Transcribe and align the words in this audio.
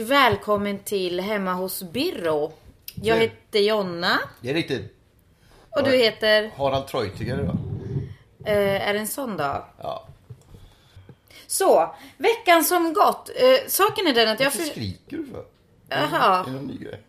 Välkommen 0.00 0.78
till 0.78 1.20
Hemma 1.20 1.52
hos 1.52 1.82
Birro. 1.82 2.52
Jag 2.94 3.16
Hej. 3.16 3.28
heter 3.28 3.58
Jonna 3.58 4.18
Det 4.40 4.50
är 4.50 4.54
riktigt. 4.54 4.96
och 5.70 5.84
du 5.84 5.90
heter... 5.90 6.50
Harald 6.56 6.86
Treutiger 6.86 7.40
idag. 7.40 7.56
Eh, 8.44 8.88
är 8.88 8.92
det 8.94 8.98
en 9.00 9.06
sån 9.06 9.36
dag? 9.36 9.64
Ja. 9.82 10.06
Så, 11.46 11.94
veckan 12.16 12.64
som 12.64 12.92
gått. 12.92 13.30
Eh, 13.36 13.68
saken 13.68 14.06
är 14.06 14.14
den 14.14 14.28
att 14.28 14.40
jag... 14.40 14.46
Varför 14.46 14.58
För... 14.58 14.70
skriker 14.70 15.16
du 15.16 15.26
för? 15.26 15.44
Jaha. 15.88 16.40
Är 16.40 16.44
det 16.44 16.50
någon 16.50 16.66
ny 16.66 16.78
grej? 16.78 17.00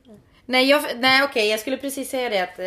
Nej, 0.52 0.70
jag, 0.70 0.84
nej 0.96 1.24
okej, 1.24 1.48
jag 1.48 1.60
skulle 1.60 1.78
precis 1.78 2.10
säga 2.10 2.30
det 2.30 2.40
att 2.40 2.60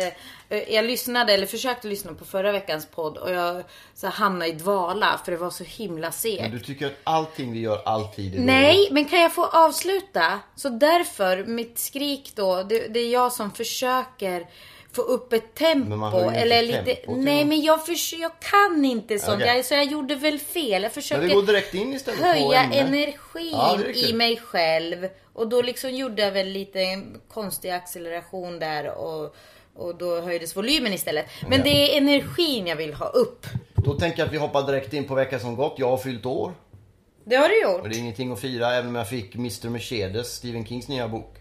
eh, 0.49 0.73
jag 0.73 0.85
lyssnade, 0.85 1.33
eller 1.33 1.47
försökte 1.47 1.87
lyssna 1.87 2.13
på 2.13 2.25
förra 2.25 2.51
veckans 2.51 2.85
podd 2.85 3.17
och 3.17 3.31
jag 3.31 3.63
så 3.93 4.07
här, 4.07 4.13
hamnade 4.13 4.51
i 4.51 4.53
dvala 4.53 5.19
för 5.25 5.31
det 5.31 5.37
var 5.37 5.49
så 5.49 5.63
himla 5.63 6.11
segt. 6.11 6.41
Men 6.41 6.51
du 6.51 6.59
tycker 6.59 6.87
att 6.87 6.99
allting 7.03 7.51
vi 7.51 7.59
gör 7.59 7.81
alltid 7.85 8.35
är 8.35 8.39
Nej, 8.39 8.87
men 8.91 9.05
kan 9.05 9.21
jag 9.21 9.33
få 9.33 9.45
avsluta? 9.45 10.39
Så 10.55 10.69
därför, 10.69 11.45
mitt 11.45 11.79
skrik 11.79 12.31
då, 12.35 12.63
det, 12.63 12.87
det 12.87 12.99
är 12.99 13.09
jag 13.09 13.33
som 13.33 13.51
försöker 13.51 14.47
få 14.95 15.01
upp 15.01 15.33
ett 15.33 15.55
tempo. 15.55 16.29
Eller 16.29 16.61
lite, 16.61 16.83
tempot, 16.95 17.17
nej 17.23 17.45
men 17.45 17.61
jag, 17.61 17.85
förs- 17.85 18.13
jag 18.13 18.31
kan 18.39 18.85
inte 18.85 19.19
sånt. 19.19 19.41
Okej. 19.41 19.55
Jag, 19.55 19.65
så 19.65 19.73
jag 19.73 19.85
gjorde 19.85 20.15
väl 20.15 20.39
fel. 20.39 20.83
Jag 20.83 20.91
försöker 20.91 21.33
går 21.33 21.41
direkt 21.43 21.73
in 21.73 21.93
istället 21.93 22.19
höja 22.21 22.63
energin 22.63 23.51
Ja, 23.51 23.79
i 23.95 24.13
mig 24.13 24.37
själv. 24.37 25.07
Och 25.33 25.47
då 25.49 25.61
liksom 25.61 25.91
gjorde 25.91 26.21
jag 26.21 26.31
väl 26.31 26.47
lite 26.47 27.01
konstig 27.27 27.69
acceleration 27.69 28.59
där 28.59 28.97
och, 28.97 29.35
och 29.75 29.95
då 29.97 30.21
höjdes 30.21 30.55
volymen 30.55 30.93
istället. 30.93 31.25
Men 31.49 31.57
Ja. 31.57 31.63
det 31.63 31.93
är 31.93 31.97
energin 31.97 32.67
jag 32.67 32.75
vill 32.75 32.93
ha 32.93 33.05
upp. 33.07 33.45
Då 33.75 33.93
tänker 33.93 34.19
jag 34.19 34.27
att 34.27 34.33
vi 34.33 34.37
hoppar 34.37 34.63
direkt 34.67 34.93
in 34.93 35.07
på 35.07 35.15
veckan 35.15 35.39
som 35.39 35.55
gått. 35.55 35.73
Jag 35.77 35.89
har 35.89 35.97
fyllt 35.97 36.25
år. 36.25 36.53
Det 37.25 37.35
har 37.35 37.49
du 37.49 37.61
gjort. 37.61 37.81
Och 37.81 37.89
det 37.89 37.95
är 37.95 37.99
ingenting 37.99 38.31
att 38.31 38.39
fira 38.41 38.73
även 38.73 38.87
om 38.89 38.95
jag 38.95 39.09
fick 39.09 39.35
Mr 39.35 39.69
Mercedes, 39.69 40.27
Stephen 40.35 40.65
Kings 40.65 40.87
nya 40.87 41.07
bok. 41.07 41.35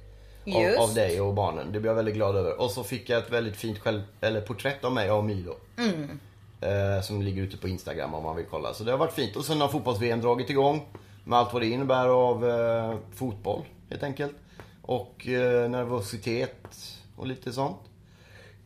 Av, 0.46 0.62
Just. 0.62 0.78
av 0.78 0.94
dig 0.94 1.20
och 1.20 1.34
barnen. 1.34 1.72
Det 1.72 1.80
blir 1.80 1.90
jag 1.90 1.96
väldigt 1.96 2.14
glad 2.14 2.36
över. 2.36 2.60
Och 2.60 2.70
så 2.70 2.84
fick 2.84 3.08
jag 3.08 3.18
ett 3.18 3.30
väldigt 3.30 3.56
fint 3.56 3.78
själv, 3.78 4.02
eller 4.20 4.40
porträtt 4.40 4.84
av 4.84 4.92
mig 4.92 5.10
av 5.10 5.24
Milo. 5.24 5.54
Mm. 5.78 6.20
Eh, 6.60 7.02
som 7.02 7.22
ligger 7.22 7.42
ute 7.42 7.56
på 7.56 7.68
Instagram 7.68 8.14
om 8.14 8.22
man 8.22 8.36
vill 8.36 8.46
kolla. 8.50 8.74
Så 8.74 8.84
det 8.84 8.90
har 8.90 8.98
varit 8.98 9.12
fint. 9.12 9.36
Och 9.36 9.44
sen 9.44 9.60
har 9.60 9.68
fotbolls-VM 9.68 10.20
dragit 10.20 10.50
igång. 10.50 10.86
Med 11.24 11.38
allt 11.38 11.52
vad 11.52 11.62
det 11.62 11.68
innebär 11.68 12.08
av 12.08 12.50
eh, 12.50 12.96
fotboll 13.14 13.62
helt 13.90 14.02
enkelt. 14.02 14.34
Och 14.82 15.28
eh, 15.28 15.70
nervositet 15.70 16.76
och 17.16 17.26
lite 17.26 17.52
sånt. 17.52 17.80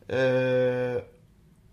Eh, 0.07 1.01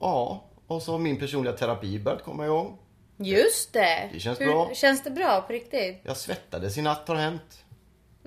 ja, 0.01 0.45
och 0.67 0.83
så 0.83 0.93
har 0.93 0.99
min 0.99 1.17
personliga 1.17 1.53
terapi 1.53 1.99
börjat 1.99 2.25
komma 2.25 2.45
igång. 2.45 2.79
Just 3.17 3.73
det. 3.73 4.11
Det 4.13 4.21
känns 4.21 4.41
Hur, 4.41 4.47
bra. 4.47 4.71
Känns 4.75 5.05
det 5.05 5.11
bra 5.11 5.41
på 5.41 5.53
riktigt? 5.53 6.01
Jag 6.03 6.17
svettades 6.17 6.79
i 6.79 6.83
natt 6.83 7.09
har 7.09 7.17
hänt. 7.17 7.65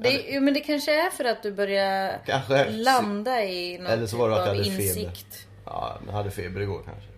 Det, 0.02 0.26
jo, 0.30 0.42
men 0.42 0.54
det 0.54 0.60
kanske 0.60 1.06
är 1.06 1.10
för 1.10 1.26
att 1.26 1.44
du 1.44 1.52
börjar 1.52 2.22
Kanske. 2.26 2.70
landa 2.70 3.44
i 3.44 3.78
något 3.78 3.90
Eller 3.90 4.08
så 4.08 4.18
var 4.18 4.30
det 4.30 4.36
typ 4.36 4.42
att 4.42 4.48
jag 4.48 4.56
hade 4.64 4.70
feber. 4.78 4.84
insikt. 5.02 5.48
Ja, 5.66 5.98
jag 6.08 6.14
hade 6.14 6.32
feber 6.32 6.62
igår 6.62 6.82
kanske. 6.86 7.10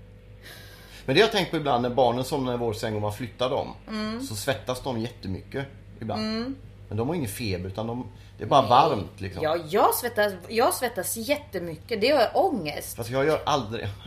Men 1.06 1.16
det 1.16 1.22
har 1.22 1.25
jag 1.28 1.31
tänkt 1.31 1.51
på 1.51 1.57
ibland 1.57 1.81
när 1.81 1.89
barnen 1.89 2.23
somnar 2.23 2.53
i 2.53 2.57
vår 2.57 2.73
säng 2.73 2.95
och 2.95 3.01
man 3.01 3.13
flyttar 3.13 3.50
dem. 3.50 3.73
Mm. 3.88 4.22
Så 4.22 4.35
svettas 4.35 4.81
de 4.83 5.00
jättemycket 5.00 5.66
ibland. 6.01 6.56
Men 6.88 6.97
de 6.97 7.07
har 7.07 7.16
ingen 7.16 7.29
feber 7.29 7.69
utan 7.69 7.88
de, 7.88 8.07
det 8.38 8.44
är 8.44 8.47
bara 8.47 8.61
varmt 8.67 9.22
liksom. 9.22 9.44
Ja, 9.44 9.57
jag 9.69 9.95
svettas, 9.95 10.33
jag 10.47 10.73
svettas 10.73 11.17
jättemycket. 11.17 12.01
Det 12.01 12.07
jag 12.07 12.29
ångest. 12.33 12.95
Fast 12.97 13.09
jag 13.09 13.25
gör 13.25 13.41
aldrig... 13.45 13.88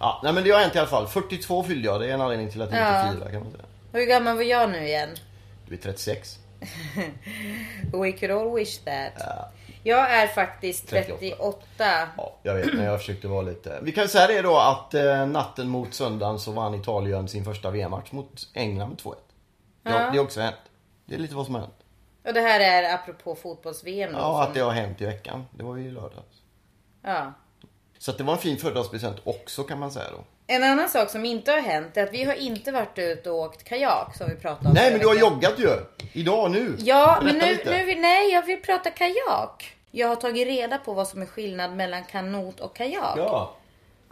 Ja, 0.00 0.20
nej 0.24 0.32
men 0.32 0.44
det 0.44 0.50
har 0.50 0.60
hänt 0.60 0.74
i 0.74 0.78
alla 0.78 0.88
fall. 0.88 1.06
42 1.08 1.62
fyllde 1.64 1.88
jag. 1.88 2.00
Det 2.00 2.06
är 2.06 2.14
en 2.14 2.20
anledning 2.20 2.50
till 2.50 2.62
att 2.62 2.72
jag 2.72 2.80
Ja. 2.80 3.06
inte 3.06 3.18
firar 3.18 3.30
kan 3.30 3.40
man 3.42 3.50
säga. 3.52 3.64
Hur 3.92 4.06
gammal 4.06 4.36
var 4.36 4.42
jag 4.42 4.70
nu 4.70 4.86
igen? 4.86 5.08
Du 5.68 5.74
är 5.74 5.78
36. 5.78 6.38
We 7.92 8.12
could 8.12 8.30
all 8.30 8.54
wish 8.54 8.78
that. 8.78 9.12
Jag 9.82 10.10
är 10.12 10.26
faktiskt 10.26 10.88
38. 10.88 11.18
38. 11.20 11.64
Ja, 12.16 12.36
jag 12.42 12.54
vet 12.54 12.74
men 12.74 12.84
jag 12.84 12.98
försökte 13.00 13.28
vara 13.28 13.42
lite... 13.42 13.78
Vi 13.82 13.92
kan 13.92 14.08
säga 14.08 14.26
det 14.26 14.42
då 14.42 14.56
att 14.58 14.94
eh, 14.94 15.26
natten 15.26 15.68
mot 15.68 15.94
söndagen 15.94 16.38
så 16.38 16.52
vann 16.52 16.74
Italien 16.74 17.28
sin 17.28 17.44
första 17.44 17.70
VM-match 17.70 18.12
mot 18.12 18.48
England 18.54 18.88
med 18.88 18.98
2-1. 18.98 19.14
Ja. 19.82 19.90
Det 19.90 19.96
har 19.96 20.18
också 20.18 20.40
hänt. 20.40 20.56
Det 21.04 21.14
är 21.14 21.18
lite 21.18 21.34
vad 21.34 21.46
som 21.46 21.54
har 21.54 21.62
hänt. 21.62 21.74
Och 22.26 22.34
det 22.34 22.40
här 22.40 22.60
är 22.60 22.94
apropå 22.94 23.34
fotbolls-VM 23.34 24.10
Ja, 24.12 24.20
som- 24.20 24.40
att 24.40 24.54
det 24.54 24.60
har 24.60 24.70
hänt 24.72 25.00
i 25.00 25.06
veckan. 25.06 25.46
Det 25.50 25.64
var 25.64 25.76
ju 25.76 25.86
i 25.88 25.90
lördags. 25.90 26.42
ja. 27.02 27.32
Så 28.00 28.12
det 28.12 28.22
var 28.24 28.32
en 28.32 28.38
fin 28.38 28.56
födelsedagspresent 28.56 29.16
också 29.24 29.62
kan 29.64 29.78
man 29.78 29.90
säga 29.90 30.10
då. 30.10 30.24
En 30.50 30.64
annan 30.64 30.88
sak 30.88 31.10
som 31.10 31.24
inte 31.24 31.50
har 31.50 31.58
hänt 31.58 31.96
är 31.96 32.02
att 32.02 32.12
vi 32.12 32.24
har 32.24 32.34
inte 32.34 32.72
varit 32.72 32.98
ute 32.98 33.30
och 33.30 33.38
åkt 33.38 33.64
kajak 33.64 34.16
som 34.16 34.28
vi 34.28 34.34
pratade 34.34 34.68
om 34.68 34.74
Nej 34.74 34.90
men 34.90 35.00
du 35.00 35.06
har 35.06 35.14
joggat 35.14 35.58
ju! 35.58 35.70
Idag, 36.12 36.50
nu! 36.50 36.76
Ja, 36.78 37.18
men 37.22 37.38
Berätta 37.38 37.46
nu, 37.46 37.52
lite. 37.52 37.70
nu 37.78 37.84
vill, 37.84 38.00
nej, 38.00 38.32
jag 38.32 38.42
vill 38.42 38.62
prata 38.62 38.90
kajak. 38.90 39.76
Jag 39.90 40.08
har 40.08 40.16
tagit 40.16 40.46
reda 40.46 40.78
på 40.78 40.92
vad 40.92 41.08
som 41.08 41.22
är 41.22 41.26
skillnad 41.26 41.76
mellan 41.76 42.04
kanot 42.04 42.60
och 42.60 42.76
kajak. 42.76 43.14
Ja, 43.16 43.56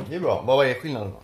det 0.09 0.17
är 0.17 0.21
bra. 0.21 0.43
Vad 0.47 0.67
är 0.67 0.75
skillnaden 0.75 1.13
då? 1.13 1.21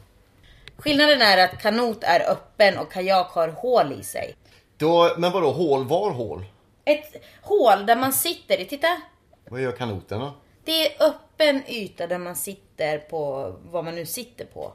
Skillnaden 0.83 1.23
är 1.23 1.45
att 1.45 1.63
kanot 1.63 2.05
är 2.05 2.31
öppen 2.31 2.79
och 2.79 2.93
kajak 2.93 3.31
har 3.31 3.49
hål 3.49 3.93
i 4.01 4.03
sig. 4.03 4.35
då 4.77 5.15
men 5.19 5.33
vadå, 5.33 5.53
hål? 5.53 5.85
Var 5.85 6.11
hål? 6.11 6.45
Ett 6.85 7.25
hål 7.43 7.87
där 7.87 7.97
man 7.97 8.13
sitter 8.13 8.61
i, 8.61 8.65
titta. 8.65 8.97
Vad 9.49 9.61
gör 9.61 9.73
kanoten 9.73 10.21
då? 10.21 10.33
Det 10.65 10.87
är 10.87 11.07
öppen 11.07 11.63
yta 11.67 12.07
där 12.07 12.19
man 12.19 12.37
sitter 12.37 12.99
på 12.99 13.53
vad 13.71 13.85
man 13.85 13.95
nu 13.95 14.07
sitter 14.07 14.45
på. 14.45 14.73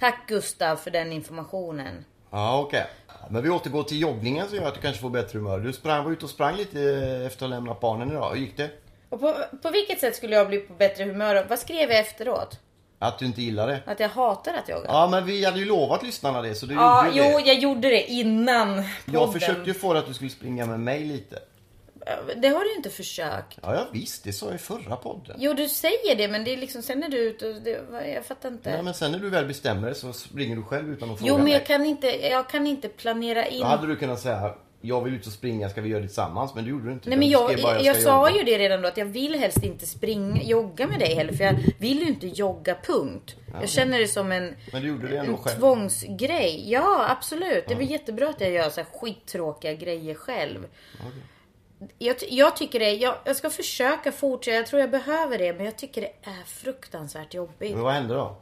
Tack 0.00 0.28
Gustav 0.28 0.76
för 0.76 0.90
den 0.90 1.12
informationen. 1.12 2.04
Ja, 2.30 2.60
okej. 2.60 2.86
Men 3.30 3.42
vi 3.42 3.50
återgår 3.50 3.82
till 3.82 4.00
joggningen 4.00 4.48
som 4.48 4.56
gör 4.56 4.68
att 4.68 4.74
du 4.74 4.80
kanske 4.80 5.00
får 5.02 5.10
bättre 5.10 5.38
humör. 5.38 5.58
Du 5.60 5.72
sprang, 5.72 6.04
var 6.04 6.12
ute 6.12 6.24
och 6.24 6.30
sprang 6.30 6.56
lite 6.56 6.80
efter 7.26 7.44
att 7.44 7.50
ha 7.50 7.56
lämnat 7.58 7.80
barnen 7.80 8.10
idag. 8.10 8.30
Hur 8.30 8.36
gick 8.40 8.56
det? 8.56 8.70
Och 9.08 9.20
på, 9.20 9.34
på 9.62 9.70
vilket 9.70 10.00
sätt 10.00 10.16
skulle 10.16 10.36
jag 10.36 10.48
bli 10.48 10.58
på 10.58 10.74
bättre 10.74 11.04
humör? 11.04 11.46
Vad 11.48 11.58
skrev 11.58 11.90
jag 11.90 11.98
efteråt? 11.98 12.58
Att 12.98 13.18
du 13.18 13.26
inte 13.26 13.42
gillar 13.42 13.66
det? 13.66 13.80
Att 13.86 14.00
jag 14.00 14.08
hatar 14.08 14.54
att 14.54 14.68
jogga? 14.68 14.84
Ja, 14.88 15.08
men 15.10 15.26
vi 15.26 15.44
hade 15.44 15.58
ju 15.58 15.64
lovat 15.64 16.02
lyssnarna 16.02 16.42
det 16.42 16.54
så 16.54 16.66
du 16.66 16.74
Ja, 16.74 17.06
gjorde 17.06 17.18
ju 17.18 17.32
jo, 17.32 17.38
det. 17.38 17.44
jag 17.46 17.58
gjorde 17.58 17.88
det 17.88 18.10
innan 18.10 18.68
podden. 18.76 18.84
Jag 19.20 19.32
försökte 19.32 19.62
ju 19.70 19.74
få 19.74 19.92
dig 19.92 20.00
att 20.00 20.08
du 20.08 20.14
skulle 20.14 20.30
springa 20.30 20.66
med 20.66 20.80
mig 20.80 21.04
lite. 21.04 21.38
Det 22.36 22.48
har 22.48 22.64
du 22.64 22.74
inte 22.76 22.90
försökt. 22.90 23.58
Ja, 23.62 23.74
ja 23.74 23.86
visst, 23.92 24.24
det 24.24 24.32
sa 24.32 24.46
jag 24.46 24.54
i 24.54 24.58
förra 24.58 24.96
podden. 24.96 25.36
Jo, 25.38 25.52
du 25.52 25.68
säger 25.68 26.16
det, 26.16 26.28
men 26.28 26.44
det 26.44 26.52
är 26.52 26.56
liksom, 26.56 26.82
sen 26.82 27.02
är 27.02 27.08
du 27.08 27.18
ute 27.18 27.48
och 27.48 27.62
det, 27.62 27.80
jag 28.14 28.24
fattar 28.24 28.48
inte. 28.48 28.70
Nej, 28.70 28.82
men 28.82 28.94
sen 28.94 29.12
när 29.12 29.18
du 29.18 29.30
väl 29.30 29.46
bestämmer 29.46 29.86
dig 29.86 29.94
så 29.94 30.12
springer 30.12 30.56
du 30.56 30.62
själv 30.62 30.92
utan 30.92 31.10
att 31.10 31.18
fråga 31.18 31.28
jo, 31.28 31.34
men 31.34 31.44
mig. 31.44 31.52
jag 31.52 31.66
kan 31.66 31.84
inte, 31.84 32.06
jag 32.28 32.48
kan 32.48 32.66
inte 32.66 32.88
planera 32.88 33.46
in. 33.46 33.60
Då 33.60 33.66
hade 33.66 33.86
du 33.86 33.96
kunnat 33.96 34.20
säga, 34.20 34.54
jag 34.80 35.04
vill 35.04 35.14
ut 35.14 35.26
och 35.26 35.32
springa, 35.32 35.68
ska 35.68 35.80
vi 35.80 35.88
göra 35.88 36.00
det 36.00 36.06
tillsammans? 36.06 36.54
Men 36.54 36.64
det 36.64 36.70
gjorde 36.70 36.86
du 36.86 36.92
inte. 36.92 37.08
Nej 37.08 37.18
men 37.18 37.28
jag, 37.28 37.58
jag, 37.58 37.82
jag 37.82 37.96
ska 37.96 38.04
sa 38.04 38.30
ju 38.30 38.42
det 38.42 38.58
redan 38.58 38.82
då 38.82 38.88
att 38.88 38.96
jag 38.96 39.06
vill 39.06 39.34
helst 39.34 39.62
inte 39.62 39.86
springa, 39.86 40.42
jogga 40.42 40.86
med 40.86 40.98
dig 40.98 41.14
heller 41.14 41.32
för 41.32 41.44
jag 41.44 41.54
vill 41.78 41.98
ju 41.98 42.08
inte 42.08 42.26
jogga 42.26 42.76
punkt. 42.86 43.36
Jag 43.60 43.68
känner 43.68 43.98
det 43.98 44.08
som 44.08 44.32
en, 44.32 44.54
Men 44.72 44.82
du 44.82 44.88
gjorde 44.88 45.08
det 45.08 45.16
ändå 45.18 45.32
en 45.32 45.38
själv. 45.38 45.58
tvångsgrej. 45.58 46.64
Ja 46.72 47.06
absolut. 47.08 47.64
Det 47.68 47.74
är 47.74 47.78
väl 47.78 47.90
jättebra 47.90 48.28
att 48.28 48.40
jag 48.40 48.50
gör 48.50 48.70
så 48.70 48.80
här 48.80 48.88
skittråkiga 49.00 49.74
grejer 49.74 50.14
själv. 50.14 50.66
Jag, 51.98 52.16
jag 52.28 52.56
tycker 52.56 52.78
det, 52.78 52.92
jag, 52.92 53.14
jag 53.24 53.36
ska 53.36 53.50
försöka 53.50 54.12
fortsätta, 54.12 54.56
jag 54.56 54.66
tror 54.66 54.80
jag 54.80 54.90
behöver 54.90 55.38
det 55.38 55.52
men 55.52 55.64
jag 55.64 55.76
tycker 55.76 56.00
det 56.00 56.12
är 56.22 56.44
fruktansvärt 56.46 57.34
jobbigt. 57.34 57.74
Men 57.74 57.82
vad 57.82 57.92
hände 57.92 58.14
då? 58.14 58.36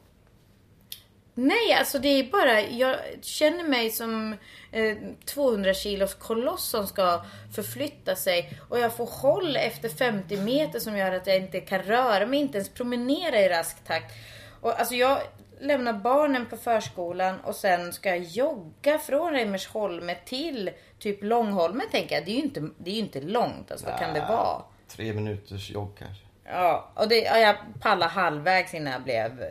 Nej, 1.41 1.73
alltså 1.79 1.99
det 1.99 2.09
är 2.09 2.31
bara, 2.31 2.61
jag 2.61 2.97
känner 3.23 3.65
mig 3.65 3.91
som 3.91 4.35
eh, 4.73 4.97
200 5.25 5.75
kilos 5.75 6.15
koloss 6.15 6.65
som 6.65 6.87
ska 6.87 7.25
förflytta 7.55 8.17
sig. 8.17 8.61
Och 8.69 8.79
jag 8.79 8.97
får 8.97 9.07
håll 9.07 9.57
efter 9.57 9.89
50 9.89 10.37
meter 10.37 10.81
som 10.81 10.97
gör 10.97 11.13
att 11.13 11.27
jag 11.27 11.37
inte 11.37 11.61
kan 11.61 11.83
röra 11.83 12.27
mig, 12.27 12.41
inte 12.41 12.59
ens 12.59 12.69
promenera 12.69 13.41
i 13.41 13.49
rask 13.49 13.85
takt. 13.85 14.13
Och 14.61 14.81
alltså 14.81 14.95
jag 14.95 15.19
lämnar 15.61 15.93
barnen 15.93 16.47
på 16.47 16.57
förskolan 16.57 17.41
och 17.41 17.57
sen 17.57 17.93
ska 17.93 18.09
jag 18.09 18.19
jogga 18.19 18.99
från 18.99 19.33
Reimersholme 19.33 20.17
till 20.25 20.71
typ 20.99 21.23
Långholmen 21.23 21.87
tänker 21.91 22.15
jag. 22.15 22.25
Det 22.25 22.31
är 22.31 22.37
ju 22.37 22.43
inte, 22.43 22.69
det 22.79 22.91
är 22.91 22.95
ju 22.95 23.01
inte 23.01 23.21
långt, 23.21 23.71
alltså 23.71 23.87
vad 23.87 23.99
kan 23.99 24.15
det 24.15 24.21
vara? 24.21 24.63
Tre 24.89 25.13
minuters 25.13 25.71
jogg 25.71 25.97
kanske. 25.99 26.25
Ja, 26.45 26.91
och 26.95 27.09
det, 27.09 27.19
ja, 27.19 27.39
jag 27.39 27.57
pallade 27.81 28.11
halvvägs 28.13 28.75
innan 28.75 28.93
jag 28.93 29.03
blev 29.03 29.43
eh, 29.43 29.49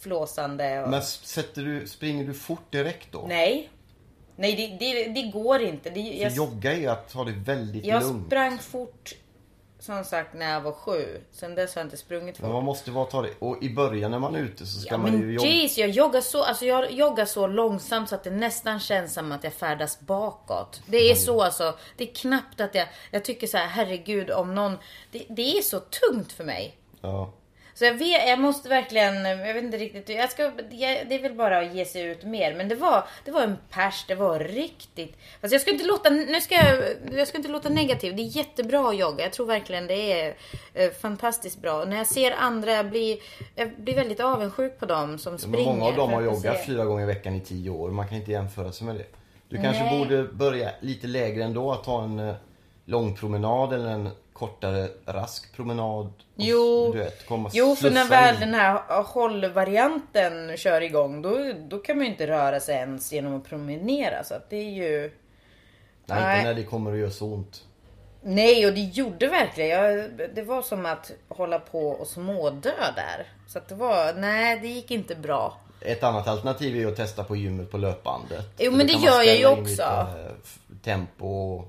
flåsande. 0.00 0.82
Och... 0.82 0.90
Men 0.90 1.02
sätter 1.02 1.62
du, 1.62 1.86
springer 1.88 2.24
du 2.24 2.34
fort 2.34 2.70
direkt 2.72 3.12
då? 3.12 3.24
Nej. 3.28 3.70
Nej, 4.36 4.78
det, 4.78 4.86
det, 4.86 5.08
det 5.08 5.22
går 5.22 5.62
inte. 5.62 5.90
Det, 5.90 6.02
För 6.02 6.22
jag, 6.22 6.32
jogga 6.32 6.72
är 6.72 6.88
att 6.88 7.12
ta 7.12 7.24
det 7.24 7.32
väldigt 7.32 7.84
jag 7.84 8.02
lugnt. 8.02 8.26
sprang 8.26 8.58
fort 8.58 9.12
som 9.82 10.04
sagt 10.04 10.34
när 10.34 10.52
jag 10.52 10.60
var 10.60 10.72
sju. 10.72 11.20
Sen 11.32 11.54
dess 11.54 11.74
har 11.74 11.80
jag 11.82 11.86
inte 11.86 11.96
sprungit 11.96 12.36
fort. 12.36 12.42
Men 12.44 12.52
man 12.52 12.64
måste 12.64 12.90
bara 12.90 13.04
ta 13.04 13.22
det. 13.22 13.30
Och 13.38 13.62
i 13.62 13.74
början 13.74 14.10
när 14.10 14.18
man 14.18 14.34
är 14.34 14.40
ute 14.40 14.66
så 14.66 14.80
ska 14.80 14.90
Ja, 14.90 14.98
man 14.98 15.20
ju 15.20 15.32
jogga. 15.32 15.48
jeez, 15.48 15.78
jag 15.78 15.88
joggar, 15.90 16.20
så, 16.20 16.42
alltså 16.42 16.64
jag 16.64 16.92
joggar 16.92 17.24
så 17.24 17.46
långsamt 17.46 18.08
så 18.08 18.14
att 18.14 18.24
det 18.24 18.30
nästan 18.30 18.80
känns 18.80 19.14
som 19.14 19.32
att 19.32 19.44
jag 19.44 19.52
färdas 19.52 20.00
bakåt. 20.00 20.80
Det 20.86 21.10
är 21.10 21.14
så 21.14 21.42
alltså. 21.42 21.74
Det 21.96 22.10
är 22.10 22.14
knappt 22.14 22.60
att 22.60 22.74
jag, 22.74 22.88
jag 23.10 23.24
tycker 23.24 23.46
så 23.46 23.56
här, 23.56 23.66
herregud 23.66 24.30
om 24.30 24.54
någon, 24.54 24.78
det, 25.10 25.26
det 25.28 25.58
är 25.58 25.62
så 25.62 25.80
tungt 25.80 26.32
för 26.32 26.44
mig. 26.44 26.76
Ja. 27.00 27.32
Så 27.74 27.84
jag 27.84 27.94
vet, 27.94 28.28
jag 28.28 28.38
måste 28.38 28.68
verkligen, 28.68 29.24
jag 29.24 29.54
vet 29.54 29.64
inte 29.64 29.76
riktigt, 29.76 30.08
jag 30.08 30.30
ska, 30.30 30.50
det 30.70 31.14
är 31.14 31.22
väl 31.22 31.34
bara 31.34 31.58
att 31.58 31.74
ge 31.74 31.84
sig 31.84 32.02
ut 32.02 32.24
mer. 32.24 32.54
Men 32.54 32.68
det 32.68 32.74
var, 32.74 33.04
det 33.24 33.30
var 33.30 33.42
en 33.42 33.56
pers, 33.70 34.04
det 34.08 34.14
var 34.14 34.38
riktigt. 34.38 35.16
Fast 35.40 35.52
jag 35.52 35.60
ska 35.60 35.70
inte 35.70 35.84
låta, 35.84 36.10
nu 36.10 36.40
ska 36.40 36.54
jag, 36.54 36.84
jag 37.18 37.28
ska 37.28 37.36
inte 37.38 37.50
låta 37.50 37.68
negativ. 37.68 38.16
Det 38.16 38.22
är 38.22 38.36
jättebra 38.36 38.88
att 38.88 38.96
jogga. 38.96 39.24
Jag 39.24 39.32
tror 39.32 39.46
verkligen 39.46 39.86
det 39.86 40.12
är 40.20 40.34
eh, 40.74 40.90
fantastiskt 40.90 41.62
bra. 41.62 41.82
Och 41.82 41.88
när 41.88 41.96
jag 41.96 42.06
ser 42.06 42.32
andra, 42.32 42.72
jag 42.72 42.90
blir, 42.90 43.18
jag 43.54 43.70
blir 43.76 43.94
väldigt 43.94 44.20
avundsjuk 44.20 44.78
på 44.78 44.86
dem 44.86 45.18
som 45.18 45.32
Men 45.32 45.38
springer. 45.38 45.64
många 45.64 45.84
av 45.84 45.96
dem 45.96 46.12
har 46.12 46.22
joggat 46.22 46.58
se- 46.58 46.66
fyra 46.66 46.84
gånger 46.84 47.02
i 47.02 47.06
veckan 47.06 47.34
i 47.34 47.40
tio 47.40 47.70
år. 47.70 47.90
Man 47.90 48.08
kan 48.08 48.16
inte 48.16 48.30
jämföra 48.30 48.72
sig 48.72 48.86
med 48.86 48.96
det. 48.96 49.06
Du 49.48 49.56
kanske 49.62 49.82
Nej. 49.84 49.98
borde 49.98 50.24
börja 50.24 50.70
lite 50.80 51.06
lägre 51.06 51.44
ändå. 51.44 51.72
Att 51.72 51.84
ta 51.84 52.04
en 52.04 52.18
eh, 52.18 52.34
lång 52.84 53.14
promenad 53.16 53.72
eller 53.72 53.88
en 53.90 54.10
kortare 54.32 54.88
rask 55.06 55.56
promenad. 55.56 56.06
Och, 56.06 56.12
Jo, 56.36 56.92
du 56.92 56.98
vet, 56.98 57.24
jo 57.52 57.76
för 57.76 57.90
när 57.90 58.08
väl 58.08 58.34
in. 58.34 58.40
den 58.40 58.54
här 58.54 59.02
hållvarianten 59.02 60.56
kör 60.56 60.80
igång 60.80 61.22
då, 61.22 61.52
då 61.68 61.78
kan 61.78 61.96
man 61.96 62.04
ju 62.06 62.10
inte 62.12 62.26
röra 62.26 62.60
sig 62.60 62.74
ens 62.74 63.12
genom 63.12 63.36
att 63.36 63.44
promenera. 63.44 64.24
Så 64.24 64.34
att 64.34 64.50
det 64.50 64.56
är 64.56 64.70
ju... 64.70 65.00
Nej, 66.06 66.20
Nej. 66.22 66.36
inte 66.38 66.48
när 66.48 66.54
det 66.54 66.64
kommer 66.64 66.92
att 66.92 66.98
göra 66.98 67.10
så 67.10 67.26
ont. 67.26 67.64
Nej, 68.22 68.66
och 68.66 68.72
det 68.72 68.80
gjorde 68.80 69.26
verkligen. 69.28 69.70
Jag, 69.70 70.10
det 70.34 70.42
var 70.42 70.62
som 70.62 70.86
att 70.86 71.10
hålla 71.28 71.58
på 71.58 71.88
och 71.88 72.06
smådö 72.06 72.72
där. 72.96 73.26
Så 73.48 73.58
att 73.58 73.68
det 73.68 73.74
var, 73.74 74.12
nej 74.14 74.58
det 74.60 74.68
gick 74.68 74.90
inte 74.90 75.14
bra. 75.14 75.56
Ett 75.80 76.02
annat 76.02 76.28
alternativ 76.28 76.74
är 76.76 76.80
ju 76.80 76.88
att 76.88 76.96
testa 76.96 77.24
på 77.24 77.36
gymmet 77.36 77.70
på 77.70 77.78
löpbandet. 77.78 78.46
Jo, 78.58 78.72
men 78.72 78.86
det 78.86 78.92
gör 78.92 79.22
jag 79.22 79.36
ju 79.36 79.46
också. 79.46 79.62
lite, 79.70 79.84
eh, 79.84 80.76
tempo. 80.84 81.62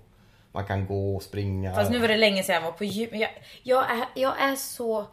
Man 0.53 0.65
kan 0.65 0.85
gå 0.87 1.15
och 1.15 1.23
springa. 1.23 1.75
Fast 1.75 1.91
nu 1.91 1.99
var 1.99 2.07
det 2.07 2.17
länge 2.17 2.43
sedan 2.43 2.55
jag 2.55 2.61
var 2.61 2.71
på 2.71 2.83
gym. 2.83 3.09
Jag, 3.11 3.29
jag, 3.63 3.91
är, 3.91 4.05
jag 4.15 4.41
är 4.41 4.55
så 4.55 5.05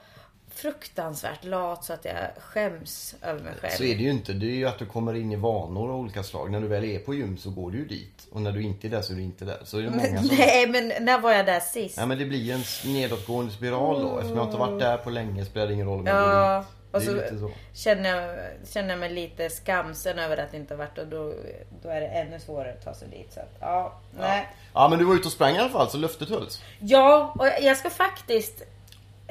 fruktansvärt 0.54 1.44
lat 1.44 1.84
så 1.84 1.92
att 1.92 2.04
jag 2.04 2.14
skäms 2.42 3.14
över 3.22 3.42
mig 3.42 3.52
själv. 3.60 3.70
Så 3.70 3.84
är 3.84 3.96
det 3.96 4.02
ju 4.02 4.10
inte. 4.10 4.32
Det 4.32 4.46
är 4.46 4.54
ju 4.56 4.66
att 4.66 4.78
du 4.78 4.86
kommer 4.86 5.14
in 5.14 5.32
i 5.32 5.36
vanor 5.36 5.90
av 5.90 5.96
olika 5.96 6.22
slag. 6.22 6.50
När 6.50 6.60
du 6.60 6.66
väl 6.68 6.84
är 6.84 6.98
på 6.98 7.14
gym 7.14 7.38
så 7.38 7.50
går 7.50 7.70
du 7.70 7.78
ju 7.78 7.84
dit. 7.86 8.26
Och 8.32 8.42
när 8.42 8.52
du 8.52 8.62
inte 8.62 8.86
är 8.86 8.90
där 8.90 9.02
så 9.02 9.12
är 9.12 9.16
du 9.16 9.22
inte 9.22 9.44
där. 9.44 9.58
Så 9.64 9.78
är 9.78 9.82
det 9.82 9.90
många 9.90 10.22
som... 10.22 10.36
Nej, 10.36 10.66
men 10.66 11.04
när 11.04 11.18
var 11.20 11.32
jag 11.32 11.46
där 11.46 11.60
sist? 11.60 11.96
Ja 11.98 12.06
men 12.06 12.18
det 12.18 12.24
blir 12.24 12.54
en 12.54 12.92
nedåtgående 12.92 13.52
spiral 13.52 14.02
då. 14.02 14.16
Eftersom 14.18 14.36
jag 14.36 14.46
inte 14.46 14.58
varit 14.58 14.80
där 14.80 14.96
på 14.96 15.10
länge 15.10 15.44
spelar 15.44 15.66
det 15.66 15.72
ingen 15.74 15.86
roll 15.86 16.00
om 16.00 16.06
jag 16.06 16.24
går 16.24 16.34
Ja, 16.34 16.58
dit. 16.58 16.68
Och 16.90 17.00
Det 17.00 17.28
så, 17.30 17.38
så. 17.38 17.50
Känner, 17.74 18.16
jag, 18.16 18.36
känner 18.68 18.88
jag 18.88 18.98
mig 18.98 19.10
lite 19.10 19.50
skamsen 19.50 20.18
över 20.18 20.36
att 20.36 20.54
inte 20.54 20.74
ha 20.74 20.78
varit 20.78 20.98
och 20.98 21.06
då, 21.06 21.34
då 21.82 21.88
är 21.88 22.00
det 22.00 22.06
ännu 22.06 22.40
svårare 22.40 22.72
att 22.72 22.84
ta 22.84 22.94
sig 22.94 23.08
dit. 23.08 23.32
Så 23.32 23.40
att, 23.40 23.54
ja, 23.60 24.00
nej. 24.18 24.48
Ja 24.74 24.88
men 24.88 24.98
du 24.98 25.04
var 25.04 25.14
ute 25.14 25.26
och 25.26 25.32
sprang 25.32 25.56
i 25.56 25.58
alla 25.58 25.68
fall 25.68 25.90
så 25.90 25.96
löftet 25.98 26.28
hölls. 26.28 26.62
Ja, 26.78 27.34
och 27.38 27.46
jag 27.60 27.76
ska 27.76 27.90
faktiskt 27.90 28.62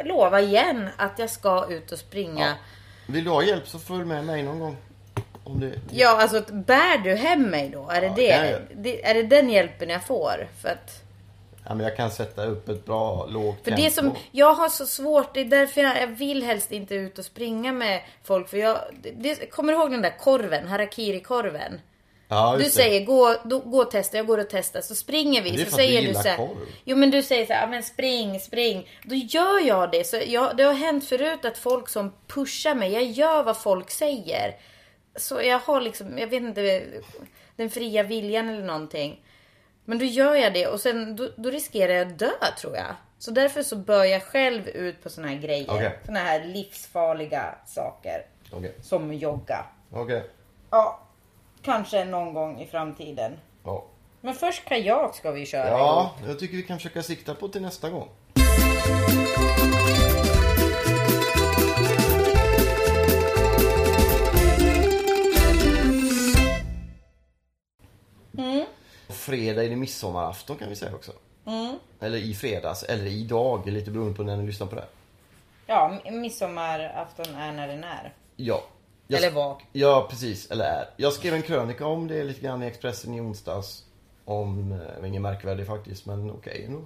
lova 0.04 0.42
igen 0.42 0.90
att 0.98 1.20
jag 1.20 1.30
ska 1.30 1.68
ut 1.70 1.92
och 1.92 2.00
springa. 2.00 2.48
Ja. 2.48 2.54
Vill 3.14 3.24
du 3.24 3.30
ha 3.30 3.44
hjälp 3.44 3.68
så 3.68 3.80
följ 3.80 4.06
med 4.06 4.26
mig 4.26 4.44
någon 4.44 4.60
gång. 4.60 4.78
Om 5.44 5.60
det... 5.60 5.72
Ja, 5.92 6.22
alltså 6.22 6.54
bär 6.54 6.98
du 6.98 7.16
hem 7.16 7.44
mig 7.44 7.70
då? 7.70 7.90
Är 7.90 8.02
det, 8.02 8.08
Ja, 8.08 8.42
det? 8.42 8.62
det? 8.76 9.06
Är 9.10 9.14
det 9.14 9.24
den 9.24 9.50
hjälpen 9.50 9.90
jag 9.90 10.04
får? 10.04 10.48
För 10.62 10.70
att, 10.70 11.04
Ja, 11.66 11.76
men 11.76 11.86
jag 11.86 11.98
kan 11.98 12.12
sätta 12.12 12.46
upp 12.46 12.70
ett 12.70 12.86
bra 12.86 13.26
lågt 13.26 13.58
för 13.64 13.72
tempo. 13.72 13.84
det 13.84 13.92
som, 13.92 14.16
jag 14.32 14.54
har 14.54 14.70
så 14.70 14.86
svårt, 14.86 15.34
det 15.34 15.42
är 15.42 15.46
därför 15.46 15.82
jag, 15.82 16.02
jag 16.02 16.08
vill 16.08 16.44
helst 16.44 16.72
inte 16.72 16.96
ut 16.96 17.20
och 17.20 17.26
springa 17.26 17.72
med 17.72 18.02
folk. 18.24 18.50
För 18.50 18.58
jag, 18.58 18.80
det, 19.02 19.12
det, 19.12 19.52
kommer 19.52 19.74
du 19.74 19.80
ihåg 19.80 19.92
den 19.92 20.02
där 20.02 20.18
korven, 20.18 20.68
harakiri-korven? 20.68 21.80
ja, 22.30 22.58
Du 22.60 22.66
säger 22.66 23.06
gå, 23.06 23.36
då, 23.44 23.60
gå 23.60 23.82
och 23.82 23.92
testa, 23.92 24.18
jag 24.18 24.28
går 24.28 24.38
och 24.38 24.50
testar. 24.50 24.82
Så 24.82 24.96
springer 24.96 25.42
vi. 25.42 25.50
Men 25.50 25.58
det 25.58 25.64
är 25.64 25.66
så 25.66 25.72
för 25.72 25.82
att 25.84 25.88
du 25.88 25.88
säger 25.88 26.02
du 26.02 26.08
gillar 26.08 26.22
så 26.22 26.28
här, 26.28 26.38
korv. 26.38 26.58
Jo 26.84 26.98
men 26.98 27.12
du 27.12 27.24
säger 27.24 27.46
så 27.46 27.54
här, 27.54 27.68
men 27.68 27.84
spring, 27.84 28.40
spring. 28.40 28.90
Då 29.04 29.16
gör 29.16 29.68
jag 29.68 29.92
det. 29.92 30.04
Så 30.04 30.22
jag, 30.28 30.58
det 30.58 30.64
har 30.64 30.74
hänt 30.74 31.06
förut 31.06 31.46
att 31.46 31.58
folk 31.58 31.90
som 31.90 32.14
pushar 32.28 32.76
mig, 32.76 32.94
jag 32.94 33.04
gör 33.04 33.44
vad 33.44 33.58
folk 33.58 33.92
säger. 33.92 34.56
Så 35.16 35.42
jag 35.42 35.60
har 35.60 35.82
liksom, 35.82 36.18
jag 36.18 36.28
vet 36.28 36.44
inte, 36.44 36.84
den 37.56 37.70
fria 37.70 38.04
viljan 38.04 38.50
eller 38.50 38.66
någonting. 38.66 39.24
Men 39.90 40.00
då 40.00 40.06
gör 40.06 40.36
jag 40.36 40.54
det 40.54 40.68
och 40.68 40.80
sen 40.80 41.16
då, 41.16 41.30
då 41.36 41.50
riskerar 41.50 41.94
jag 41.94 42.08
att 42.08 42.20
dö 42.20 42.32
tror 42.62 42.76
jag. 42.76 42.96
Så 43.18 43.32
därför 43.32 43.64
så 43.64 43.76
bör 43.76 44.04
jag 44.04 44.24
själv 44.24 44.68
ut 44.68 45.04
på 45.04 45.10
såna 45.10 45.28
här 45.28 45.36
grejer. 45.36 45.66
Okej. 45.70 46.00
Såna 46.06 46.20
här 46.20 46.46
livsfarliga 46.46 47.56
saker. 47.66 48.26
Okej. 48.52 48.76
Som 48.82 49.14
jogga. 49.14 49.66
Okej. 49.92 50.30
Ja, 50.70 51.00
kanske 51.62 52.06
någon 52.06 52.34
gång 52.34 52.60
i 52.60 52.68
framtiden. 52.68 53.32
Ja. 53.64 53.86
Men 54.22 54.34
först 54.34 54.66
kajak 54.66 55.16
ska 55.16 55.32
vi 55.32 55.46
köra 55.46 55.70
ja, 55.70 56.16
jag 56.28 56.40
tycker 56.40 56.58
vi 56.58 56.64
kan 56.64 56.78
försöka 56.78 57.04
sikta 57.04 57.36
på 57.36 57.48
till 57.48 57.62
nästa 57.62 57.90
gång. 57.90 58.10
Fredag 69.20 69.64
är 69.64 69.70
det 69.70 69.76
midsommarafton 69.76 70.58
kan 70.58 70.70
vi 70.70 70.76
säga 70.76 70.96
också. 70.96 71.12
Mm. 71.46 71.80
Eller 72.00 72.18
i 72.18 72.34
fredags, 72.34 72.84
eller 72.84 73.06
idag, 73.06 73.68
lite 73.68 73.92
beroende 73.92 74.14
på 74.14 74.24
när 74.24 74.38
ni 74.38 74.46
lyssnar 74.46 74.68
på 74.68 74.76
det. 74.76 74.86
Ja, 75.66 76.00
midsommarafton 76.12 77.36
är 77.36 77.52
när 77.52 77.68
den 77.68 77.84
är. 77.84 78.14
Ja. 78.36 78.64
Jag 79.08 79.18
Eller 79.18 79.32
var. 79.32 79.62
Ja, 79.72 80.08
precis. 80.10 80.52
Eller 80.52 80.66
är. 80.66 80.90
Jag 80.98 81.14
skrev 81.14 81.34
en 81.34 81.42
krönika 81.42 81.86
om 81.86 82.08
det 82.08 82.24
lite 82.24 82.42
grann 82.42 82.64
i 82.64 82.68
Expressen 82.68 83.14
i 83.14 83.22
onsdags. 83.22 83.84
Om, 84.26 84.72
eh, 84.72 85.08
ingen 85.08 85.22
märkvärdig 85.22 85.68
faktiskt, 85.68 86.06
men 86.06 86.32
okej 86.32 86.64
ändå. 86.68 86.82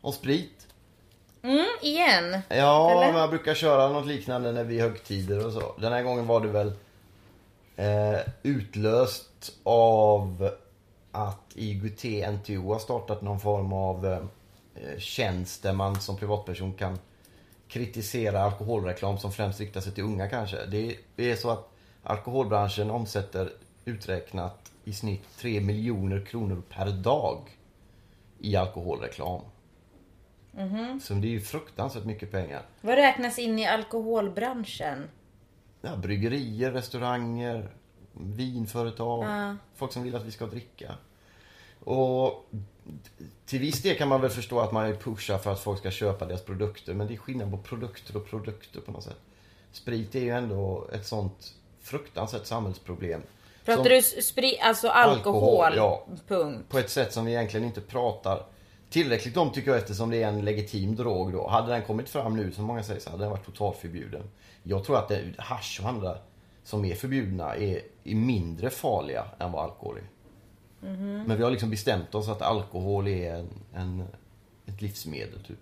Om 0.00 0.12
sprit. 0.12 0.66
Mm, 1.42 1.66
igen. 1.82 2.40
Ja, 2.48 2.90
Eller? 2.90 3.12
men 3.12 3.20
jag 3.20 3.30
brukar 3.30 3.54
köra 3.54 3.88
något 3.88 4.06
liknande 4.06 4.52
när 4.52 4.64
vi 4.64 4.80
högtider 4.80 5.46
och 5.46 5.52
så. 5.52 5.74
Den 5.78 5.92
här 5.92 6.02
gången 6.02 6.26
var 6.26 6.40
det 6.40 6.48
väl 6.48 6.72
eh, 7.76 8.20
utlöst 8.42 9.52
av 9.62 10.50
att 11.14 11.52
IGT 11.54 12.04
NTO 12.32 12.72
har 12.72 12.78
startat 12.78 13.22
någon 13.22 13.40
form 13.40 13.72
av 13.72 14.06
eh, 14.06 14.98
tjänst 14.98 15.62
där 15.62 15.72
man 15.72 16.00
som 16.00 16.16
privatperson 16.16 16.74
kan 16.74 16.98
kritisera 17.68 18.42
alkoholreklam 18.42 19.18
som 19.18 19.32
främst 19.32 19.60
riktar 19.60 19.80
sig 19.80 19.92
till 19.92 20.04
unga 20.04 20.28
kanske. 20.28 20.66
Det 20.66 20.96
är 21.16 21.36
så 21.36 21.50
att 21.50 21.70
alkoholbranschen 22.02 22.90
omsätter 22.90 23.52
uträknat 23.84 24.72
i 24.84 24.92
snitt 24.92 25.22
3 25.38 25.60
miljoner 25.60 26.24
kronor 26.24 26.62
per 26.70 26.90
dag 26.90 27.38
i 28.38 28.56
alkoholreklam. 28.56 29.40
Så 31.02 31.14
det 31.14 31.26
är 31.26 31.30
ju 31.30 31.40
fruktansvärt 31.40 32.04
mycket 32.04 32.30
pengar. 32.30 32.62
Vad 32.80 32.94
räknas 32.94 33.38
in 33.38 33.58
i 33.58 33.66
alkoholbranschen? 33.66 35.08
Ja, 35.80 35.96
bryggerier, 35.96 36.72
restauranger, 36.72 37.70
vinföretag, 38.14 39.24
Ja. 39.24 39.56
folk 39.74 39.92
som 39.92 40.02
vill 40.02 40.16
att 40.16 40.24
vi 40.24 40.30
ska 40.32 40.46
dricka. 40.46 40.94
Och 41.84 42.46
till 43.46 43.58
viss 43.60 43.82
del 43.82 43.96
kan 43.98 44.08
man 44.08 44.20
väl 44.20 44.30
förstå 44.30 44.60
att 44.60 44.72
man 44.72 44.96
pushar 44.96 45.38
för 45.38 45.52
att 45.52 45.60
folk 45.60 45.78
ska 45.78 45.90
köpa 45.90 46.24
deras 46.26 46.42
produkter. 46.42 46.94
Men 46.94 47.06
det 47.06 47.14
är 47.14 47.18
skillnad 47.18 47.50
på 47.50 47.58
produkter 47.58 48.16
och 48.16 48.26
produkter 48.30 48.80
på 48.80 48.92
något 48.92 49.04
sätt. 49.04 49.16
Sprit 49.72 50.14
är 50.14 50.20
ju 50.20 50.30
ändå 50.30 50.88
ett 50.92 51.06
sånt 51.06 51.54
fruktansvärt 51.80 52.46
samhällsproblem. 52.46 53.22
Pratar 53.64 53.82
Som- 53.84 53.92
du 54.16 54.22
sprit, 54.22 54.58
alltså 54.62 54.88
alkohol? 54.88 55.64
Alkohol, 55.64 55.76
ja. 55.76 56.06
Punkt. 56.28 56.64
på 56.68 56.78
ett 56.78 56.90
sätt 56.90 57.12
som 57.12 57.24
vi 57.24 57.32
egentligen 57.32 57.66
inte 57.66 57.80
pratar 57.80 58.46
tillräckligt 58.90 59.36
om 59.36 59.50
tycker 59.50 59.70
jag 59.70 59.78
eftersom 59.78 60.10
det 60.10 60.22
är 60.22 60.28
en 60.28 60.44
legitim 60.44 60.96
drog 60.96 61.32
då. 61.32 61.48
Hade 61.48 61.72
den 61.72 61.82
kommit 61.82 62.08
fram 62.08 62.36
nu 62.36 62.52
som 62.52 62.64
många 62.64 62.82
säger 62.82 63.00
så 63.00 63.10
hade 63.10 63.22
den 63.22 63.30
varit 63.30 63.46
totalförbjuden. 63.46 64.30
Jag 64.62 64.84
tror 64.84 64.98
att 64.98 65.08
det, 65.08 65.22
hasch 65.38 65.80
och 65.82 65.88
andra 65.88 66.18
som 66.64 66.84
är 66.84 66.94
förbjudna 66.94 67.56
är, 67.56 67.80
är 68.04 68.14
mindre 68.14 68.70
farliga 68.70 69.24
än 69.38 69.52
vad 69.52 69.64
alkohol 69.64 69.96
är. 69.96 70.08
Men 71.26 71.36
vi 71.36 71.42
har 71.42 71.50
liksom 71.50 71.70
bestämt 71.70 72.14
oss 72.14 72.28
att 72.28 72.42
alkohol 72.42 73.08
är 73.08 73.34
en, 73.34 73.48
en, 73.74 74.04
ett 74.66 74.82
livsmedel 74.82 75.44
typ. 75.44 75.58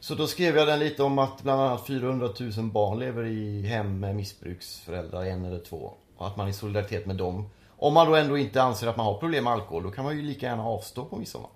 Så 0.00 0.14
då 0.14 0.26
skrev 0.26 0.56
jag 0.56 0.68
den 0.68 0.78
lite 0.78 1.02
om 1.02 1.18
att 1.18 1.42
bland 1.42 1.62
annat 1.62 1.86
400 1.86 2.28
000 2.40 2.70
barn 2.70 2.98
lever 2.98 3.24
i 3.24 3.62
hem 3.62 4.00
med 4.00 4.16
missbruksföräldrar, 4.16 5.24
en 5.24 5.44
eller 5.44 5.58
två. 5.58 5.92
Och 6.16 6.26
att 6.26 6.36
man 6.36 6.46
är 6.46 6.50
i 6.50 6.54
solidaritet 6.54 7.06
med 7.06 7.16
dem. 7.16 7.48
Om 7.68 7.94
man 7.94 8.06
då 8.06 8.14
ändå 8.14 8.38
inte 8.38 8.62
anser 8.62 8.86
att 8.86 8.96
man 8.96 9.06
har 9.06 9.18
problem 9.18 9.44
med 9.44 9.52
alkohol, 9.52 9.82
då 9.82 9.90
kan 9.90 10.04
man 10.04 10.16
ju 10.16 10.22
lika 10.22 10.46
gärna 10.46 10.64
avstå 10.64 11.04
på 11.04 11.16
midsommar. 11.16 11.50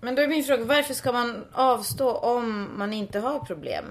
Men 0.00 0.14
då 0.14 0.22
är 0.22 0.28
min 0.28 0.44
fråga, 0.44 0.64
varför 0.64 0.94
ska 0.94 1.12
man 1.12 1.44
avstå 1.52 2.10
om 2.10 2.68
man 2.78 2.92
inte 2.92 3.18
har 3.18 3.38
problem? 3.40 3.84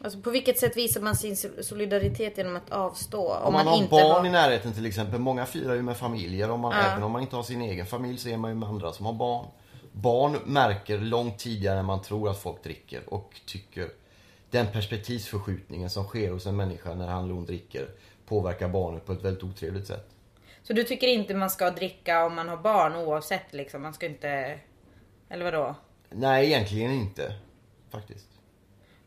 Alltså 0.00 0.20
på 0.20 0.30
vilket 0.30 0.58
sätt 0.58 0.76
visar 0.76 1.00
man 1.00 1.16
sin 1.16 1.36
solidaritet 1.36 2.38
genom 2.38 2.56
att 2.56 2.70
avstå? 2.70 3.34
Om, 3.34 3.46
Om 3.46 3.52
man, 3.52 3.64
man, 3.64 3.66
har 3.66 3.76
inte 3.76 3.90
barn 3.90 4.16
har... 4.16 4.26
i 4.26 4.30
närheten 4.30 4.72
till 4.72 4.86
exempel. 4.86 5.20
Många 5.20 5.46
firar 5.46 5.74
ju 5.74 5.82
med 5.82 5.96
familjer. 5.96 6.50
Om 6.50 6.60
man, 6.60 6.72
Ja. 6.72 6.82
Även 6.82 7.02
om 7.02 7.12
man 7.12 7.22
inte 7.22 7.36
har 7.36 7.42
sin 7.42 7.62
egen 7.62 7.86
familj 7.86 8.18
så 8.18 8.28
är 8.28 8.36
man 8.36 8.50
ju 8.50 8.54
med 8.54 8.68
andra 8.68 8.92
som 8.92 9.06
har 9.06 9.12
barn. 9.12 9.46
Barn 9.92 10.38
märker 10.44 10.98
långt 10.98 11.38
tidigare 11.38 11.78
än 11.78 11.84
man 11.84 12.02
tror 12.02 12.30
att 12.30 12.38
folk 12.42 12.62
dricker 12.62 13.14
och 13.14 13.40
tycker 13.46 13.88
den 14.50 14.66
perspektivsförskjutningen 14.66 15.90
som 15.90 16.04
sker 16.04 16.30
hos 16.30 16.46
en 16.46 16.56
människa 16.56 16.94
när 16.94 17.06
han 17.06 17.24
eller 17.24 17.34
hon 17.34 17.46
dricker 17.46 17.88
påverkar 18.26 18.68
barnet 18.68 19.06
på 19.06 19.12
ett 19.12 19.24
väldigt 19.24 19.42
otrevligt 19.42 19.86
sätt. 19.86 20.08
Så 20.62 20.72
du 20.72 20.84
tycker 20.84 21.06
inte 21.06 21.34
man 21.34 21.50
ska 21.50 21.70
dricka 21.70 22.24
om 22.26 22.34
man 22.34 22.48
har 22.48 22.56
barn 22.56 22.96
oavsett 22.96 23.52
liksom? 23.52 23.82
Man 23.82 23.94
ska 23.94 24.06
inte... 24.06 24.58
Eller 25.28 25.44
vadå? 25.44 25.74
Nej, 26.10 26.46
egentligen 26.46 26.90
inte. 26.90 27.32
Faktiskt. 27.90 28.27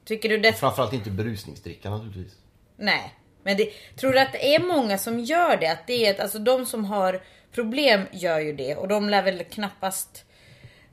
Tycker 0.05 0.29
du 0.29 0.37
det? 0.37 0.53
Framförallt 0.53 0.93
inte 0.93 1.09
berusningsdricka 1.09 1.89
naturligtvis. 1.89 2.35
Nej. 2.75 3.15
Men 3.43 3.57
det, 3.57 3.69
tror 3.95 4.11
du 4.13 4.19
att 4.19 4.31
det 4.31 4.55
är 4.55 4.59
många 4.59 4.97
som 4.97 5.19
gör 5.19 5.57
det? 5.57 5.67
Att 5.67 5.87
det 5.87 6.05
är 6.05 6.13
ett, 6.13 6.19
alltså 6.19 6.39
de 6.39 6.65
som 6.65 6.85
har 6.85 7.21
problem 7.51 8.01
gör 8.11 8.39
ju 8.39 8.53
det 8.53 8.75
och 8.75 8.87
de 8.87 9.09
lär 9.09 9.23
väl 9.23 9.43
knappast 9.43 10.25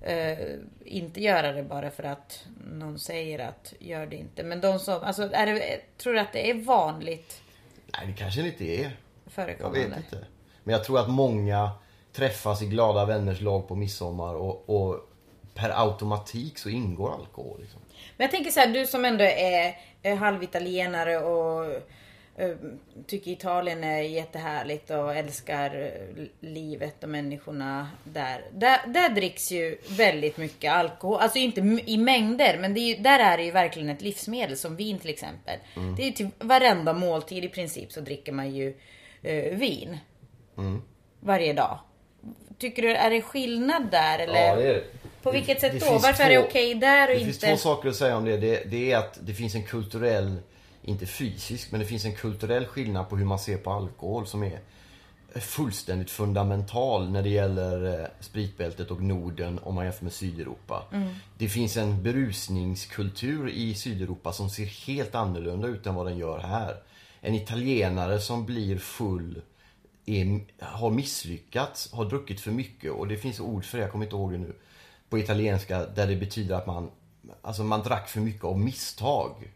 eh, 0.03 0.39
inte 0.85 1.23
göra 1.23 1.53
det 1.53 1.63
bara 1.63 1.91
för 1.91 2.03
att 2.03 2.45
någon 2.73 2.99
säger 2.99 3.39
att 3.39 3.75
gör 3.79 4.07
det 4.07 4.17
inte. 4.17 4.43
Men 4.43 4.61
de 4.61 4.79
som, 4.79 5.03
alltså 5.03 5.31
är 5.33 5.47
det, 5.47 5.81
tror 5.99 6.15
du 6.15 6.21
att 6.21 6.33
det 6.33 6.51
är 6.51 6.55
vanligt 6.55 7.43
Nej, 7.93 8.07
det 8.07 8.13
kanske 8.13 8.47
inte 8.47 8.65
är. 8.65 8.83
Jag 9.25 9.33
förekommande? 9.33 9.89
vet 9.89 9.97
inte. 9.97 10.25
Men 10.65 10.73
jag 10.73 10.85
tror 10.85 10.99
att 10.99 11.11
många 11.11 11.71
träffas 12.13 12.63
i 12.63 12.67
glada 12.67 13.05
vänners 13.05 13.41
lag 13.41 13.69
på 13.69 13.75
midsommar 13.75 14.35
och, 14.35 14.71
och 14.71 15.11
per 15.55 15.71
automatik 15.83 16.59
så 16.59 16.69
ingår 16.69 17.15
alkohol. 17.15 17.61
Liksom. 17.61 17.81
Men 18.19 18.25
jag 18.25 18.31
tänker 18.31 18.51
så 18.51 18.61
här, 18.61 18.67
du 18.67 18.87
som 18.87 19.05
ändå 19.05 19.25
är, 19.25 19.77
är 20.03 20.15
halvitalienare 20.15 21.19
och 21.19 21.65
eh, 22.37 22.57
tycker 23.07 23.31
Italien 23.31 23.85
är 23.85 24.01
jättehärligt 24.01 24.91
och 24.91 25.15
älskar 25.15 25.83
eh, 25.83 26.25
livet 26.41 27.03
och 27.03 27.09
människorna 27.09 27.89
där. 28.05 28.45
där. 28.53 28.81
Där 28.87 29.09
dricks 29.09 29.53
ju 29.53 29.79
väldigt 29.89 30.37
mycket 30.37 30.73
alkohol. 30.73 31.21
Alltså 31.21 31.39
inte 31.39 31.61
i 31.87 31.97
mängder, 31.97 32.59
men 32.59 32.77
ju, 32.77 32.97
där 32.97 33.19
är 33.19 33.37
det 33.37 33.45
ju 33.45 33.51
verkligen 33.51 33.89
ett 33.89 34.03
livsmedel 34.03 34.57
som 34.57 34.77
vin 34.77 34.99
till 34.99 35.11
exempel. 35.11 35.59
Det 35.97 36.03
är 36.03 36.07
ju 36.07 36.13
till 36.13 36.29
varenda 36.39 36.93
måltid 36.93 37.45
i 37.45 37.49
princip 37.49 37.93
så 37.93 38.01
dricker 38.01 38.33
man 38.33 38.55
ju 38.55 38.75
eh, 39.23 39.57
vin. 39.57 39.99
Varje 41.21 41.53
dag. 41.53 41.79
Tycker 42.59 42.83
du, 42.83 42.95
är 42.95 43.11
det 43.11 43.23
skillnad 43.23 43.91
där 43.91 44.19
eller? 44.19 44.47
Ja, 44.47 44.57
det 44.57 44.69
är 44.69 44.75
det. 44.75 44.85
På 45.23 45.31
Det- 45.33 45.39
vilket 45.39 45.61
sätt 45.61 45.73
det 45.73 45.79
då? 45.79 45.99
Varför 45.99 46.25
är 46.25 46.29
det 46.29 46.41
två- 46.41 46.47
okej 46.49 46.75
där 46.75 47.03
och 47.09 47.15
Det 47.15 47.21
inte? 47.21 47.25
finns 47.25 47.39
två 47.39 47.57
saker 47.57 47.89
att 47.89 47.97
säga 47.97 48.17
om 48.17 48.25
det. 48.25 48.37
det. 48.37 48.63
Det 48.71 48.93
är 48.93 48.99
att 48.99 49.19
det 49.23 49.35
finns 49.35 49.55
en 49.55 49.63
kulturell, 49.63 50.37
inte 50.83 51.07
fysisk, 51.07 51.71
men 51.71 51.81
det 51.81 51.87
finns 51.87 52.05
en 52.05 52.15
kulturell 52.15 52.67
skillnad 52.67 53.09
på 53.09 53.17
hur 53.17 53.25
man 53.25 53.39
ser 53.39 53.57
på 53.57 53.71
alkohol 53.71 54.27
som 54.27 54.43
är 54.43 54.61
fullständigt 55.35 56.11
fundamental 56.11 57.11
när 57.11 57.23
det 57.23 57.29
gäller 57.29 58.01
eh, 58.01 58.07
spritbältet 58.21 58.91
och 58.91 59.03
Norden 59.03 59.59
om 59.63 59.75
man 59.75 59.85
jämför 59.85 60.05
med 60.05 60.13
Sydeuropa. 60.13 60.83
Det 61.39 61.49
finns 61.49 61.77
en 61.77 62.03
berusningskultur 62.03 63.49
i 63.49 63.75
Sydeuropa 63.75 64.33
som 64.33 64.51
ser 64.51 64.65
helt 64.65 65.15
annorlunda 65.15 65.69
ut 65.69 65.87
än 65.87 65.95
vad 65.95 66.07
den 66.07 66.19
gör 66.19 66.39
här. 66.39 66.77
En 67.21 67.35
italienare 67.35 68.21
som 68.21 68.47
blir 68.47 68.79
full 68.79 69.43
är, 70.07 70.41
har 70.61 70.91
misslyckats, 70.91 71.93
har 71.93 72.05
druckit 72.05 72.41
för 72.41 72.51
mycket 72.51 72.93
och 72.93 73.09
det 73.09 73.17
finns 73.17 73.41
ord 73.41 73.65
för 73.65 73.79
det, 73.79 73.83
jag 73.85 73.93
kommer 73.93 74.05
inte 74.05 74.17
ihåg 74.17 74.33
det 74.33 74.39
nu, 74.39 74.55
på 75.11 75.19
italienska 75.19 75.87
där 75.87 76.07
det 76.07 76.17
betyder 76.17 76.55
att 76.55 76.67
man, 76.67 76.91
alltså 77.43 77.63
man 77.63 77.83
drack 77.83 78.09
för 78.09 78.21
mycket 78.21 78.45
av 78.45 78.59
misstag. 78.59 79.51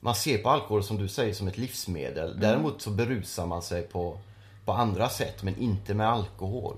Man 0.00 0.14
ser 0.14 0.38
på 0.38 0.50
alkohol 0.50 0.84
som 0.84 0.98
du 0.98 1.08
säger 1.08 1.34
som 1.34 1.48
ett 1.48 1.58
livsmedel. 1.58 2.40
Däremot 2.40 2.82
så 2.82 2.90
berusar 2.90 3.46
man 3.46 3.62
sig 3.62 3.82
på, 3.82 4.18
på 4.64 4.72
andra 4.72 5.08
sätt 5.08 5.42
men 5.42 5.58
inte 5.58 5.94
med 5.94 6.08
alkohol. 6.08 6.76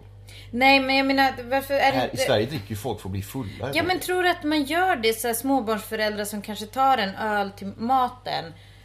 Nej 0.50 0.80
men 0.80 0.96
jag 0.96 1.06
menar 1.06 1.32
varför 1.44 1.74
är 1.74 1.92
det 1.92 1.98
Här, 1.98 2.14
I. 2.14 2.16
Sverige 2.16 2.46
dricker 2.46 2.70
ju 2.70 2.76
folk 2.76 3.00
för 3.00 3.08
att 3.08 3.12
bli 3.12 3.22
fulla. 3.22 3.70
Ja 3.74 3.82
men 3.82 4.00
tror 4.00 4.22
du 4.22 4.30
att 4.30 4.44
man 4.44 4.64
gör 4.64 4.96
det 4.96 5.12
så 5.12 5.26
här, 5.26 5.34
småbarnsföräldrar 5.34 6.24
som 6.24 6.42
kanske 6.42 6.66
tar 6.66 6.98
en 6.98 7.14
öl 7.14 7.50
till 7.50 7.72
maten. 7.76 8.44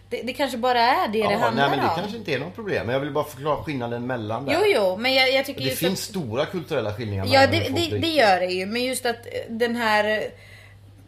Det, 0.10 0.22
det 0.22 0.34
kanske 0.34 0.58
bara 0.58 0.80
är 0.82 1.08
det 1.08 1.12
det 1.12 1.18
Ja, 1.20 1.38
handlar 1.38 1.52
nej 1.70 1.78
men 1.78 1.80
det 1.86 1.92
om. 1.92 1.96
kanske 2.00 2.18
inte 2.18 2.34
är 2.34 2.40
något 2.40 2.56
problem. 2.56 2.86
Men 2.86 2.94
jag 2.94 3.00
vill 3.00 3.12
bara 3.12 3.24
förklara 3.24 3.64
skillnaden 3.64 4.08
mellan 4.08 4.46
där. 4.46 4.54
Jo 4.54 4.62
jo 4.76 4.98
men 4.98 5.14
jag, 5.14 5.34
jag 5.34 5.46
tycker 5.46 5.62
Det 5.66 5.70
finns 5.72 5.94
att... 5.94 6.00
stora 6.10 6.46
kulturella 6.46 6.94
skillnader 6.94 7.34
Ja 7.34 7.48
det, 7.48 7.60
det, 7.70 7.98
det 7.98 8.08
gör 8.08 8.40
det 8.40 8.46
ju. 8.46 8.66
Men 8.66 8.84
just 8.84 9.06
att 9.06 9.16
eh, 9.26 9.32
den 9.50 9.76
här 9.76 10.04
eh, 10.18 10.24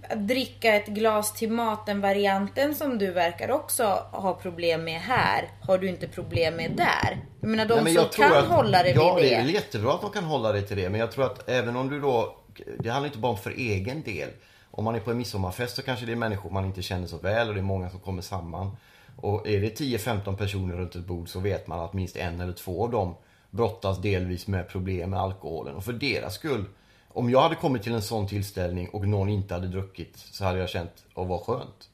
att 0.09 0.27
dricka 0.27 0.75
ett 0.75 0.87
glas 0.87 1.33
till 1.33 1.51
maten 1.51 2.01
varianten 2.01 2.75
som 2.75 2.97
du 2.97 3.11
verkar 3.11 3.51
också 3.51 3.83
ha 4.11 4.33
problem 4.33 4.83
med 4.83 5.01
här. 5.01 5.49
Har 5.67 5.77
du 5.77 5.89
inte 5.89 6.07
problem 6.07 6.55
med 6.55 6.71
där? 6.71 7.17
Jag 7.41 7.49
menar 7.49 7.65
de 7.65 7.73
Nej, 7.75 7.83
men 7.83 7.93
som 7.93 8.01
jag 8.03 8.11
tror 8.11 8.25
kan 8.29 8.37
att, 8.37 8.45
hålla 8.47 8.83
det 8.83 8.89
Ja, 8.89 9.15
vid 9.15 9.23
det 9.25 9.29
det. 9.29 9.35
är 9.35 9.41
väl 9.43 9.53
jättebra 9.53 9.93
att 9.93 10.01
de 10.01 10.09
kan 10.11 10.23
hålla 10.23 10.51
det 10.51 10.61
till 10.61 10.77
det. 10.77 10.89
Men 10.89 10.99
jag 10.99 11.11
tror 11.11 11.25
att 11.25 11.49
även 11.49 11.75
om 11.75 11.89
du 11.89 11.99
då... 11.99 12.35
Det 12.79 12.89
handlar 12.89 13.07
inte 13.07 13.17
bara 13.19 13.31
om 13.31 13.37
för 13.37 13.51
egen 13.51 14.01
del. 14.01 14.29
Om 14.71 14.83
man 14.83 14.95
är 14.95 14.99
på 14.99 15.11
en 15.11 15.17
midsommarfest 15.17 15.75
så 15.75 15.81
kanske 15.81 16.05
det 16.05 16.11
är 16.11 16.15
människor 16.15 16.49
man 16.49 16.65
inte 16.65 16.81
känner 16.81 17.07
så 17.07 17.17
väl 17.17 17.47
och 17.47 17.53
det 17.53 17.59
är 17.59 17.63
många 17.63 17.89
som 17.89 17.99
kommer 17.99 18.21
samman. 18.21 18.77
Och 19.15 19.47
är 19.47 19.61
det 19.61 19.79
10-15 19.79 20.35
personer 20.35 20.75
runt 20.75 20.95
ett 20.95 21.05
bord 21.05 21.29
så 21.29 21.39
vet 21.39 21.67
man 21.67 21.79
att 21.79 21.93
minst 21.93 22.15
en 22.17 22.41
eller 22.41 22.53
två 22.53 22.83
av 22.83 22.91
dem 22.91 23.15
brottas 23.49 24.01
delvis 24.01 24.47
med 24.47 24.69
problem 24.69 25.09
med 25.09 25.19
alkoholen. 25.19 25.75
Och 25.75 25.83
för 25.83 25.93
deras 25.93 26.33
skull, 26.35 26.65
om 27.07 27.29
jag 27.29 27.41
hade 27.41 27.55
kommit 27.55 27.83
till 27.83 27.93
en 27.93 28.01
sån 28.01 28.27
tillställning 28.27 28.89
och 28.89 29.07
någon 29.07 29.29
inte 29.29 29.53
hade 29.53 29.67
druckit 29.67 30.17
så 30.17 30.43
hade 30.45 30.59
jag 30.59 30.69
känt, 30.69 30.91
åh 31.15 31.27
vad 31.27 31.41
skönt. 31.41 31.87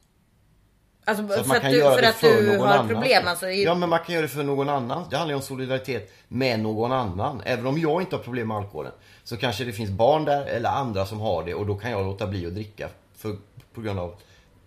Alltså 1.05 1.27
Så 1.27 1.39
att 1.39 1.47
man 1.47 1.55
att 1.57 1.61
kan 1.63 1.71
du, 1.71 1.77
göra 1.77 1.95
för 1.95 2.01
det 2.01 2.09
att 2.09 2.15
för 2.15 2.27
du 2.41 2.47
någon 2.57 2.67
har 2.67 2.73
annan. 2.73 2.87
problem 2.87 3.27
alltså. 3.27 3.47
i- 3.49 3.63
Ja, 3.63 3.75
men 3.75 3.89
man 3.89 3.99
kan 3.99 4.15
göra 4.15 4.21
det 4.21 4.27
för 4.27 4.43
någon 4.43 4.69
annan. 4.69 5.03
Det 5.09 5.17
handlar 5.17 5.31
ju 5.33 5.35
om 5.35 5.41
solidaritet 5.41 6.11
med 6.27 6.59
någon 6.59 6.91
annan. 6.91 7.41
Även 7.45 7.67
om 7.67 7.77
jag 7.79 8.01
inte 8.01 8.15
har 8.15 8.23
problem 8.23 8.47
med 8.47 8.57
alkoholen 8.57 8.91
så 9.23 9.37
kanske 9.37 9.63
det 9.63 9.71
finns 9.73 9.89
barn 9.89 10.25
där 10.25 10.45
eller 10.45 10.69
andra 10.69 11.05
som 11.05 11.19
har 11.19 11.43
det 11.45 11.53
och 11.53 11.65
då 11.65 11.75
kan 11.75 11.91
jag 11.91 12.05
låta 12.05 12.27
bli 12.27 12.45
att 12.47 12.53
dricka 12.53 12.89
för, 13.15 13.35
på 13.73 13.81
grund 13.81 13.99
av 13.99 14.15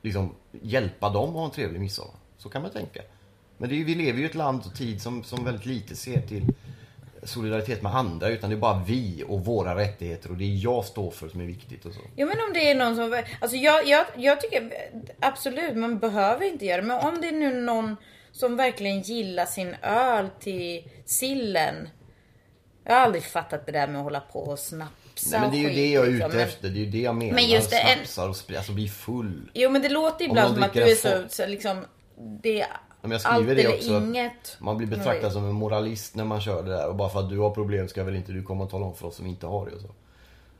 liksom 0.02 0.34
hjälpa 0.62 1.08
dem 1.10 1.28
att 1.30 1.34
ha 1.36 1.44
en 1.44 1.50
trevlig 1.50 1.80
midsommar. 1.80 2.14
Så 2.42 2.48
kan 2.48 2.62
man 2.62 2.70
tänka. 2.70 3.02
Men 3.58 3.68
det 3.68 3.80
är, 3.80 3.84
vi 3.84 3.94
lever 3.94 4.18
ju 4.18 4.24
i 4.24 4.26
ett 4.26 4.34
land 4.34 4.62
och 4.66 4.74
tid 4.74 5.02
som, 5.02 5.24
som 5.24 5.44
väldigt 5.44 5.66
lite 5.66 5.96
ser 5.96 6.20
till 6.20 6.44
solidaritet 7.22 7.82
med 7.82 7.94
andra 7.96 8.28
utan 8.28 8.50
det 8.50 8.56
är 8.56 8.60
bara 8.60 8.82
vi 8.86 9.24
och 9.28 9.44
våra 9.44 9.76
rättigheter 9.76 10.30
och 10.30 10.36
det 10.36 10.44
jag 10.44 10.84
står 10.84 11.10
för 11.10 11.28
som 11.28 11.40
är 11.40 11.44
viktigt 11.44 11.84
och 11.84 11.94
så. 11.94 12.00
Ja 12.16 12.26
men 12.26 12.36
om 12.40 12.52
det 12.54 12.70
är 12.70 12.74
någon 12.74 12.96
som... 12.96 13.22
Alltså 13.40 13.56
jag, 13.56 13.86
jag, 13.86 14.06
jag 14.16 14.40
tycker 14.40 14.72
absolut, 15.20 15.76
man 15.76 15.98
behöver 15.98 16.46
inte 16.46 16.66
göra 16.66 16.80
det. 16.80 16.86
Men 16.86 16.98
om 16.98 17.20
det 17.20 17.28
är 17.28 17.32
nu 17.32 17.60
någon 17.60 17.96
som 18.32 18.56
verkligen 18.56 19.00
gillar 19.00 19.46
sin 19.46 19.76
öl 19.82 20.28
till 20.40 20.88
sillen. 21.04 21.88
Jag 22.84 22.94
har 22.94 23.00
aldrig 23.00 23.24
fattat 23.24 23.66
det 23.66 23.72
där 23.72 23.86
med 23.86 23.96
att 23.96 24.04
hålla 24.04 24.20
på 24.20 24.38
och 24.38 24.58
snapsa 24.58 25.30
Nej 25.30 25.40
men 25.40 25.50
det 25.50 25.56
är 25.56 25.70
ju 25.70 25.76
det 25.76 25.92
jag 25.92 26.06
är 26.06 26.10
liksom. 26.10 26.30
ute 26.30 26.36
Men- 26.36 26.46
efter. 26.46 26.68
Det 26.68 26.78
är 26.78 26.84
ju 26.84 26.90
det 26.90 27.00
jag 27.00 27.14
menar. 27.14 27.34
Men 27.34 27.48
just 27.48 27.70
det, 27.70 27.96
Snapsar 27.96 28.28
och 28.28 28.56
alltså 28.56 28.72
bli 28.72 28.88
full. 28.88 29.50
Jo 29.54 29.70
men 29.70 29.82
det 29.82 29.88
låter 29.88 30.24
ibland 30.24 30.54
som 30.54 30.62
att 30.62 30.72
du 30.72 30.82
är 30.82 30.94
så, 30.94 31.24
så 31.28 31.46
liksom... 31.46 31.84
Det 32.42 32.66
Men 33.02 33.10
jag 33.10 33.20
allt 33.24 33.46
det 33.46 33.52
eller 33.52 33.74
också. 33.74 33.90
inget. 33.98 34.56
Man 34.58 34.76
blir 34.76 34.86
betraktad 34.88 35.32
som 35.32 35.44
en 35.44 35.52
moralist 35.52 36.14
när 36.14 36.24
man 36.24 36.40
kör 36.40 36.62
det 36.62 36.70
där. 36.70 36.88
Och 36.88 36.94
bara 36.94 37.08
för 37.08 37.20
att 37.20 37.28
du 37.28 37.38
har 37.38 37.50
problem 37.50 37.88
ska 37.88 38.04
väl 38.04 38.16
inte 38.16 38.32
du 38.32 38.42
komma 38.42 38.64
och 38.64 38.70
tala 38.70 38.86
om 38.86 38.94
för 38.94 39.06
oss 39.06 39.16
som 39.16 39.26
inte 39.26 39.46
har 39.46 39.66
det 39.66 39.72
och 39.72 39.80
så. 39.80 39.88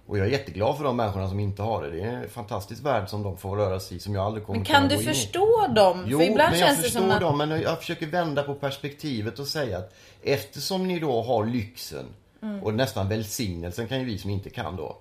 Och 0.06 0.18
jag 0.18 0.26
är 0.26 0.30
jätteglad 0.30 0.76
för 0.76 0.84
de 0.84 0.96
människorna 0.96 1.28
som 1.28 1.40
inte 1.40 1.62
har 1.62 1.82
det. 1.82 1.90
Det 1.90 2.00
är 2.00 2.22
en 2.22 2.28
fantastisk 2.28 2.84
värld 2.84 3.08
som 3.08 3.22
de 3.22 3.36
får 3.36 3.56
röra 3.56 3.80
sig 3.80 3.96
i 3.96 4.00
som 4.00 4.14
jag 4.14 4.24
aldrig 4.24 4.46
kommer 4.46 4.58
Men 4.58 4.66
kan 4.66 4.88
du 4.88 4.94
gå 4.94 5.00
in 5.00 5.08
förstå 5.08 5.66
dem? 5.76 6.04
Jo, 6.06 6.18
För 6.18 6.24
ibland 6.26 6.50
men 6.50 6.60
jag 6.60 6.68
känns 6.68 6.78
det 6.78 6.84
förstår 6.84 7.00
som 7.00 7.10
att... 7.10 7.20
dem. 7.20 7.38
Men 7.38 7.50
jag 7.50 7.78
försöker 7.78 8.06
vända 8.06 8.42
på 8.42 8.54
perspektivet 8.54 9.38
och 9.38 9.46
säga 9.46 9.78
att 9.78 9.94
eftersom 10.22 10.88
ni 10.88 10.98
då 10.98 11.22
har 11.22 11.46
lyxen 11.46 12.06
Mm. 12.42 12.62
och 12.62 12.74
nästan 12.74 13.08
välsignelsen 13.08 13.88
kan 13.88 13.98
ju 13.98 14.04
vi 14.04 14.18
som 14.18 14.30
inte 14.30 14.50
kan 14.50 14.76
då 14.76 14.96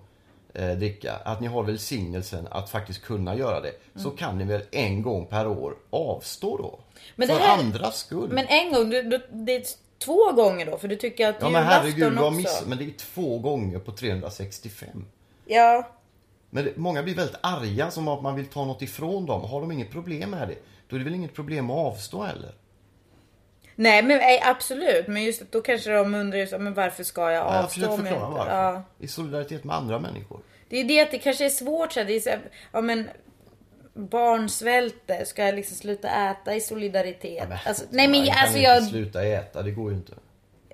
eh, 0.59 0.69
dricka. 0.77 1.13
Att 1.25 1.41
ni 1.41 1.47
har 1.47 1.63
välsignelsen 1.63 2.47
att 2.51 2.69
faktiskt 2.69 3.01
kunna 3.01 3.35
göra 3.35 3.61
det. 3.61 3.71
Så 3.95 4.05
Mm. 4.07 4.17
kan 4.17 4.37
ni 4.37 4.43
väl 4.43 4.61
en 4.71 5.01
gång 5.01 5.25
per 5.25 5.47
år 5.47 5.73
avstå 5.89 6.57
då. 6.57 6.79
Men 7.15 7.27
för 7.27 7.35
här- 7.35 7.57
andras 7.57 7.97
skull. 7.97 8.29
Men 8.31 8.45
en 8.47 8.73
gång, 8.73 8.89
du, 8.89 9.01
du, 9.03 9.27
det 9.31 9.55
är 9.55 9.63
två 10.05 10.31
gånger 10.31 10.65
då? 10.65 10.77
För 10.77 10.87
du 10.87 10.95
tycker 10.95 11.29
att 11.29 11.35
Ja 11.39 11.49
men 11.49 11.61
julafton 11.63 11.81
herregud, 11.83 12.13
vad 12.13 12.27
också... 12.27 12.37
miss... 12.37 12.63
men 12.67 12.77
det 12.77 12.83
är 12.83 12.91
två 12.97 13.39
gånger 13.39 13.79
på 13.79 13.91
365. 13.91 15.05
Ja. 15.45 15.87
Men 16.49 16.63
det, 16.65 16.77
många 16.77 17.03
blir 17.03 17.15
väldigt 17.15 17.37
arga 17.41 17.91
som 17.91 18.07
att 18.07 18.21
man 18.21 18.35
vill 18.35 18.45
ta 18.45 18.65
något 18.65 18.81
ifrån 18.81 19.25
dem. 19.25 19.41
Har 19.41 19.61
de 19.61 19.71
inget 19.71 19.91
problem 19.91 20.29
med 20.29 20.47
det, 20.47 20.55
då 20.89 20.95
är 20.95 20.99
det 20.99 21.05
väl 21.05 21.15
inget 21.15 21.33
problem 21.33 21.69
att 21.69 21.77
avstå 21.77 22.23
heller. 22.23 22.51
Nej 23.81 24.03
men 24.03 24.17
nej, 24.17 24.41
absolut. 24.45 25.07
Men 25.07 25.23
just 25.23 25.51
då 25.51 25.61
kanske 25.61 25.89
de 25.91 26.15
undrar 26.15 26.39
ju 26.39 26.47
så, 26.47 26.57
men 26.59 26.73
varför 26.73 27.03
ska 27.03 27.21
jag 27.21 27.31
Ja, 27.33 27.55
jag 27.55 27.63
avstå? 27.63 27.67
försöker 27.81 27.93
om 27.93 28.05
jag 28.05 28.15
inte- 28.15 28.25
varför. 28.37 28.51
Ja. 28.51 28.83
I 28.99 29.07
solidaritet 29.07 29.63
med 29.63 29.75
andra 29.75 29.99
människor. 29.99 30.39
Det 30.69 30.77
är 30.79 30.83
det 30.83 31.01
att 31.01 31.11
det 31.11 31.17
kanske 31.19 31.45
är 31.45 31.49
svårt 31.49 31.91
så 31.93 31.99
här, 31.99 32.07
det 32.07 32.13
är 32.15 32.19
så 32.19 32.29
här, 32.29 32.39
ja 32.71 32.81
men 32.81 33.09
barn 33.93 34.49
svälter, 34.49 35.25
ska 35.25 35.45
jag 35.45 35.55
liksom 35.55 35.77
sluta 35.77 36.09
äta 36.31 36.55
i 36.55 36.61
solidaritet? 36.61 37.47
alltså, 37.65 37.85
nej 37.89 38.07
men 38.07 38.25
kan 38.25 38.37
alltså 38.37 38.57
jag, 38.57 38.83
sluta 38.83 39.23
äta, 39.23 39.61
det 39.61 39.71
går 39.71 39.91
ju 39.91 39.97
inte. 39.97 40.13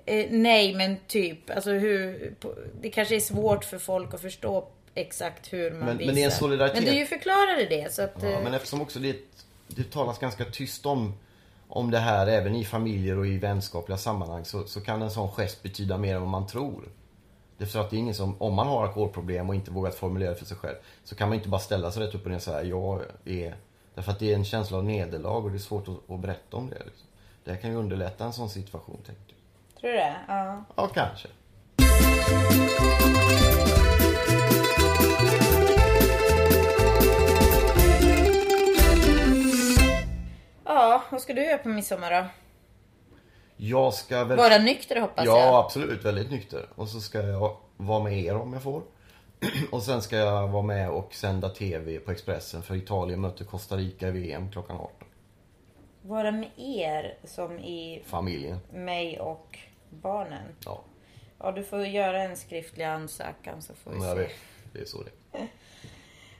eh, 0.06 0.26
nej 0.30 0.74
men 0.74 0.96
typ, 1.06 1.50
alltså 1.50 1.70
hur, 1.70 2.30
på, 2.40 2.54
det 2.80 2.90
kanske 2.90 3.16
är 3.16 3.20
svårt 3.20 3.64
för 3.64 3.78
folk 3.78 4.14
att 4.14 4.20
förstå 4.20 4.68
exakt 4.94 5.52
hur 5.52 5.70
man 5.70 5.78
Men- 5.78 5.86
men 5.86 5.98
visar. 5.98 6.12
det 6.14 6.20
är 6.20 6.24
en 6.24 6.30
solidaritet. 6.30 6.84
Men 6.84 6.94
du 6.94 7.06
förklarade 7.06 7.64
det 7.66 7.94
så 7.94 8.02
att, 8.02 8.14
Ja, 8.22 8.28
eh, 8.28 8.42
men 8.42 8.54
eftersom 8.54 8.80
också 8.80 8.98
det 8.98 9.16
det 9.68 9.90
talas 9.92 10.18
ganska 10.18 10.44
tyst 10.44 10.86
om, 10.86 11.14
om 11.68 11.90
det 11.90 11.98
här 11.98 12.26
även 12.26 12.54
i 12.54 12.64
familjer 12.64 13.18
och 13.18 13.26
i 13.26 13.38
vänskapliga 13.38 13.98
sammanhang 13.98 14.44
så, 14.44 14.66
så 14.66 14.80
kan 14.80 15.02
en 15.02 15.10
sån 15.10 15.28
gest 15.28 15.62
betyda 15.62 15.98
mer 15.98 16.14
än 16.14 16.20
vad 16.20 16.30
man 16.30 16.46
tror. 16.46 16.88
Det 17.58 17.64
är 17.64 17.68
för 17.68 17.80
att 17.80 17.90
det 17.90 17.96
är 17.96 17.98
ingen 17.98 18.14
som, 18.14 18.42
om 18.42 18.54
man 18.54 18.66
har 18.66 18.82
alkoholproblem 18.82 19.48
och 19.48 19.54
inte 19.54 19.70
vågat 19.70 19.94
formulera 19.94 20.30
det 20.30 20.36
för 20.36 20.44
sig 20.44 20.56
själv 20.56 20.76
så 21.04 21.14
kan 21.14 21.28
man 21.28 21.36
inte 21.36 21.48
bara 21.48 21.60
ställa 21.60 21.90
sig 21.90 22.02
rätt 22.02 22.14
upp 22.14 22.24
och 22.24 22.30
ner 22.30 22.36
och 22.36 22.42
säga 22.42 22.62
jag 22.62 23.02
är... 23.24 23.56
Därför 23.94 24.12
att 24.12 24.18
det 24.18 24.32
är 24.32 24.36
en 24.36 24.44
känsla 24.44 24.78
av 24.78 24.84
nederlag 24.84 25.44
och 25.44 25.50
det 25.50 25.56
är 25.56 25.58
svårt 25.58 25.88
att, 25.88 26.10
att 26.10 26.20
berätta 26.20 26.56
om 26.56 26.70
det. 26.70 26.84
Liksom. 26.84 27.08
Det 27.44 27.50
här 27.50 27.58
kan 27.58 27.70
ju 27.70 27.76
underlätta 27.76 28.24
en 28.24 28.32
sån 28.32 28.50
situation, 28.50 28.96
tänker 29.06 29.22
jag. 29.26 29.80
Tror 29.80 29.90
du 29.90 29.96
det? 29.96 30.16
Ja. 30.28 30.64
Ja, 30.76 30.86
kanske. 30.86 31.28
Ja, 40.96 41.02
vad 41.10 41.22
ska 41.22 41.34
du 41.34 41.44
göra 41.44 41.58
på 41.58 41.68
midsommar 41.68 42.10
då? 42.10 42.26
Jag 43.56 43.94
ska 43.94 44.24
väl... 44.24 44.36
Vara 44.38 44.58
nykter 44.58 45.00
hoppas 45.00 45.26
Ja, 45.26 45.38
jag. 45.40 45.54
absolut. 45.64 46.04
Väldigt 46.04 46.30
nykter. 46.30 46.66
Och 46.74 46.88
så 46.88 47.00
ska 47.00 47.18
jag 47.22 47.56
vara 47.76 48.04
med 48.04 48.18
er 48.18 48.36
om 48.36 48.52
jag 48.52 48.62
får. 48.62 48.82
Och 49.70 49.82
sen 49.82 50.02
ska 50.02 50.16
jag 50.16 50.48
vara 50.48 50.62
med 50.62 50.90
och 50.90 51.14
sända 51.14 51.48
TV 51.48 51.98
på 51.98 52.10
Expressen 52.10 52.62
för 52.62 52.74
Italien 52.74 53.20
möter 53.20 53.44
Costa 53.44 53.76
Rica 53.76 54.08
i 54.08 54.10
VM 54.10 54.50
klockan 54.52 54.76
18. 54.76 54.90
Vara 56.02 56.30
med 56.30 56.50
er 56.56 57.14
som 57.24 57.58
i 57.58 58.02
Familjen. 58.06 58.58
mig 58.72 59.20
och 59.20 59.58
barnen. 59.90 60.42
Ja, 60.64 60.82
Ja, 61.38 61.52
du 61.52 61.64
får 61.64 61.86
göra 61.86 62.22
en 62.22 62.36
skriftlig 62.36 62.84
ansökan 62.84 63.62
så 63.62 63.74
får 63.74 63.90
vi 63.90 63.98
men 63.98 64.08
jag 64.08 64.16
se. 64.16 64.22
vet. 64.22 64.32
Det 64.72 64.80
är 64.80 64.84
så 64.84 65.02
det 65.02 65.38
är. 65.38 65.46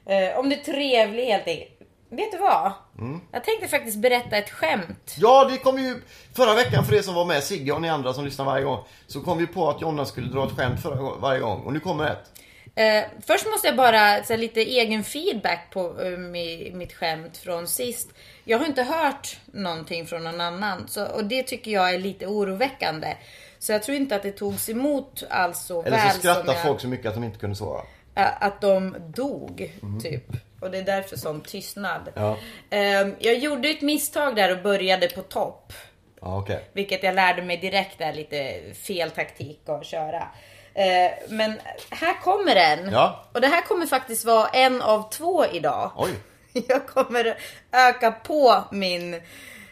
Eh, 0.09 0.39
om 0.39 0.49
du 0.49 0.57
är 0.57 0.65
trevlig 0.65 1.25
helt 1.27 1.47
enkelt. 1.47 1.76
Vet 2.09 2.33
du 2.33 2.39
vad? 2.39 2.73
Mm. 2.99 3.21
Jag 3.33 3.45
tänkte 3.45 3.69
faktiskt 3.69 3.99
berätta 3.99 4.37
ett 4.37 4.51
skämt. 4.51 5.15
Ja, 5.19 5.45
det 5.51 5.59
kom 5.59 5.79
ju 5.79 6.03
förra 6.37 6.55
veckan 6.55 6.85
för 6.85 6.95
er 6.95 7.03
som 7.03 7.15
var 7.15 7.25
med, 7.25 7.43
Sigge 7.43 7.73
och 7.73 7.83
ni 7.83 7.89
andra 7.89 8.15
som 8.15 8.25
lyssnar 8.25 8.45
varje 8.45 8.65
gång. 8.65 8.85
Så 9.07 9.21
kom 9.21 9.39
vi 9.39 9.47
på 9.47 9.71
att 9.71 9.81
Jonna 9.81 10.05
skulle 10.05 10.29
dra 10.29 10.47
ett 10.47 10.57
skämt 10.57 10.83
förra, 10.83 11.15
varje 11.17 11.41
gång. 11.41 11.61
Och 11.63 11.73
nu 11.73 11.81
kommer 11.81 12.11
ett. 12.11 12.33
Eh, 12.75 13.05
först 13.27 13.47
måste 13.47 13.67
jag 13.67 13.77
bara 13.77 14.25
så 14.25 14.33
här, 14.33 14.39
lite 14.39 14.61
egen 14.61 15.05
feedback 15.05 15.71
på 15.73 15.81
eh, 15.81 16.07
mi- 16.07 16.75
mitt 16.75 16.93
skämt 16.93 17.37
från 17.37 17.67
sist. 17.69 18.09
Jag 18.45 18.59
har 18.59 18.67
inte 18.67 18.83
hört 18.83 19.39
någonting 19.47 20.07
från 20.07 20.25
någon 20.25 20.41
annan 20.41 20.89
så, 20.89 21.07
och 21.07 21.25
det 21.25 21.43
tycker 21.43 21.71
jag 21.71 21.95
är 21.95 21.99
lite 21.99 22.27
oroväckande. 22.27 23.15
Så 23.59 23.73
jag 23.73 23.83
tror 23.83 23.97
inte 23.97 24.17
att 24.17 24.23
det 24.23 24.33
togs 24.33 24.69
emot 24.69 25.23
alls 25.31 25.59
så 25.67 25.83
Eller 25.83 25.97
väl 25.97 26.11
så 26.11 26.19
skrattar 26.19 26.45
som 26.45 26.55
jag, 26.55 26.63
folk 26.63 26.81
så 26.81 26.89
mycket 26.89 27.07
att 27.07 27.15
de 27.15 27.25
inte 27.25 27.39
kunde 27.39 27.57
svara. 27.57 27.83
eh, 28.15 28.43
att 28.43 28.61
de 28.61 28.97
dog, 29.09 29.73
typ. 30.03 30.25
Och 30.61 30.71
det 30.71 30.79
är 30.79 30.83
därför 30.83 31.17
sån 31.17 31.41
tystnad. 31.41 32.13
Ja. 32.15 32.39
Eh, 32.71 33.09
jag 33.19 33.39
gjorde 33.39 33.69
ett 33.69 33.83
misstag 33.83 34.37
där 34.37 34.57
och 34.57 34.63
började 34.63 35.09
på 35.09 35.23
topp. 35.23 35.73
Ja, 36.21 36.39
okej. 36.39 36.71
Vilket 36.73 37.03
jag 37.03 37.15
lärde 37.15 37.43
mig 37.43 37.57
direkt 37.57 38.01
är 38.01 38.13
lite 38.13 38.61
fel 38.75 39.11
taktik 39.11 39.61
att 39.67 39.87
köra. 39.87 40.29
Eh, 40.75 41.13
men 41.29 41.61
här 41.91 42.21
kommer 42.21 42.55
den. 42.55 42.93
Ja. 42.93 43.25
Och 43.33 43.41
det 43.41 43.47
här 43.47 43.63
kommer 43.63 43.87
faktiskt 43.87 44.25
vara 44.25 44.49
en 44.49 44.83
av 44.83 45.11
två 45.11 45.47
idag. 45.47 45.93
Oj, 45.97 46.11
Jag 46.69 46.87
kommer 46.87 47.39
öka 47.73 48.13
på 48.13 48.65
min 48.73 49.15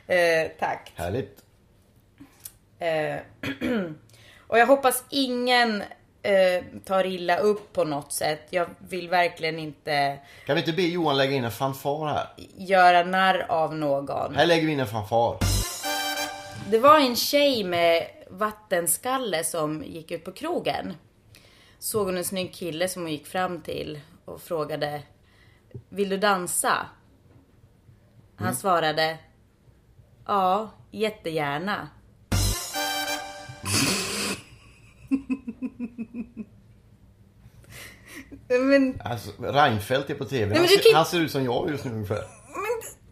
eh, 0.07 0.49
takt. 0.59 0.93
härligt. 0.97 1.39
Eh, 2.79 3.17
och 4.47 4.59
jag 4.59 4.67
hoppas 4.67 5.05
ingen 5.11 5.83
eh, 6.25 6.65
tar 6.85 7.07
illa 7.07 7.37
upp 7.39 7.73
på 7.73 7.85
något 7.85 8.13
sätt. 8.13 8.47
Jag 8.51 8.67
vill 8.79 9.09
verkligen 9.09 9.59
inte 9.59 10.19
Kan 10.47 10.55
vi 10.55 10.61
inte 10.61 10.73
be 10.73 10.83
Johan 10.83 11.17
lägga 11.17 11.33
in 11.33 11.45
en 11.45 11.51
fanfar 11.51 12.07
här? 12.07 12.27
göra 12.57 13.05
narr 13.05 13.47
av 13.49 13.75
någon. 13.75 14.35
Här 14.35 14.47
lägger 14.47 14.67
vi 14.67 14.73
in 14.73 14.81
en 14.81 14.87
fanfar. 14.87 15.39
Det 16.71 16.79
var 16.79 16.99
en 17.01 17.17
tjej 17.17 17.65
med 17.65 18.07
vattenskalle 18.31 19.45
som 19.45 19.83
gick 19.85 20.11
ut 20.11 20.25
på 20.25 20.33
krogen. 20.33 20.95
Såg 21.79 22.07
hon 22.07 22.17
en 22.17 22.25
snygg 22.25 22.55
kille 22.55 22.89
som 22.89 23.03
hon 23.03 23.11
gick 23.13 23.27
fram 23.27 23.61
till 23.61 24.01
och 24.25 24.41
frågade 24.43 25.03
Vill 25.89 26.09
du 26.09 26.17
dansa? 26.17 26.87
Han 28.37 28.55
svarade 28.57 29.19
Ja, 30.27 30.71
jättegärna. 30.91 31.89
Men, 38.49 39.01
Alltså, 39.05 39.31
Reinfeldt 39.43 40.11
är 40.11 40.15
på 40.15 40.25
TV. 40.25 40.47
men 40.47 40.57
Han, 40.57 40.67
du 40.67 40.69
ser, 40.69 40.83
kan- 40.83 40.95
han 40.97 41.07
ser 41.07 41.21
ut 41.21 41.31
som 41.31 41.45
jag 41.45 41.71
just 41.71 41.85
nu 41.85 41.91
ungefär. 41.91 42.25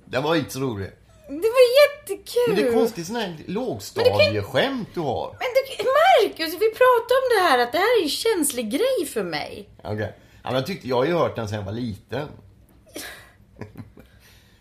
Den 0.05 0.23
var 0.23 0.37
inte 0.37 0.51
så 0.51 0.61
rolig. 0.61 0.90
det 1.29 1.35
var 1.35 1.66
jättekul! 1.83 2.42
Men 2.49 2.57
det 2.57 2.68
är 2.68 2.73
konstigt 2.73 3.07
sån 3.07 3.16
här 3.16 3.37
lågstadieskämt 3.47 4.88
du 4.95 5.01
har. 5.01 5.27
Men 5.38 5.49
du, 5.79 5.85
Marcus, 5.85 6.55
vi 6.55 6.71
pratade 6.71 7.18
om 7.23 7.29
det 7.37 7.42
här 7.49 7.59
att 7.59 7.73
det 7.73 7.79
här 7.79 7.99
är 8.01 8.03
en 8.03 8.09
känslig 8.09 8.71
grej 8.71 9.07
för 9.12 9.23
mig. 9.25 9.68
Okej. 9.85 10.14
Ja, 10.42 10.51
men 10.51 10.55
jag, 10.55 10.66
tyckte, 10.66 10.88
jag 10.88 10.97
har 10.97 11.05
ju 11.05 11.12
hört 11.12 11.37
den 11.37 11.49
sen 11.49 11.59
jag 11.59 11.64
var 11.64 11.73
liten. 11.73 12.29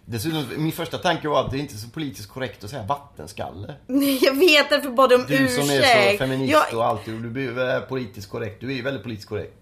Dessutom, 0.05 0.45
min 0.57 0.71
första 0.71 0.97
tanke 0.97 1.27
var 1.27 1.45
att 1.45 1.51
det 1.51 1.57
är 1.57 1.59
inte 1.59 1.77
så 1.77 1.89
politiskt 1.89 2.29
korrekt 2.29 2.63
att 2.63 2.69
säga 2.69 2.83
vattenskalle. 2.83 3.75
Nej, 3.87 4.19
jag 4.21 4.33
vet 4.39 4.69
därför 4.69 4.89
bad 4.89 5.13
om 5.13 5.25
Du 5.27 5.33
ursäkt. 5.35 5.53
som 5.53 5.69
är 5.69 6.11
så 6.11 6.17
feminist 6.17 6.51
jag, 6.53 6.77
och 6.79 6.85
alltid, 6.85 7.13
du 7.13 7.51
väl 7.51 7.81
politiskt 7.81 8.29
korrekt. 8.29 8.61
Du 8.61 8.67
är 8.71 8.75
ju 8.75 8.81
väldigt 8.81 9.03
politiskt 9.03 9.29
korrekt. 9.29 9.53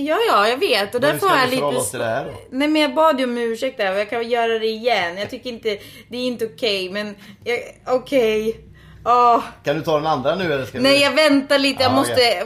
Ja, 0.00 0.18
ja, 0.28 0.48
jag 0.48 0.56
vet. 0.56 0.94
Och 0.94 1.00
därför 1.00 1.28
har 1.28 1.38
jag 1.38 1.50
lite... 1.50 2.04
här 2.04 2.24
då? 2.24 2.32
Nej, 2.50 2.68
men 2.68 2.82
jag 2.82 2.94
bad 2.94 3.18
ju 3.18 3.24
om 3.24 3.38
ursäkt 3.38 3.76
där 3.78 3.92
och 3.92 3.98
jag 3.98 4.10
kan 4.10 4.28
göra 4.28 4.58
det 4.58 4.66
igen. 4.66 5.18
Jag 5.18 5.30
tycker 5.30 5.50
inte... 5.50 5.78
Det 6.08 6.16
är 6.16 6.26
inte 6.26 6.46
okej, 6.46 6.90
men... 6.90 7.14
jag- 7.44 7.60
Okej. 7.86 8.60
Åh. 9.04 9.42
Kan 9.64 9.76
du 9.76 9.82
ta 9.82 9.96
den 9.96 10.06
andra 10.06 10.34
nu 10.34 10.52
eller 10.52 10.64
ska 10.64 10.80
Nej, 10.80 10.92
vi... 10.98 11.02
jag 11.04 11.12
väntar 11.12 11.58
lite. 11.58 11.82
Jag 11.82 11.92
Ja, 11.92 11.96
måste... 11.96 12.44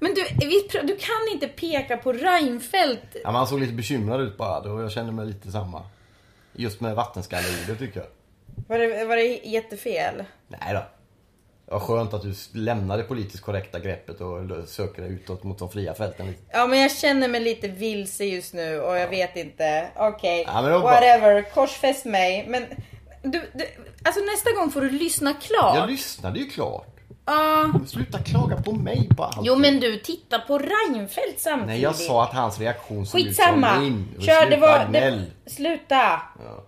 Men 0.00 0.14
du, 0.14 0.24
vi, 0.46 0.68
du 0.82 0.96
kan 0.96 1.32
inte 1.32 1.48
peka 1.48 1.96
på 1.96 2.12
Reinfeldt. 2.12 3.02
Ja, 3.14 3.20
men 3.24 3.34
han 3.34 3.46
såg 3.46 3.60
lite 3.60 3.72
bekymrad 3.72 4.20
ut 4.20 4.36
bara 4.36 4.72
och 4.72 4.82
jag 4.82 4.92
kände 4.92 5.12
mig 5.12 5.26
lite 5.26 5.50
samma. 5.52 5.82
Just 6.52 6.80
med 6.80 6.94
vattenskalleordet 6.94 7.78
tycker 7.78 8.00
jag. 8.00 8.06
Var 8.68 8.78
det, 8.78 9.04
var 9.04 9.16
det 9.16 9.22
jättefel? 9.44 10.24
Nej 10.48 10.72
då. 10.74 10.82
Det 11.66 11.72
var 11.72 11.80
skönt 11.80 12.14
att 12.14 12.22
du 12.22 12.34
lämnar 12.52 12.96
det 12.98 13.02
politiskt 13.04 13.44
korrekta 13.44 13.78
greppet 13.78 14.20
och 14.20 14.68
söker 14.68 15.02
dig 15.02 15.10
utåt 15.12 15.44
mot 15.44 15.58
de 15.58 15.70
fria 15.70 15.94
fälten 15.94 16.26
lite. 16.26 16.42
Ja, 16.52 16.66
men 16.66 16.78
jag 16.78 16.90
känner 16.96 17.28
mig 17.28 17.40
lite 17.40 17.68
vilse 17.68 18.24
just 18.24 18.54
nu 18.54 18.80
och 18.80 18.98
jag 18.98 19.08
vet 19.08 19.36
inte. 19.36 19.88
Okej, 19.96 20.44
Ja, 20.46 20.62
det 20.62 20.70
var 20.70 20.80
bra. 20.80 20.90
whatever. 20.90 21.42
Korsfäst 21.42 22.04
mig. 22.04 22.44
Men 22.48 22.64
du, 23.22 23.50
du, 23.54 23.66
alltså 24.02 24.20
nästa 24.20 24.52
gång 24.52 24.70
får 24.70 24.80
du 24.80 24.90
lyssna 24.90 25.32
klart. 25.32 25.76
Jag 25.76 25.90
lyssnade 25.90 26.38
ju 26.38 26.46
klart. 26.46 26.86
Ja. 27.26 27.70
Sluta 27.86 28.18
klaga 28.18 28.56
på 28.62 28.72
mig 28.72 29.08
på 29.16 29.24
allt. 29.24 29.36
Jo 29.42 29.56
men 29.56 29.80
du, 29.80 29.96
titta 29.98 30.38
på 30.38 30.58
Reinfeldt 30.58 31.40
samtidigt. 31.40 31.66
Nej, 31.66 31.80
jag 31.82 31.94
sa 31.96 32.24
att 32.24 32.32
hans 32.34 32.58
reaktion 32.58 33.06
såg 33.06 33.20
ut 33.20 33.26
Skitsamma. 33.26 33.74
som 33.74 33.82
min. 33.84 34.08
Och 34.16 34.22
Kör, 34.22 34.40
det 34.40 34.46
sluta 34.46 34.60
var... 34.60 34.88
Det, 34.92 35.24
sluta. 35.46 36.20
Ja. 36.44 36.64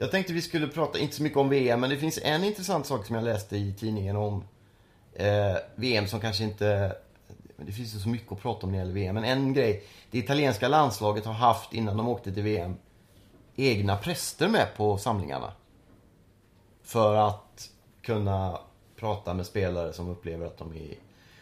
Jag 0.00 0.10
tänkte 0.10 0.32
vi 0.32 0.42
skulle 0.42 0.68
prata, 0.68 0.98
inte 0.98 1.16
så 1.16 1.22
mycket 1.22 1.38
om 1.38 1.48
VM, 1.48 1.80
men 1.80 1.90
det 1.90 1.96
finns 1.96 2.18
en 2.22 2.44
intressant 2.44 2.86
sak 2.86 3.06
som 3.06 3.14
jag 3.14 3.24
läste 3.24 3.56
i 3.56 3.72
tidningen 3.72 4.16
om 4.16 4.44
eh, 5.12 5.56
VM 5.74 6.06
som 6.06 6.20
kanske 6.20 6.44
inte... 6.44 6.96
Det 7.56 7.72
finns 7.72 7.94
ju 7.94 7.98
så 7.98 8.08
mycket 8.08 8.32
att 8.32 8.40
prata 8.42 8.66
om 8.66 8.72
när 8.72 8.78
det 8.78 8.82
gäller 8.82 8.94
VM, 8.94 9.14
men 9.14 9.24
en 9.24 9.52
grej. 9.52 9.84
Det 10.10 10.18
italienska 10.18 10.68
landslaget 10.68 11.24
har 11.24 11.32
haft, 11.32 11.72
innan 11.72 11.96
de 11.96 12.08
åkte 12.08 12.32
till 12.32 12.42
VM, 12.42 12.76
egna 13.56 13.96
präster 13.96 14.48
med 14.48 14.76
på 14.76 14.98
samlingarna. 14.98 15.52
För 16.82 17.16
att 17.16 17.70
kunna 18.02 18.58
prata 18.96 19.34
med 19.34 19.46
spelare 19.46 19.92
som 19.92 20.08
upplever 20.08 20.46
att 20.46 20.58
de 20.58 20.72
är 20.72 20.76
i 20.76 20.98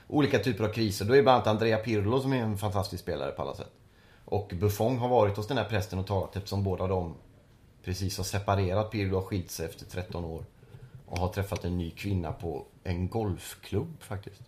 olika 0.09 0.39
typer 0.39 0.65
av 0.65 0.73
kriser. 0.73 1.05
Då 1.05 1.17
är 1.17 1.23
bland 1.23 1.35
annat 1.35 1.47
Andrea 1.47 1.79
Pirlo 1.79 2.21
som 2.21 2.33
är 2.33 2.43
en 2.43 2.59
fantastisk 2.59 3.03
spelare 3.03 3.31
på 3.31 3.43
alla 3.43 3.55
sätt. 3.55 3.73
Och 4.25 4.53
Buffon 4.55 4.99
har 4.99 5.09
varit 5.09 5.37
hos 5.37 5.47
den 5.47 5.59
här 5.59 5.65
prästen 5.65 5.99
och 5.99 6.07
talat 6.07 6.37
eftersom 6.37 6.65
båda 6.65 6.87
de 6.87 7.15
precis 7.87 8.17
har 8.17 8.25
separerat. 8.25 8.91
Pirlo 8.91 9.17
har 9.17 9.23
skilt 9.23 9.51
sig 9.51 9.67
efter 9.67 9.87
13 9.87 10.25
år. 10.25 10.45
Och 11.07 11.19
har 11.19 11.29
träffat 11.29 11.65
en 11.65 11.79
ny 11.79 11.91
kvinna 11.91 12.33
på 12.33 12.65
en 12.85 13.09
golfklubb 13.09 14.03
faktiskt. 14.03 14.43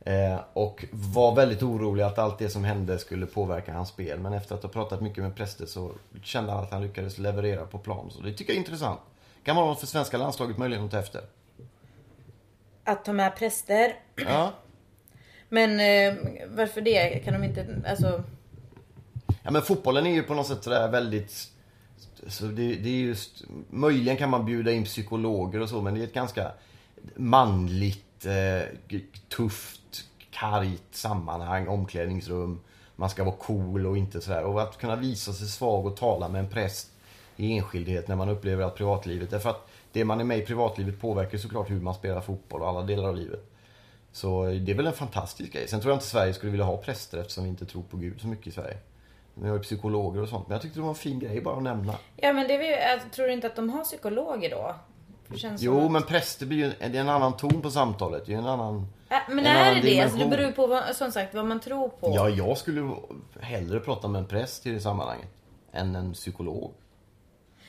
Eh, 0.00 0.40
och 0.52 0.84
var 0.92 1.34
väldigt 1.34 1.62
orolig 1.62 2.02
att 2.02 2.18
allt 2.18 2.38
det 2.38 2.48
som 2.50 2.64
hände 2.64 2.98
skulle 2.98 3.26
påverka 3.26 3.72
hans 3.72 3.88
spel. 3.88 4.18
Men 4.18 4.32
efter 4.32 4.54
att 4.54 4.62
ha 4.62 4.70
pratat 4.70 5.00
mycket 5.00 5.24
med 5.24 5.36
präster 5.36 5.66
så 5.66 5.92
kände 6.22 6.52
han 6.52 6.64
att 6.64 6.70
han 6.70 6.82
lyckades 6.82 7.18
leverera 7.18 7.66
på 7.66 7.78
plan. 7.78 8.10
Så 8.10 8.22
det 8.22 8.32
tycker 8.32 8.52
jag 8.52 8.56
är 8.56 8.60
intressant. 8.60 9.00
Kan 9.44 9.56
vara 9.56 9.74
för 9.74 9.86
svenska 9.86 10.16
landslaget 10.18 10.58
möjligen 10.58 10.84
att 10.84 10.90
ta 10.90 10.98
efter. 10.98 11.22
Att 12.84 13.04
ta 13.04 13.12
med 13.12 13.36
präster. 13.36 13.96
Ja. 14.14 14.52
Men 15.48 15.70
eh, 15.70 16.14
varför 16.48 16.80
det? 16.80 17.24
Kan 17.24 17.32
de 17.32 17.44
inte... 17.44 17.82
Alltså... 17.86 18.22
Ja 19.42 19.50
men 19.50 19.62
fotbollen 19.62 20.06
är 20.06 20.10
ju 20.10 20.22
på 20.22 20.34
något 20.34 20.46
sätt 20.46 20.64
sådär 20.64 20.88
väldigt... 20.88 21.55
Så 22.28 22.44
det, 22.44 22.74
det 22.74 22.88
är 22.88 23.00
just... 23.00 23.44
Möjligen 23.70 24.16
kan 24.16 24.30
man 24.30 24.44
bjuda 24.44 24.72
in 24.72 24.84
psykologer 24.84 25.60
och 25.60 25.68
så 25.68 25.82
men 25.82 25.94
det 25.94 26.00
är 26.00 26.04
ett 26.04 26.14
ganska 26.14 26.52
manligt 27.16 28.26
eh, 28.26 28.98
tufft, 29.28 30.04
kargt 30.30 30.94
sammanhang, 30.94 31.68
omklädningsrum. 31.68 32.60
Man 32.96 33.10
ska 33.10 33.24
vara 33.24 33.36
cool 33.36 33.86
och 33.86 33.98
inte 33.98 34.20
sådär. 34.20 34.44
Och 34.44 34.62
att 34.62 34.78
kunna 34.78 34.96
visa 34.96 35.32
sig 35.32 35.48
svag 35.48 35.86
och 35.86 35.96
tala 35.96 36.28
med 36.28 36.38
en 36.38 36.50
präst 36.50 36.90
i 37.36 37.52
enskildhet 37.52 38.08
när 38.08 38.16
man 38.16 38.28
upplever 38.28 38.64
att 38.64 38.76
privatlivet, 38.76 39.30
därför 39.30 39.50
att 39.50 39.68
det 39.92 40.04
man 40.04 40.20
är 40.20 40.24
med 40.24 40.38
i 40.38 40.42
privatlivet 40.42 41.00
påverkar 41.00 41.38
såklart 41.38 41.70
hur 41.70 41.80
man 41.80 41.94
spelar 41.94 42.20
fotboll 42.20 42.62
och 42.62 42.68
alla 42.68 42.82
delar 42.82 43.08
av 43.08 43.16
livet. 43.16 43.52
Så 44.12 44.44
det 44.44 44.72
är 44.72 44.74
väl 44.74 44.86
en 44.86 44.92
fantastisk 44.92 45.52
grej. 45.52 45.68
Sen 45.68 45.80
tror 45.80 45.90
jag 45.90 45.96
inte 45.96 46.06
Sverige 46.06 46.34
skulle 46.34 46.52
vilja 46.52 46.64
ha 46.64 46.76
präster 46.76 47.18
eftersom 47.18 47.44
vi 47.44 47.50
inte 47.50 47.66
tror 47.66 47.82
på 47.82 47.96
Gud 47.96 48.20
så 48.20 48.26
mycket 48.26 48.46
i 48.46 48.50
Sverige. 48.50 48.78
Vi 49.40 49.48
har 49.48 49.56
ju 49.56 49.62
psykologer 49.62 50.22
och 50.22 50.28
sånt. 50.28 50.48
Men 50.48 50.54
jag 50.54 50.62
tyckte 50.62 50.78
det 50.78 50.82
var 50.82 50.88
en 50.88 50.94
fin 50.94 51.18
grej 51.18 51.40
bara 51.40 51.56
att 51.56 51.62
nämna. 51.62 51.94
Ja 52.16 52.32
men 52.32 52.48
det 52.48 52.54
är, 52.54 52.58
väl- 52.58 53.00
jag 53.00 53.12
tror 53.12 53.28
inte 53.28 53.46
att 53.46 53.56
de 53.56 53.70
har 53.70 53.84
psykologer 53.84 54.50
då? 54.50 54.74
Det 55.28 55.56
Jo, 55.58 55.84
att... 55.86 55.92
men 55.92 56.02
präster 56.02 56.46
blir 56.46 56.58
ju 56.58 56.72
det 56.78 56.84
är 56.98 57.00
en 57.00 57.08
annan 57.08 57.36
ton 57.36 57.62
på 57.62 57.70
samtalet. 57.70 58.26
Det 58.26 58.34
är 58.34 58.38
en 58.38 58.46
annan... 58.46 58.86
Äh, 59.08 59.16
men 59.28 59.38
en 59.38 59.46
är 59.46 59.60
annan 59.60 59.74
det 59.74 59.80
det? 59.80 60.00
Alltså, 60.00 60.16
det 60.18 60.24
dimension. 60.24 60.30
beror 60.30 60.46
ju 60.46 60.52
på 60.52 60.66
vad, 60.66 60.96
som 60.96 61.12
sagt 61.12 61.34
vad 61.34 61.44
man 61.46 61.60
tror 61.60 61.88
på. 61.88 62.12
Ja, 62.14 62.28
jag 62.28 62.58
skulle 62.58 62.90
hellre 63.40 63.80
prata 63.80 64.08
med 64.08 64.18
en 64.18 64.26
präst 64.26 64.66
i 64.66 64.70
det 64.70 64.80
sammanhanget. 64.80 65.28
Än 65.72 65.96
en 65.96 66.12
psykolog. 66.12 66.72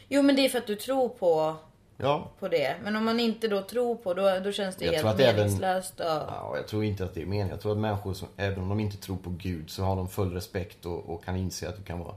Jo 0.07 0.21
men 0.21 0.35
det 0.35 0.45
är 0.45 0.49
för 0.49 0.57
att 0.57 0.67
du 0.67 0.75
tror 0.75 1.09
på, 1.09 1.55
Ja. 1.97 2.27
på 2.39 2.47
det. 2.47 2.75
Men 2.83 2.95
om 2.95 3.05
man 3.05 3.19
inte 3.19 3.47
då 3.47 3.61
tror 3.61 3.95
på 3.95 4.13
då, 4.13 4.39
då 4.43 4.51
känns 4.51 4.75
det 4.75 4.85
Jag 4.85 4.93
helt 4.93 5.05
att 5.05 5.19
även- 5.19 5.35
meningslöst. 5.35 5.99
Och... 5.99 6.05
ja. 6.05 6.53
Jag 6.55 6.67
tror 6.67 6.83
inte 6.83 7.03
att 7.03 7.13
det 7.13 7.21
är 7.21 7.25
meningen. 7.25 7.49
Jag 7.49 7.61
tror 7.61 7.71
att 7.71 7.77
människor, 7.77 8.13
som, 8.13 8.27
även 8.37 8.59
om 8.59 8.69
de 8.69 8.79
inte 8.79 8.97
tror 8.97 9.17
på 9.17 9.29
Gud, 9.29 9.69
så 9.69 9.83
har 9.83 9.95
de 9.95 10.09
full 10.09 10.33
respekt 10.33 10.85
och, 10.85 11.09
och 11.09 11.23
kan 11.25 11.35
inse 11.35 11.69
att 11.69 11.77
det 11.77 11.83
kan 11.83 11.99
vara 11.99 12.15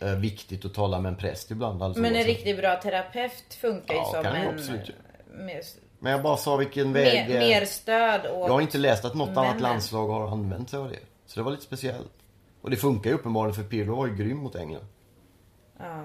eh, 0.00 0.14
viktigt 0.18 0.64
att 0.64 0.74
tala 0.74 1.00
med 1.00 1.08
en 1.10 1.16
präst 1.16 1.50
ibland. 1.50 1.82
Alltså 1.82 2.00
Men 2.02 2.16
en 2.16 2.24
riktigt 2.24 2.56
bra 2.56 2.76
terapeut 2.76 3.54
funkar 3.60 3.94
ju 3.94 4.00
Ja, 4.00 4.10
som 4.14 4.22
kan 4.22 4.34
en... 4.36 4.54
absolut. 4.54 4.90
Mer, 5.38 5.60
Men 5.98 6.12
jag 6.12 6.22
bara 6.22 6.36
sa 6.36 6.56
vilken 6.56 6.92
väg... 6.92 7.28
mer, 7.28 7.36
eh, 7.36 7.40
mer 7.48 7.64
stöd 7.64 8.20
åt... 8.20 8.46
Jag 8.46 8.48
har 8.54 8.60
inte 8.60 8.78
läst 8.78 9.04
att 9.04 9.14
något 9.14 9.28
annat 9.28 9.44
männen. 9.44 9.62
landslag 9.62 10.08
har 10.08 10.28
använt 10.28 10.70
sig 10.70 10.78
av 10.78 10.88
det. 10.90 10.98
Så 11.26 11.40
det 11.40 11.44
var 11.44 11.50
lite 11.50 11.62
speciellt. 11.62 12.10
Och 12.60 12.70
det 12.70 12.76
funkar 12.76 13.10
ju 13.10 13.16
uppenbarligen 13.16 13.54
för 13.54 13.62
Pirlo 13.62 13.94
var 13.96 14.06
ju 14.06 14.16
grym 14.16 14.36
mot 14.36 14.54
England. 14.56 14.86
Ja. 15.78 16.04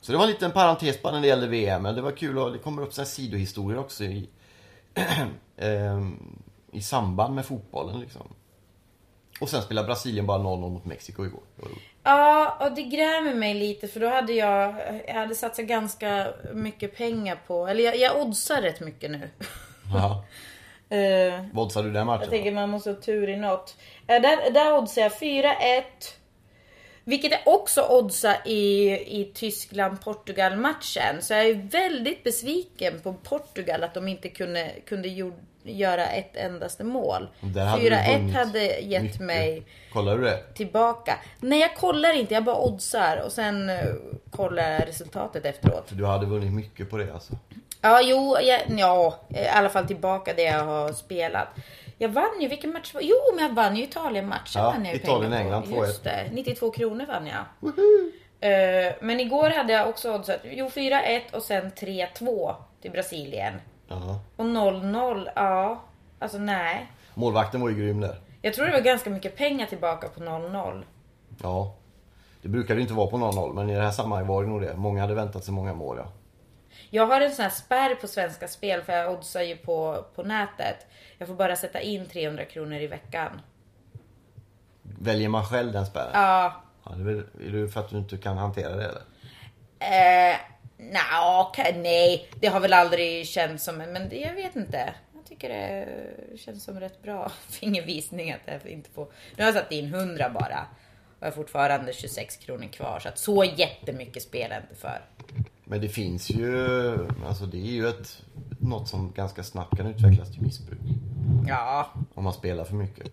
Så 0.00 0.12
det 0.12 0.18
var 0.18 0.24
en 0.24 0.30
liten 0.30 0.52
parentes 0.52 1.02
bara 1.02 1.12
när 1.12 1.20
det 1.20 1.26
gällde 1.26 1.46
VM. 1.46 1.82
Men 1.82 1.94
det 1.94 2.02
var 2.02 2.12
kul 2.12 2.38
och 2.38 2.52
det 2.52 2.58
kommer 2.58 2.82
upp 2.82 2.92
sidohistorier 2.92 3.80
också 3.80 4.04
i, 4.04 4.28
ehm, 5.56 6.38
i 6.72 6.82
samband 6.82 7.34
med 7.34 7.46
fotbollen 7.46 8.00
liksom. 8.00 8.34
Och 9.40 9.48
sen 9.48 9.62
spelade 9.62 9.86
Brasilien 9.86 10.26
bara 10.26 10.38
0-0 10.38 10.70
mot 10.70 10.84
Mexiko 10.84 11.24
igår. 11.24 11.40
Ja, 12.02 12.56
och 12.60 12.74
det 12.74 12.82
grämer 12.82 13.34
mig 13.34 13.54
lite 13.54 13.88
för 13.88 14.00
då 14.00 14.08
hade 14.08 14.32
jag, 14.32 14.74
jag 15.06 15.14
hade 15.14 15.34
satsat 15.34 15.64
ganska 15.64 16.28
mycket 16.52 16.96
pengar 16.96 17.38
på, 17.46 17.66
eller 17.66 17.84
jag, 17.84 17.96
jag 17.96 18.20
oddsar 18.20 18.62
rätt 18.62 18.80
mycket 18.80 19.10
nu. 19.10 19.30
Ja. 19.94 20.24
Eh, 20.92 21.44
Vad 21.52 21.64
oddsade 21.64 21.88
du 21.88 21.92
den 21.92 22.06
matchen? 22.06 22.20
jag 22.20 22.30
tänker 22.30 22.52
man 22.52 22.70
måste 22.70 22.90
ha 22.90 23.00
tur 23.00 23.28
i 23.28 23.36
något. 23.36 23.76
Eh, 24.06 24.22
där, 24.22 24.50
där 24.50 24.78
oddsar 24.78 25.02
jag 25.02 25.12
4-1. 25.12 25.82
Vilket 27.04 27.30
jag 27.30 27.40
också 27.54 27.86
oddsar 27.90 28.36
i, 28.44 28.90
i 29.20 29.32
Tyskland-Portugal 29.34 30.56
matchen. 30.56 31.22
Så 31.22 31.32
jag 31.32 31.44
är 31.46 31.54
väldigt 31.54 32.24
besviken 32.24 33.00
på 33.00 33.12
Portugal 33.12 33.84
att 33.84 33.94
de 33.94 34.08
inte 34.08 34.28
kunde, 34.28 34.70
kunde 34.86 35.08
gjord, 35.08 35.34
göra 35.62 36.06
ett 36.06 36.36
endaste 36.36 36.84
mål. 36.84 37.28
Där 37.40 37.64
hade 37.64 37.82
du 37.82 37.90
4-1 37.90 38.18
vunnit 38.18 38.34
hade 38.34 38.64
gett 38.64 39.02
mycket. 39.02 39.20
mig 39.20 39.62
Kollar 39.92 40.18
du 40.18 40.24
det? 40.24 40.42
tillbaka. 40.54 41.18
Nej 41.40 41.60
jag 41.60 41.76
kollar 41.76 42.12
inte, 42.12 42.34
jag 42.34 42.44
bara 42.44 42.56
oddsar 42.56 43.22
och 43.24 43.32
sen 43.32 43.70
uh, 43.70 43.76
kollar 44.30 44.70
jag 44.70 44.88
resultatet 44.88 45.44
efteråt. 45.44 45.88
För 45.88 45.96
du 45.96 46.06
hade 46.06 46.26
vunnit 46.26 46.52
mycket 46.52 46.90
på 46.90 46.96
det 46.96 47.12
alltså. 47.12 47.32
Ja, 47.80 48.00
jo, 48.02 48.36
jag, 48.42 48.60
ja, 48.78 49.20
i 49.28 49.46
alla 49.46 49.68
fall 49.68 49.86
tillbaka 49.86 50.34
det 50.36 50.42
jag 50.42 50.64
har 50.64 50.92
spelat. 50.92 51.48
Jag 52.02 52.08
vann 52.08 52.40
ju, 52.40 52.48
vilken 52.48 52.72
match 52.72 52.94
var 52.94 53.00
Jo, 53.00 53.16
men 53.34 53.44
jag 53.44 53.54
vann 53.54 53.76
ju 53.76 53.82
Italien-matchen. 53.82 54.62
Ja, 54.62 54.70
vann 54.70 54.84
jag 54.84 54.94
ju 54.94 55.00
Italien, 55.00 55.32
pengar 55.32 55.60
på. 55.60 55.66
England, 55.66 55.82
2-1. 55.82 55.86
Just 55.86 56.04
det, 56.04 56.28
92 56.32 56.70
kronor 56.70 57.06
vann 57.06 57.26
jag. 57.26 57.44
Eh, 58.40 58.92
men 59.00 59.20
igår 59.20 59.50
hade 59.50 59.72
jag 59.72 59.88
också 59.88 60.14
oddsat, 60.14 60.40
jo 60.44 60.66
4-1 60.66 61.20
och 61.32 61.42
sen 61.42 61.70
3-2 61.70 62.54
till 62.82 62.90
Brasilien. 62.90 63.54
Ja. 63.88 64.20
Och 64.36 64.44
0-0, 64.44 65.28
ja. 65.34 65.80
Alltså 66.18 66.38
nej. 66.38 66.86
Målvakten 67.14 67.60
var 67.60 67.68
ju 67.68 67.74
grym 67.74 68.00
där. 68.00 68.16
Jag 68.42 68.54
tror 68.54 68.66
det 68.66 68.72
var 68.72 68.80
ganska 68.80 69.10
mycket 69.10 69.36
pengar 69.36 69.66
tillbaka 69.66 70.08
på 70.08 70.20
0-0. 70.20 70.82
Ja. 71.42 71.74
Det 72.42 72.48
brukar 72.48 72.74
ju 72.74 72.80
inte 72.80 72.94
vara 72.94 73.06
på 73.06 73.16
0-0, 73.16 73.52
men 73.54 73.70
i 73.70 73.74
det 73.74 73.82
här 73.82 73.90
sammanhanget 73.90 74.28
var 74.28 74.42
det 74.42 74.48
nog 74.48 74.62
det. 74.62 74.76
Många 74.76 75.00
hade 75.00 75.14
väntat 75.14 75.44
sig 75.44 75.54
många 75.54 75.74
mål, 75.74 75.96
ja. 75.98 76.12
Jag 76.90 77.06
har 77.06 77.20
en 77.20 77.32
sån 77.32 77.42
här 77.42 77.50
spärr 77.50 77.94
på 77.94 78.06
Svenska 78.06 78.48
Spel 78.48 78.82
för 78.82 78.92
jag 78.92 79.12
oddsar 79.12 79.42
ju 79.42 79.56
på, 79.56 80.04
på 80.14 80.22
nätet. 80.22 80.86
Jag 81.18 81.28
får 81.28 81.34
bara 81.34 81.56
sätta 81.56 81.80
in 81.80 82.06
300 82.06 82.44
kronor 82.44 82.78
i 82.78 82.86
veckan. 82.86 83.40
Väljer 84.82 85.28
man 85.28 85.44
själv 85.44 85.72
den 85.72 85.86
spärren? 85.86 86.10
Ja, 86.12 86.62
Ja, 86.84 86.90
det 86.90 87.10
är, 87.10 87.52
det 87.52 87.68
för 87.68 87.80
att 87.80 87.90
du 87.90 87.98
inte 87.98 88.16
kan 88.16 88.38
hantera 88.38 88.76
det 88.76 88.84
eller? 88.84 89.02
Eh, 89.78 90.36
okej, 91.46 91.78
nej, 91.78 92.28
det 92.40 92.46
har 92.46 92.60
väl 92.60 92.72
aldrig 92.72 93.26
känts 93.26 93.64
som 93.64 93.80
en, 93.80 93.92
men 93.92 94.08
det, 94.08 94.16
jag 94.16 94.34
vet 94.34 94.56
inte. 94.56 94.94
Jag 95.14 95.26
tycker 95.26 95.48
det 95.48 96.38
känns 96.38 96.64
som 96.64 96.80
rätt 96.80 97.02
bra 97.02 97.32
fingervisning 97.48 98.32
att 98.32 98.40
jag 98.44 98.72
inte 98.72 98.90
får. 98.90 99.04
Nu 99.36 99.42
har 99.44 99.52
jag 99.52 99.62
satt 99.62 99.72
in 99.72 99.94
100 99.94 100.30
bara 100.30 100.66
och 101.18 101.26
jag 101.26 101.26
har 101.26 101.32
fortfarande 101.32 101.92
26 101.92 102.36
kronor 102.36 102.66
kvar 102.66 103.00
så 103.00 103.08
att 103.08 103.18
så 103.18 103.44
jättemycket 103.44 104.22
spelar 104.22 104.54
jag 104.54 104.64
inte 104.64 104.74
för. 104.74 105.00
Men 105.70 105.80
det 105.80 105.88
finns 105.88 106.30
ju, 106.30 106.68
alltså 107.26 107.44
det 107.46 107.56
är 107.56 107.72
ju 107.72 107.88
ett, 107.88 108.22
något 108.60 108.88
som 108.88 109.12
ganska 109.12 109.42
snabbt 109.42 109.76
kan 109.76 109.86
utvecklas 109.86 110.32
till 110.32 110.42
missbruk. 110.42 110.78
Ja, 111.48 111.90
Om 112.14 112.24
man 112.24 112.32
spelar 112.32 112.64
för 112.64 112.74
mycket. 112.74 113.06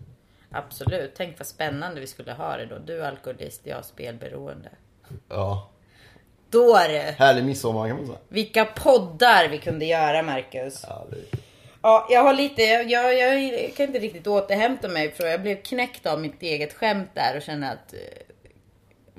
absolut. 0.50 1.12
Tänk 1.16 1.38
vad 1.38 1.46
spännande 1.46 2.00
vi 2.00 2.06
skulle 2.06 2.32
ha 2.32 2.56
det 2.56 2.66
då. 2.66 2.78
Du 2.78 3.02
är 3.02 3.08
alkoholist, 3.08 3.60
jag 3.64 3.78
är 3.78 3.82
spelberoende. 3.82 4.68
Ja. 5.28 5.70
Då 6.50 6.76
är 6.76 6.88
det. 6.88 7.14
Härlig 7.18 7.44
midsommar 7.44 7.88
kan 7.88 7.96
man 7.96 8.06
säga. 8.06 8.18
Vilka 8.28 8.64
poddar 8.64 9.48
vi 9.48 9.58
kunde 9.58 9.84
göra, 9.84 10.22
Marcus. 10.22 10.84
Ja, 10.88 11.06
det, 11.10 11.38
Ja, 11.82 12.06
jag 12.10 12.22
har 12.22 12.34
lite, 12.34 12.62
jag, 12.62 12.90
jag, 12.90 13.14
jag 13.18 13.74
kan 13.76 13.86
inte 13.86 13.98
riktigt 13.98 14.26
återhämta 14.26 14.88
mig 14.88 15.12
för 15.12 15.26
jag 15.26 15.42
blev 15.42 15.62
knäckt 15.62 16.06
av 16.06 16.20
mitt 16.20 16.42
eget 16.42 16.72
skämt 16.72 17.10
där 17.14 17.36
och 17.36 17.42
kände 17.42 17.70
att 17.70 17.92
eh, 17.92 17.98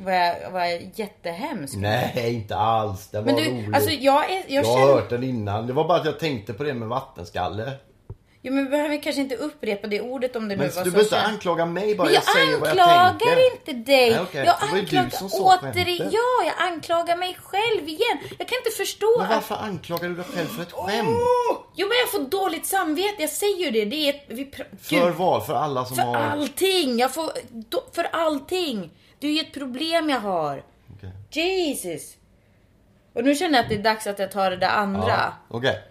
var 0.03 0.12
jag, 0.12 0.51
var 0.51 0.65
jag 0.65 0.89
jättehemsk. 0.95 1.75
nej, 1.77 2.33
inte 2.33 2.55
alls. 2.55 3.07
Det 3.07 3.17
var 3.17 3.25
Men 3.25 3.35
du, 3.35 3.51
roligt. 3.51 3.75
alltså 3.75 3.91
jag 3.91 4.31
är, 4.31 4.35
jag, 4.35 4.43
jag 4.47 4.63
har 4.63 4.79
känner, 4.79 4.93
hört 4.93 5.09
den 5.09 5.23
innan. 5.23 5.67
Det 5.67 5.73
var 5.73 5.88
bara 5.88 5.99
att 5.99 6.05
jag 6.05 6.19
tänkte 6.19 6.53
på 6.53 6.63
det 6.63 6.73
med 6.73 6.88
vattenskalle. 6.88 7.71
jo, 8.41 8.53
men 8.53 8.63
vi 8.63 8.69
behöver 8.69 9.03
kanske 9.03 9.21
inte 9.21 9.35
upprepa 9.35 9.88
det 9.88 10.01
ordet 10.01 10.35
om 10.35 10.47
det 10.47 10.57
Men 10.57 10.67
nu 10.67 10.71
var 10.73 10.83
du 10.83 10.89
så 10.89 10.95
behöver 10.95 11.01
inte 11.17 11.21
anklaga 11.21 11.65
mig 11.65 11.95
bara. 11.95 12.05
Men 12.05 12.13
jag, 12.13 12.23
jag 12.25 12.35
säger 12.35 12.59
vad 12.59 12.69
jag 12.69 12.79
anklagar 12.79 13.51
inte 13.51 13.91
dig. 13.91 14.12
Nej, 14.12 14.19
okej. 14.21 14.45
Jag 14.45 14.55
du 14.62 14.77
anklagar 14.77 15.12
återigen. 15.31 16.09
Ja, 16.12 16.45
jag 16.45 16.67
anklagar 16.67 17.17
mig 17.17 17.38
själv 17.43 17.88
igen. 17.88 18.17
Jag 18.38 18.47
kan 18.47 18.57
inte 18.57 18.77
förstå 18.77 19.15
Men 19.17 19.25
att... 19.25 19.31
varför 19.31 19.55
anklagar 19.55 20.09
du 20.09 20.15
dig 20.15 20.25
själv 20.25 20.47
för 20.47 20.62
ett 20.62 20.71
skämt? 20.71 21.17
Jo, 21.75 21.88
men 21.88 21.97
jag 21.97 22.12
får 22.12 22.29
dåligt 22.29 22.65
samvete. 22.65 23.15
Jag 23.19 23.29
säger 23.29 23.65
ju 23.65 23.71
det. 23.71 23.85
Det 23.85 23.95
är 23.95 24.09
ett... 24.09 24.23
Vi. 24.27 24.51
För 24.81 25.09
vad? 25.09 25.45
För 25.45 25.53
alla 25.53 25.85
som 25.85 25.95
för 25.95 26.03
har... 26.03 26.15
allting. 26.15 26.99
Jag 26.99 27.13
får... 27.13 27.31
För 27.95 28.03
allting. 28.12 28.91
Det 29.19 29.27
är 29.27 29.32
ju 29.32 29.39
ett 29.39 29.53
problem 29.53 30.10
jag 30.10 30.19
har. 30.19 30.63
Okej. 30.97 31.12
Jesus. 31.69 32.15
Och 33.13 33.23
nu 33.23 33.36
känner 33.36 33.58
jag 33.58 33.63
att 33.63 33.69
det 33.69 33.75
är 33.75 33.84
dags 33.84 34.08
att 34.08 34.19
jag 34.19 34.32
tar 34.32 34.51
det 34.51 34.58
där 34.58 34.69
andra. 34.69 35.08
Ja, 35.08 35.34
Okej. 35.47 35.82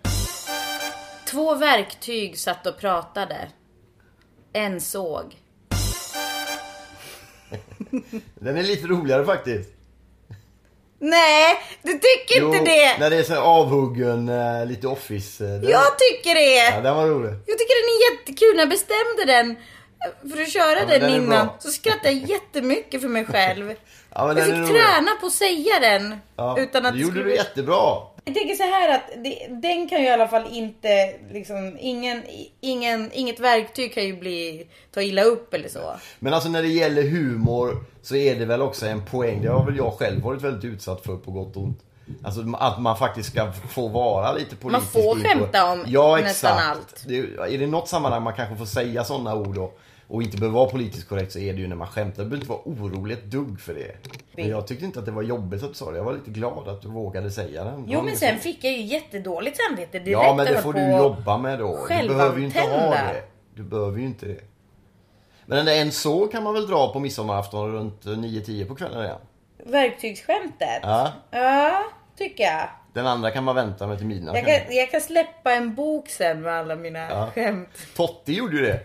Två 1.27 1.55
verktyg 1.55 2.39
satt 2.39 2.67
och 2.67 2.79
pratade. 2.79 3.49
En 4.53 4.81
såg. 4.81 5.37
Den 8.35 8.57
är 8.57 8.63
lite 8.63 8.87
roligare 8.87 9.25
faktiskt. 9.25 9.71
Nej, 11.01 11.57
du 11.83 11.93
tycker 11.93 12.45
inte 12.47 12.59
det. 12.65 12.99
när 12.99 13.11
det 13.11 13.17
är 13.17 13.23
så 13.23 13.37
avhuggen, 13.37 14.29
eh, 14.29 14.67
lite 14.67 14.87
office. 14.89 15.45
eh, 15.45 15.51
Den, 15.51 15.71
Jag 15.71 15.99
tycker 15.99 16.35
det. 16.35 16.55
Ja, 16.75 16.81
den 16.81 16.97
var 16.97 17.07
rolig. 17.07 17.31
Jag 17.31 17.59
tycker 17.59 17.83
den 17.83 17.89
är 17.97 18.13
jättekul. 18.21 18.57
När 18.57 18.63
jag 18.63 18.69
bestämde 18.71 19.25
den 19.27 19.57
för 20.35 20.43
att 20.43 20.53
köra 20.53 20.79
men 20.79 20.89
den, 20.89 21.01
den 21.01 21.11
innan 21.23 21.49
så 21.59 21.71
skrattade 21.71 22.11
jag 22.13 22.29
jättemycket 22.31 23.01
för 23.01 23.09
mig 23.09 23.25
själv. 23.29 23.75
Ja, 24.15 24.29
jag 24.29 24.45
fick 24.45 24.55
träna 24.55 25.11
på 25.21 25.27
att 25.27 25.33
säga 25.33 25.81
den. 25.81 26.17
Ja, 26.37 26.59
utan 26.59 26.87
att 26.87 26.93
det 26.95 26.99
gjorde 27.01 27.25
du 27.25 27.35
jättebra. 27.35 27.97
Jag 28.25 28.35
tänker 28.35 28.55
så 28.55 28.63
här 28.63 28.95
att 28.95 29.03
det, 29.25 29.47
den 29.63 29.89
kan 29.89 30.01
ju 30.01 30.07
i 30.07 30.11
alla 30.11 30.29
fall 30.29 30.47
inte, 30.53 31.15
liksom, 31.33 31.77
ingen, 31.81 32.23
ingen, 32.61 33.11
inget 33.13 33.41
verktyg 33.41 33.95
kan 33.95 34.05
ju 34.05 34.17
bli, 34.17 34.67
ta 34.95 35.03
illa 35.03 35.23
upp 35.23 35.55
eller 35.55 35.69
så. 35.69 35.97
Men 36.19 36.35
alltså 36.35 36.49
när 36.49 36.63
det 36.63 36.69
gäller 36.69 37.03
humor 37.03 37.85
så 38.03 38.17
är 38.17 38.35
det 38.35 38.45
väl 38.45 38.63
också 38.63 38.87
en 38.87 39.05
poäng. 39.07 39.43
Det 39.43 39.49
har 39.49 39.65
väl 39.67 39.77
jag 39.77 39.93
själv 39.99 40.23
varit 40.23 40.43
väldigt 40.43 40.65
utsatt 40.65 41.05
för 41.05 41.17
på 41.17 41.31
gott 41.31 41.57
och 41.57 41.63
ont. 41.63 41.81
Alltså 42.25 42.41
att 42.59 42.81
man 42.81 42.97
faktiskt 42.99 43.31
ska 43.31 43.53
få 43.53 43.89
vara 43.89 44.33
lite 44.33 44.57
politisk. 44.57 44.93
får 44.93 45.03
inkorrekt. 45.03 45.39
skämta 45.41 45.73
om 45.73 45.85
ja, 45.87 46.17
nästan 46.23 46.59
allt. 46.59 47.05
Det, 47.07 47.19
är- 47.19 47.47
är 47.55 47.59
det 47.59 47.67
något 47.67 47.89
sammanhang 47.89 48.23
man 48.23 48.35
kanske 48.35 48.57
får 48.57 48.67
säga 48.67 49.05
sådana 49.05 49.35
ord 49.35 49.55
då 49.55 49.73
och 50.09 50.23
inte 50.23 50.37
behöver 50.37 50.59
vara 50.59 50.71
politiskt 50.71 51.09
korrekt 51.09 51.33
så 51.33 51.39
är 51.39 51.53
det 51.53 51.61
ju 51.61 51.69
när 51.69 51.77
man 51.77 51.89
skämtar. 51.89 52.23
Du 52.23 52.29
behöver 52.31 52.37
inte 52.37 52.49
vara 52.49 52.61
orolig 52.65 53.15
ett 53.15 53.25
dugg 53.25 53.61
för 53.61 53.75
det. 53.75 53.97
Men 54.37 54.49
jag 54.49 54.67
tyckte 54.67 54.85
inte 54.85 54.99
att 54.99 55.05
det 55.07 55.13
var 55.13 55.23
jobbigt 55.23 55.63
att 55.63 55.69
du 55.69 55.75
sa 55.75 55.91
det. 55.91 55.97
Jag 55.97 56.05
var 56.05 56.13
lite 56.13 56.31
glad 56.31 56.69
att 56.69 56.83
du 56.83 56.89
vågade 56.89 57.31
säga 57.31 57.65
den. 57.65 57.85
Jo 57.89 58.03
men 58.03 58.17
sen 58.17 58.39
fick 58.39 58.65
jag 58.65 58.73
ju 58.73 58.83
jättedåligt 58.83 59.57
samvete 59.69 59.99
direkt. 59.99 60.11
Ja 60.11 60.35
men 60.35 60.47
det 60.47 60.63
får 60.63 60.73
du 60.73 60.91
jobba 60.97 61.39
med 61.39 61.59
då. 61.59 61.87
Du 62.03 62.09
behöver 62.09 62.39
ju 62.39 62.45
inte 62.45 62.61
ha 62.61 62.91
det. 62.91 63.23
Du 63.55 63.63
behöver 63.63 63.99
ju 63.99 64.05
inte 64.05 64.27
det. 64.27 64.41
Men 65.47 65.57
den 65.57 65.67
där 65.67 65.81
en 65.81 65.93
så 65.93 66.27
kan 66.27 66.43
man 66.43 66.55
väl 66.55 66.67
dra 66.67 66.93
på 66.93 66.99
midsommarafton 67.01 67.73
runt 67.73 68.05
9-10 68.05 68.69
på 68.69 68.75
kvällen 68.75 69.05
igen. 69.05 69.19
Verktygsskämtet? 69.65 70.81
Ja. 70.83 71.13
Ja, 71.31 71.85
tycker 72.19 72.45
jag. 72.45 72.69
Den 72.93 73.07
andra 73.07 73.31
kan 73.31 73.45
man 73.45 73.55
vänta 73.55 73.87
med 73.87 73.99
till 73.99 74.07
midnatt. 74.07 74.37
Jag 74.37 74.47
kan, 74.47 74.77
jag 74.77 74.91
kan 74.91 75.01
släppa 75.01 75.53
en 75.53 75.75
bok 75.75 76.09
sen 76.09 76.43
med 76.43 76.53
alla 76.53 76.77
mina 76.77 76.99
Ja. 77.11 77.31
skämt. 77.35 77.69
Totti 77.97 78.33
gjorde 78.35 78.57
ju 78.57 78.63
det. 78.63 78.81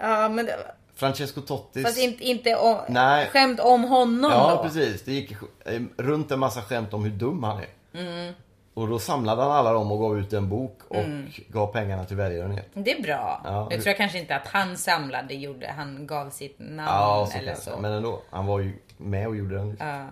Ja, 0.00 0.28
men 0.28 0.46
det, 0.46 0.56
Francesco 0.94 1.40
Tottis. 1.40 1.84
fast 1.86 1.98
inte, 1.98 2.24
inte 2.24 2.56
om, 2.56 2.76
Nej. 2.88 3.26
skämt 3.26 3.60
om 3.60 3.84
honom 3.84 4.30
Ja 4.32 4.54
då. 4.56 4.62
precis. 4.62 5.02
Det 5.04 5.12
gick 5.12 5.32
eh, 5.64 5.80
runt 5.96 6.30
en 6.30 6.38
massa 6.38 6.62
skämt 6.62 6.94
om 6.94 7.04
hur 7.04 7.10
dum 7.10 7.42
han 7.44 7.58
är. 7.58 8.00
Mm. 8.00 8.34
Och 8.74 8.88
då 8.88 8.98
samlade 8.98 9.42
han 9.42 9.50
alla 9.52 9.72
dem 9.72 9.92
och 9.92 9.98
gav 10.00 10.18
ut 10.18 10.32
en 10.32 10.48
bok 10.48 10.78
och 10.88 11.04
gav 11.48 11.66
pengarna 11.72 12.04
till 12.04 12.16
välgörenhet. 12.16 12.66
Det 12.74 12.92
är 12.92 13.02
bra. 13.02 13.40
Ja. 13.44 13.68
Jag 13.70 13.82
tror 13.82 13.92
kanske 13.94 14.18
inte 14.18 14.36
att 14.36 14.46
han 14.46 14.76
samlade 14.76 15.34
gjorde, 15.34 15.74
han 15.76 16.06
gav 16.06 16.30
sitt 16.30 16.58
namn 16.58 16.78
Ja, 16.86 17.28
så 17.32 17.38
eller 17.38 17.46
kanske. 17.52 17.70
så. 17.70 17.76
Men 17.78 17.92
ändå. 17.92 18.22
Han 18.30 18.46
var 18.46 18.58
ju 18.60 18.72
med 18.96 19.28
och 19.28 19.36
gjorde 19.36 19.54
den. 19.56 19.76
Ja. 19.80 20.04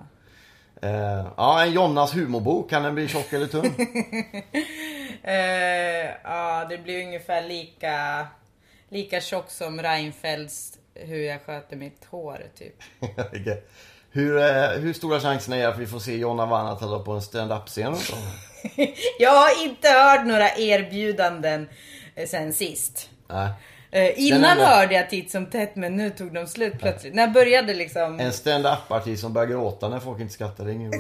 Eh, 0.89 1.27
ja, 1.37 1.63
en 1.65 1.73
Jonnas 1.73 2.15
humorbok. 2.17 2.71
Kan 2.71 2.83
den 2.83 2.95
bli 2.95 3.09
tjock 3.09 3.33
eller 3.33 3.47
tunn? 3.47 3.75
Eh, 5.23 6.11
ja, 6.25 6.67
det 6.69 6.79
blir 6.79 7.05
ungefär 7.07 7.43
lika, 7.43 8.27
lika 8.89 9.21
tjock 9.21 9.51
som 9.51 9.83
Reinfeldts 9.83 10.79
hur 10.95 11.23
jag 11.23 11.43
sköter 11.43 11.77
mitt 11.77 12.05
hår 12.05 12.43
typ. 12.59 12.75
Hur, 14.11 14.39
eh, 14.39 14.69
hur 14.69 14.93
stora 14.93 15.21
chanserna 15.21 15.57
är 15.57 15.69
att 15.69 15.79
vi 15.79 15.87
får 15.87 15.99
se 15.99 16.17
Jonna 16.17 16.47
Vanhatalo 16.47 17.05
på 17.05 17.13
en 17.13 17.23
stand-up-scen? 17.23 17.97
Jag 19.19 19.31
har 19.31 19.65
inte 19.65 19.89
hört 19.89 20.27
några 20.27 20.57
erbjudanden 20.57 21.69
eh, 22.15 22.29
sen 22.29 22.53
sist. 22.53 23.11
Nej. 23.29 23.49
Eh, 23.91 24.13
innan 24.17 24.45
enda- 24.45 24.67
hörde 24.67 24.95
jag 24.95 25.11
titt 25.11 25.31
som 25.31 25.47
tätt 25.47 25.77
men 25.77 25.97
nu 25.97 26.11
tog 26.11 26.35
de 26.35 26.47
slut 26.47 26.79
plötsligt. 26.79 27.15
När 27.15 27.29
började 27.29 27.75
liksom... 27.75 28.21
En 28.21 28.33
stand-up-artist 28.33 29.21
som 29.23 29.33
börjar 29.33 29.49
gråta 29.49 29.89
när 29.89 30.01
folk 30.01 30.21
inte 30.21 30.35
skrattar, 30.35 30.65
det 30.65 30.71
är 30.71 30.75
ingen 30.75 30.93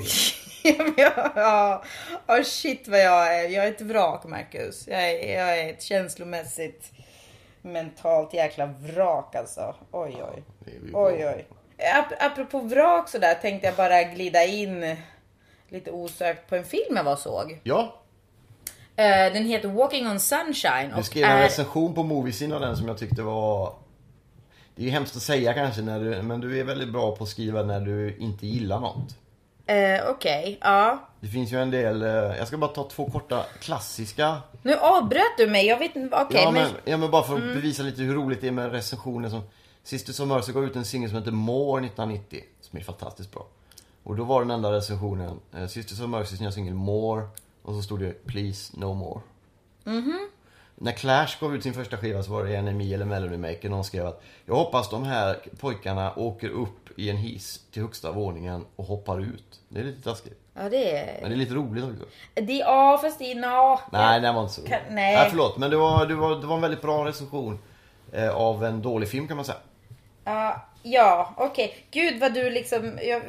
ja, 0.96 1.84
ja, 2.26 2.44
shit 2.44 2.88
vad 2.88 3.00
jag 3.00 3.34
är. 3.40 3.48
Jag 3.48 3.64
är 3.64 3.70
ett 3.70 3.80
vrak 3.80 4.24
Marcus. 4.24 4.88
Jag 4.88 5.10
är, 5.10 5.38
jag 5.38 5.58
är 5.58 5.70
ett 5.70 5.82
känslomässigt 5.82 6.92
mentalt 7.66 8.34
jäkla 8.34 8.66
vrak 8.66 9.34
alltså. 9.34 9.74
Oj 9.90 10.16
oj. 10.34 10.42
Oj 10.94 11.26
oj. 11.28 11.46
Ap- 11.78 12.16
apropå 12.32 12.58
vrak 12.60 13.08
sådär 13.08 13.34
tänkte 13.34 13.66
jag 13.66 13.76
bara 13.76 14.02
glida 14.02 14.44
in 14.44 14.96
lite 15.68 15.90
osökt 15.90 16.48
på 16.48 16.56
en 16.56 16.64
film 16.64 16.96
jag 16.96 17.04
var 17.04 17.12
och 17.12 17.18
såg. 17.18 17.60
Ja, 17.62 17.94
Eh, 18.98 19.32
den 19.32 19.44
heter 19.44 19.68
Walking 19.68 20.06
on 20.08 20.20
Sunshine. 20.20 20.92
du 20.96 21.02
skrev 21.02 21.24
en 21.24 21.30
är- 21.30 21.42
recension 21.42 21.94
på 21.94 22.02
Moviesyn 22.02 22.52
av 22.52 22.60
den 22.60 22.76
som 22.76 22.88
jag 22.88 22.98
tyckte 22.98 23.22
var... 23.22 23.72
Det 24.74 24.82
är 24.82 24.84
ju 24.84 24.90
hemskt 24.90 25.16
att 25.16 25.22
säga 25.22 25.54
kanske, 25.54 25.82
när 25.82 26.00
du, 26.00 26.22
men 26.22 26.40
du 26.40 26.60
är 26.60 26.64
väldigt 26.64 26.88
bra 26.92 27.16
på 27.16 27.24
att 27.24 27.30
skriva 27.30 27.62
när 27.62 27.80
du 27.80 28.16
inte 28.18 28.46
gillar 28.46 28.80
något. 28.80 29.16
Eh, 29.66 30.10
Okej, 30.10 30.58
ja. 30.60 30.98
Det 31.26 31.30
finns 31.30 31.52
ju 31.52 31.62
en 31.62 31.70
del, 31.70 32.02
eh, 32.02 32.08
jag 32.08 32.48
ska 32.48 32.56
bara 32.56 32.70
ta 32.70 32.88
två 32.88 33.10
korta 33.10 33.44
klassiska. 33.60 34.42
Nu 34.62 34.74
avbröt 34.74 35.36
du 35.36 35.46
mig. 35.46 35.66
Jag 35.66 35.78
vet 35.78 35.96
inte. 35.96 36.16
Okej, 36.16 36.40
ja, 36.42 36.50
men... 36.50 36.62
men, 36.62 36.72
ja 36.84 36.96
men 36.96 37.10
bara 37.10 37.22
för 37.22 37.34
att 37.34 37.54
bevisa 37.54 37.82
lite 37.82 38.02
hur 38.02 38.14
roligt 38.14 38.40
det 38.40 38.48
är 38.48 38.52
med 38.52 38.72
recensioner 38.72 39.28
som 39.28 39.42
Sisters 39.82 40.20
of 40.20 40.28
Mercy 40.28 40.52
gav 40.52 40.64
ut 40.64 40.76
en 40.76 40.84
singel 40.84 41.10
som 41.10 41.18
heter 41.18 41.30
More 41.30 41.86
1990 41.86 42.42
Som 42.60 42.78
är 42.78 42.82
fantastiskt 42.82 43.32
bra. 43.32 43.46
Och 44.02 44.16
då 44.16 44.24
var 44.24 44.40
den 44.40 44.50
enda 44.50 44.72
recensionen 44.72 45.40
eh, 45.54 45.66
Sisters 45.66 46.00
of 46.00 46.08
Mercys 46.08 46.40
nya 46.40 46.52
singel 46.52 46.74
More 46.74 47.26
Och 47.62 47.74
så 47.74 47.82
stod 47.82 48.00
det 48.00 48.26
Please 48.26 48.72
No 48.76 48.94
More. 48.94 49.20
När 50.74 50.92
Clash 50.92 51.40
gav 51.40 51.54
ut 51.54 51.62
sin 51.62 51.74
första 51.74 51.96
skiva 51.96 52.22
så 52.22 52.32
var 52.32 52.44
det 52.44 52.62
NME 52.62 52.94
eller 52.94 53.04
Melody 53.04 53.36
Maker 53.36 53.68
Någon 53.68 53.84
skrev 53.84 54.06
att 54.06 54.22
Jag 54.44 54.54
hoppas 54.54 54.90
de 54.90 55.04
här 55.04 55.38
pojkarna 55.60 56.14
åker 56.16 56.48
upp 56.48 56.98
i 56.98 57.10
en 57.10 57.16
hiss 57.16 57.60
till 57.70 57.82
högsta 57.82 58.12
våningen 58.12 58.64
och 58.76 58.84
hoppar 58.84 59.20
ut. 59.20 59.60
Det 59.68 59.80
är 59.80 59.84
lite 59.84 60.02
taskigt 60.02 60.45
Ja, 60.58 60.68
det 60.68 60.96
är... 60.98 61.20
Men 61.20 61.30
det 61.30 61.34
är 61.34 61.38
lite 61.38 61.54
roligt 61.54 61.84
också 61.84 62.04
Det, 62.34 62.52
ja, 62.52 62.98
fast 63.02 63.18
det 63.18 63.32
är... 63.32 63.34
No. 63.34 63.78
Nej, 63.92 64.20
den 64.20 64.34
var 64.34 64.42
inte 64.42 64.54
så 64.54 64.62
Kan- 64.62 64.78
rolig. 64.80 64.94
nej. 64.94 65.14
nej. 65.16 65.26
förlåt, 65.30 65.58
men 65.58 65.70
det 65.70 65.76
var, 65.76 66.06
det, 66.06 66.14
var, 66.14 66.36
det 66.36 66.46
var 66.46 66.54
en 66.56 66.62
väldigt 66.62 66.82
bra 66.82 67.04
recension 67.06 67.58
eh, 68.12 68.36
av 68.36 68.64
en 68.64 68.82
dålig 68.82 69.08
film 69.08 69.28
kan 69.28 69.36
man 69.36 69.44
säga. 69.44 69.58
Ja, 70.24 70.66
ja 70.82 71.34
okej. 71.36 71.76
Gud 71.90 72.20
vad 72.20 72.34
du 72.34 72.50
liksom... 72.50 72.98
Jag, 73.02 73.22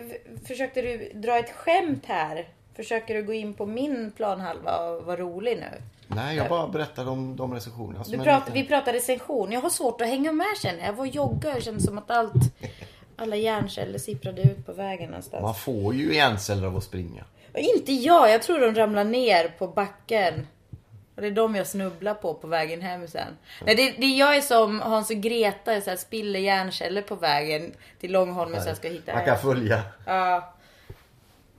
försökte 0.47 0.81
du 0.81 1.11
dra 1.13 1.37
ett 1.37 1.51
skämt 1.51 2.03
här? 2.07 2.47
Försöker 2.75 3.13
du 3.15 3.23
gå 3.23 3.33
in 3.33 3.53
på 3.53 3.65
min 3.65 4.11
planhalva 4.11 4.77
och 4.77 5.03
vara 5.05 5.17
rolig 5.17 5.57
nu? 5.57 5.81
Nej, 6.07 6.37
jag 6.37 6.49
bara 6.49 6.67
berättade 6.67 7.09
om 7.09 7.35
de 7.35 7.53
recensionerna. 7.53 8.03
som 8.03 8.11
Du 8.11 8.17
en 8.17 8.23
prat, 8.23 8.39
liten- 8.39 8.53
vi 8.53 8.63
pratade 8.67 8.97
recension. 8.97 9.51
Jag 9.51 9.61
har 9.61 9.69
svårt 9.69 10.01
att 10.01 10.07
hänga 10.07 10.31
med 10.31 10.45
känner 10.61 10.79
jag. 10.79 10.87
Jag 10.87 10.93
var 10.93 11.01
och 11.01 11.07
joggade 11.07 11.55
och 11.55 11.61
kände 11.61 11.81
som 11.81 11.97
att 11.97 12.11
allt... 12.11 12.33
Alla 13.19 13.35
hjärnceller 13.35 13.99
sipprade 13.99 14.41
ut 14.41 14.65
på 14.65 14.73
vägen 14.73 15.09
någonstans. 15.09 15.41
Man 15.41 15.55
får 15.55 15.93
ju 15.93 16.15
hjärnceller 16.15 16.67
av 16.67 16.77
att 16.77 16.83
springa. 16.83 17.23
Och 17.53 17.59
Inte 17.59 17.93
jag. 17.93 18.29
Jag 18.31 18.41
tror 18.41 18.59
de 18.59 18.75
ramlar 18.75 19.03
ner 19.03 19.47
på 19.57 19.67
backen. 19.67 20.47
Och 21.15 21.21
det 21.21 21.27
är 21.27 21.31
de 21.31 21.55
jag 21.55 21.67
snubblar 21.67 22.13
på 22.13 22.33
på 22.33 22.47
vägen 22.47 22.81
hem 22.81 23.07
sen. 23.07 23.37
Nej, 23.65 23.75
det, 23.75 23.91
det 23.91 24.05
jag 24.05 24.37
är 24.37 24.41
som 24.41 24.81
Hans 24.81 25.09
och 25.09 25.15
Greta, 25.15 25.73
jag 25.73 25.83
så 25.83 25.89
här 25.89 25.97
spiller 25.97 26.39
hjärnceller 26.39 27.01
på 27.01 27.15
vägen 27.15 27.73
till 27.99 28.11
Långholmen 28.11 28.61
så 28.61 28.69
jag 28.69 28.77
ska 28.77 28.87
hitta 28.87 29.13
Man 29.13 29.25
kan 29.25 29.37
följa. 29.37 29.81
Ja. 30.05 30.53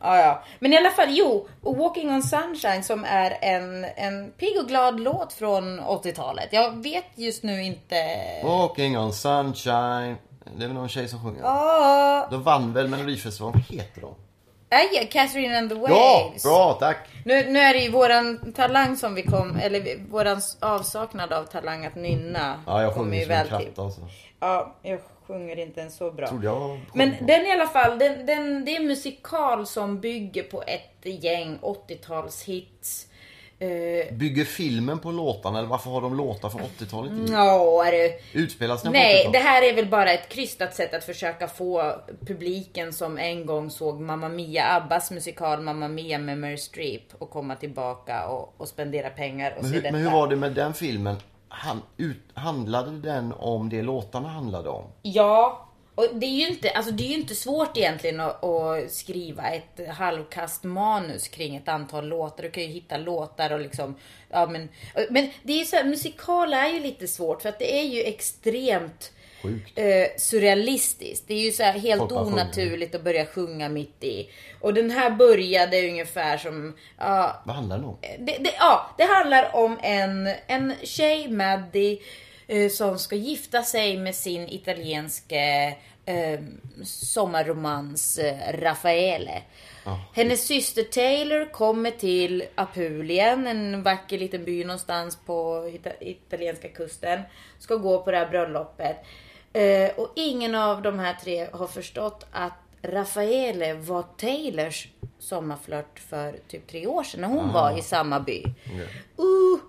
Ja, 0.01 0.19
ja. 0.21 0.43
Men 0.59 0.73
i 0.73 0.77
alla 0.77 0.91
fall, 0.91 1.09
jo. 1.11 1.49
Walking 1.61 2.11
on 2.11 2.23
Sunshine 2.23 2.83
som 2.83 3.05
är 3.05 3.39
en, 3.41 3.85
en 3.85 4.31
pigg 4.31 4.59
och 4.61 4.69
glad 4.69 5.01
låt 5.01 5.33
från 5.33 5.81
80-talet. 5.81 6.49
Jag 6.51 6.83
vet 6.83 7.05
just 7.15 7.43
nu 7.43 7.63
inte... 7.63 7.97
Walking 8.45 8.99
on 8.99 9.13
sunshine. 9.13 10.17
Det 10.57 10.65
är 10.65 10.69
väl 10.69 10.77
någon 10.77 10.89
tjej 10.89 11.09
som 11.09 11.23
sjunger. 11.23 11.41
Ja. 11.43 12.29
De 12.31 12.43
vann 12.43 12.73
väl 12.73 12.89
Melodifestivalen. 12.89 13.63
Vad 13.69 13.79
heter 13.79 14.01
de? 14.01 14.15
Äh, 14.71 15.09
Catherine 15.11 15.59
and 15.59 15.71
the 15.71 15.75
Waves. 15.75 16.45
Ja, 16.45 16.51
bra, 16.51 16.73
tack. 16.81 16.97
Nu, 17.25 17.51
nu 17.51 17.59
är 17.59 17.75
det 17.75 17.81
ju 17.81 17.91
våran 17.91 18.53
talang 18.53 18.97
som 18.97 19.15
vi 19.15 19.23
kom, 19.23 19.57
eller 19.57 20.09
våran 20.11 20.41
avsaknad 20.61 21.33
av 21.33 21.45
talang 21.45 21.87
att 21.87 21.95
nynna. 21.95 22.63
Ja, 22.67 22.83
jag 22.83 22.95
sjunger 22.95 23.19
ju 23.19 23.25
som 23.25 23.33
en 23.33 23.49
väl 23.49 23.61
till. 23.61 23.81
alltså. 23.81 24.01
Ja, 24.41 24.75
jag 24.83 25.01
sjunger 25.27 25.59
inte 25.59 25.81
ens 25.81 25.97
så 25.97 26.11
bra. 26.11 26.29
Men 26.95 27.15
den 27.21 27.47
i 27.47 27.53
alla 27.53 27.67
fall, 27.67 27.99
den, 27.99 28.27
den, 28.27 28.65
det 28.65 28.77
är 28.77 28.81
en 28.81 28.87
musikal 28.87 29.67
som 29.67 30.01
bygger 30.01 30.43
på 30.43 30.63
ett 30.63 31.23
gäng 31.25 31.59
80-talshits. 31.63 33.07
Uh, 33.63 34.13
Bygger 34.17 34.45
filmen 34.45 34.99
på 34.99 35.11
låtarna 35.11 35.59
eller 35.59 35.69
varför 35.69 35.91
har 35.91 36.01
de 36.01 36.17
låtar 36.17 36.49
från 36.49 36.61
80-talet 36.61 37.13
i? 37.13 37.33
ja, 37.33 37.85
du. 37.91 38.19
Utspelas 38.41 38.83
den 38.83 38.93
på 38.93 38.99
Nej, 38.99 39.15
80-talet? 39.17 39.33
det 39.33 39.39
här 39.49 39.63
är 39.63 39.75
väl 39.75 39.87
bara 39.87 40.13
ett 40.13 40.29
krystat 40.29 40.75
sätt 40.75 40.95
att 40.95 41.05
försöka 41.05 41.49
få 41.49 41.93
publiken 42.27 42.93
som 42.93 43.19
en 43.19 43.47
gång 43.47 43.71
såg 43.71 44.01
Mamma 44.01 44.29
Mia, 44.29 44.77
Abbas 44.77 45.11
musikal 45.11 45.61
Mamma 45.61 45.89
Mia 45.89 46.19
med 46.19 46.39
Meryl 46.39 46.59
Streep 46.59 47.03
och 47.19 47.31
komma 47.31 47.57
tillbaka 47.57 48.27
och, 48.29 48.55
och 48.57 48.69
spendera 48.69 49.11
pengar 49.11 49.51
och 49.57 49.63
Men 49.63 49.71
se 49.71 49.77
hur, 49.77 49.83
detta. 49.83 49.93
men 49.93 50.03
hur 50.07 50.11
var 50.11 50.29
det 50.29 50.37
med 50.37 50.53
den 50.53 50.75
filmen? 50.75 51.17
Han, 51.49 51.83
ut, 51.97 52.23
handlade 52.35 52.91
den 53.01 53.33
om 53.39 53.69
det 53.69 53.83
låtarna 53.83 54.29
handlade 54.29 54.69
om? 54.69 54.85
Ja, 55.03 55.68
och 55.99 56.07
det 56.15 56.27
är 56.27 56.31
ju 56.31 56.49
inte, 56.49 56.71
alltså 56.71 56.93
det 56.93 57.05
är 57.05 57.09
ju 57.09 57.15
inte 57.15 57.35
svårt 57.35 57.77
egentligen 57.77 58.21
att, 58.21 58.45
att 58.45 58.93
skriva 58.93 59.51
ett 59.51 59.89
halvkast 59.89 60.65
manus 60.65 61.29
kring 61.29 61.57
ett 61.57 61.69
antal 61.69 62.09
låtar. 62.09 62.43
Du 62.43 62.51
kan 62.51 62.63
ju 62.63 62.69
hitta 62.69 62.97
låtar 62.97 63.53
och 63.53 63.61
liksom, 63.61 63.95
ja 64.31 64.47
men, 64.47 64.69
men 65.11 65.31
det 65.43 65.53
är 65.53 65.59
ju 65.59 65.65
så 65.65 65.77
här, 65.77 65.85
musikal 65.85 66.55
är 66.55 66.69
ju 66.69 66.81
lite 66.81 67.09
svårt 67.09 67.43
för 67.43 67.49
att 67.49 67.59
det 67.59 67.79
är 67.81 67.85
ju 67.85 68.03
extremt 68.03 69.13
Sjukt. 69.43 69.79
eh, 69.79 70.07
surrealistiskt. 70.19 71.29
Det 71.29 71.35
är 71.35 71.45
ju 71.45 71.53
så 71.53 71.63
helt 71.63 71.99
Folk 71.99 72.13
onaturligt 72.13 72.95
att 72.95 73.05
börja 73.05 73.27
sjunga 73.27 73.69
mitt 73.69 74.05
i. 74.05 74.29
Och 74.61 74.75
den 74.75 74.91
här 74.91 75.11
började 75.11 75.89
ungefär 75.89 76.39
som, 76.39 76.77
ja, 76.99 77.43
Vad 77.45 77.57
handlar 77.57 77.77
den 77.77 77.85
om? 77.85 77.99
det, 78.01 78.37
det, 78.41 78.55
ja, 78.59 78.91
det 78.99 79.05
handlar 79.05 79.57
om 79.57 79.79
en, 79.83 80.29
en 80.47 80.75
tjej, 80.83 81.29
Maddie, 81.29 81.99
som 82.71 82.99
ska 82.99 83.17
gifta 83.17 83.63
sig 83.63 83.97
med 83.97 84.15
sin 84.15 84.49
italienske 84.49 85.77
eh, 86.05 86.41
sommarromans 86.85 88.19
eh, 88.19 88.53
Raffaele. 88.61 89.43
Hennes 90.15 90.47
syster 90.47 90.83
Taylor 90.83 91.53
kommer 91.53 91.91
till 91.91 92.45
Apulien, 92.55 93.47
en 93.47 93.83
vacker 93.83 94.19
liten 94.19 94.45
by 94.45 94.65
någonstans 94.65 95.19
på 95.27 95.69
ita- 95.75 96.01
italienska 96.01 96.69
kusten. 96.69 97.21
Ska 97.59 97.77
gå 97.77 98.03
på 98.03 98.11
det 98.11 98.17
här 98.17 98.29
bröllopet. 98.29 98.97
Eh, 99.53 99.91
och 99.97 100.13
ingen 100.17 100.55
av 100.55 100.83
de 100.83 100.99
här 100.99 101.15
tre 101.25 101.49
har 101.53 101.67
förstått 101.67 102.27
att 102.31 102.53
Raffaele 102.83 103.75
var 103.75 104.03
Taylors 104.17 104.89
sommarflört 105.19 105.99
för 105.99 106.39
typ 106.49 106.67
tre 106.67 106.87
år 106.87 107.03
sedan 107.03 107.21
när 107.21 107.29
hon 107.29 107.53
var 107.53 107.79
i 107.79 107.83
samma 107.83 108.21
by. 108.21 108.45
Uh, 108.45 108.81
Eh, 109.19 109.68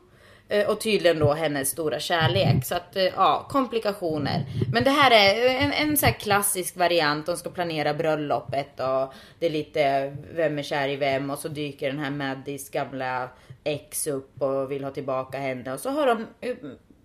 Eh, 0.51 0.69
och 0.69 0.81
tydligen 0.81 1.19
då 1.19 1.33
hennes 1.33 1.69
stora 1.69 1.99
kärlek. 1.99 2.65
Så 2.65 2.75
att, 2.75 2.95
eh, 2.95 3.03
ja, 3.03 3.47
komplikationer. 3.49 4.45
Men 4.73 4.83
det 4.83 4.89
här 4.89 5.11
är 5.11 5.45
eh, 5.45 5.63
en, 5.63 5.89
en 5.89 5.97
så 5.97 6.05
här 6.05 6.13
klassisk 6.13 6.75
variant. 6.77 7.25
De 7.25 7.37
ska 7.37 7.49
planera 7.49 7.93
bröllopet 7.93 8.79
och 8.79 9.13
det 9.39 9.45
är 9.45 9.49
lite 9.49 10.15
vem 10.33 10.59
är 10.59 10.63
kär 10.63 10.87
i 10.87 10.95
vem 10.95 11.29
och 11.29 11.39
så 11.39 11.47
dyker 11.47 11.87
den 11.87 11.99
här 11.99 12.11
Maddys 12.11 12.69
gamla 12.69 13.29
ex 13.63 14.07
upp 14.07 14.41
och 14.41 14.71
vill 14.71 14.83
ha 14.83 14.91
tillbaka 14.91 15.37
henne. 15.37 15.73
Och 15.73 15.79
så 15.79 15.89
har 15.89 16.07
de 16.07 16.25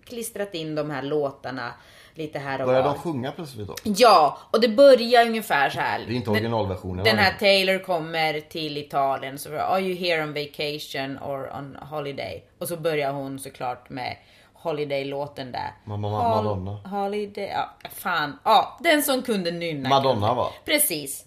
klistrat 0.05 0.53
in 0.53 0.75
de 0.75 0.89
här 0.89 1.01
låtarna 1.01 1.73
lite 2.17 2.39
här 2.39 2.61
och 2.61 2.67
Börjar 2.67 2.81
var. 2.83 2.89
de 2.93 2.99
sjunga 2.99 3.31
plötsligt 3.31 3.67
då? 3.67 3.75
Ja, 3.83 4.37
och 4.51 4.61
det 4.61 4.67
börjar 4.67 5.25
ungefär 5.25 5.69
så 5.69 5.79
här. 5.79 5.99
Det 6.07 6.13
är 6.13 6.15
inte 6.15 6.29
originalversionen. 6.29 7.05
Den 7.05 7.17
här 7.17 7.33
Taylor 7.39 7.79
kommer 7.83 8.39
till 8.39 8.77
Italien 8.77 9.39
så 9.39 9.57
Are 9.57 9.81
you 9.81 9.95
here 9.95 10.23
on 10.23 10.33
vacation 10.33 11.17
or 11.17 11.57
on 11.57 11.77
holiday? 11.89 12.43
Och 12.59 12.67
så 12.67 12.77
börjar 12.77 13.11
hon 13.11 13.39
såklart 13.39 13.89
med 13.89 14.17
Holiday-låten 14.53 15.51
där. 15.51 15.71
Ma- 15.85 15.97
ma- 15.97 16.35
Madonna. 16.35 16.71
Holiday, 16.71 17.45
ja 17.53 17.69
fan. 17.93 18.39
Ja, 18.43 18.77
den 18.83 19.01
som 19.03 19.21
kunde 19.21 19.51
nynna. 19.51 19.89
Madonna 19.89 20.33
va? 20.33 20.47
Precis. 20.65 21.24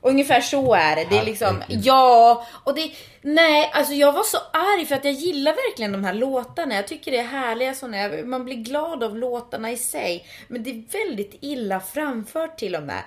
Och 0.00 0.10
ungefär 0.10 0.40
så 0.40 0.74
är 0.74 0.96
det. 0.96 1.06
Det 1.10 1.18
är 1.18 1.24
liksom, 1.24 1.60
Herregud. 1.60 1.84
ja, 1.84 2.46
och 2.64 2.74
det, 2.74 2.90
nej, 3.22 3.70
alltså 3.72 3.92
jag 3.92 4.12
var 4.12 4.22
så 4.22 4.38
arg 4.52 4.86
för 4.86 4.94
att 4.94 5.04
jag 5.04 5.14
gillar 5.14 5.52
verkligen 5.52 5.92
de 5.92 6.04
här 6.04 6.14
låtarna. 6.14 6.74
Jag 6.74 6.88
tycker 6.88 7.10
det 7.10 7.18
är 7.18 7.24
härliga 7.24 7.74
såna, 7.74 8.08
man 8.24 8.44
blir 8.44 8.56
glad 8.56 9.02
av 9.04 9.16
låtarna 9.16 9.70
i 9.70 9.76
sig. 9.76 10.26
Men 10.48 10.62
det 10.62 10.70
är 10.70 11.06
väldigt 11.06 11.38
illa 11.40 11.80
framfört 11.80 12.58
till 12.58 12.76
och 12.76 12.82
med. 12.82 13.02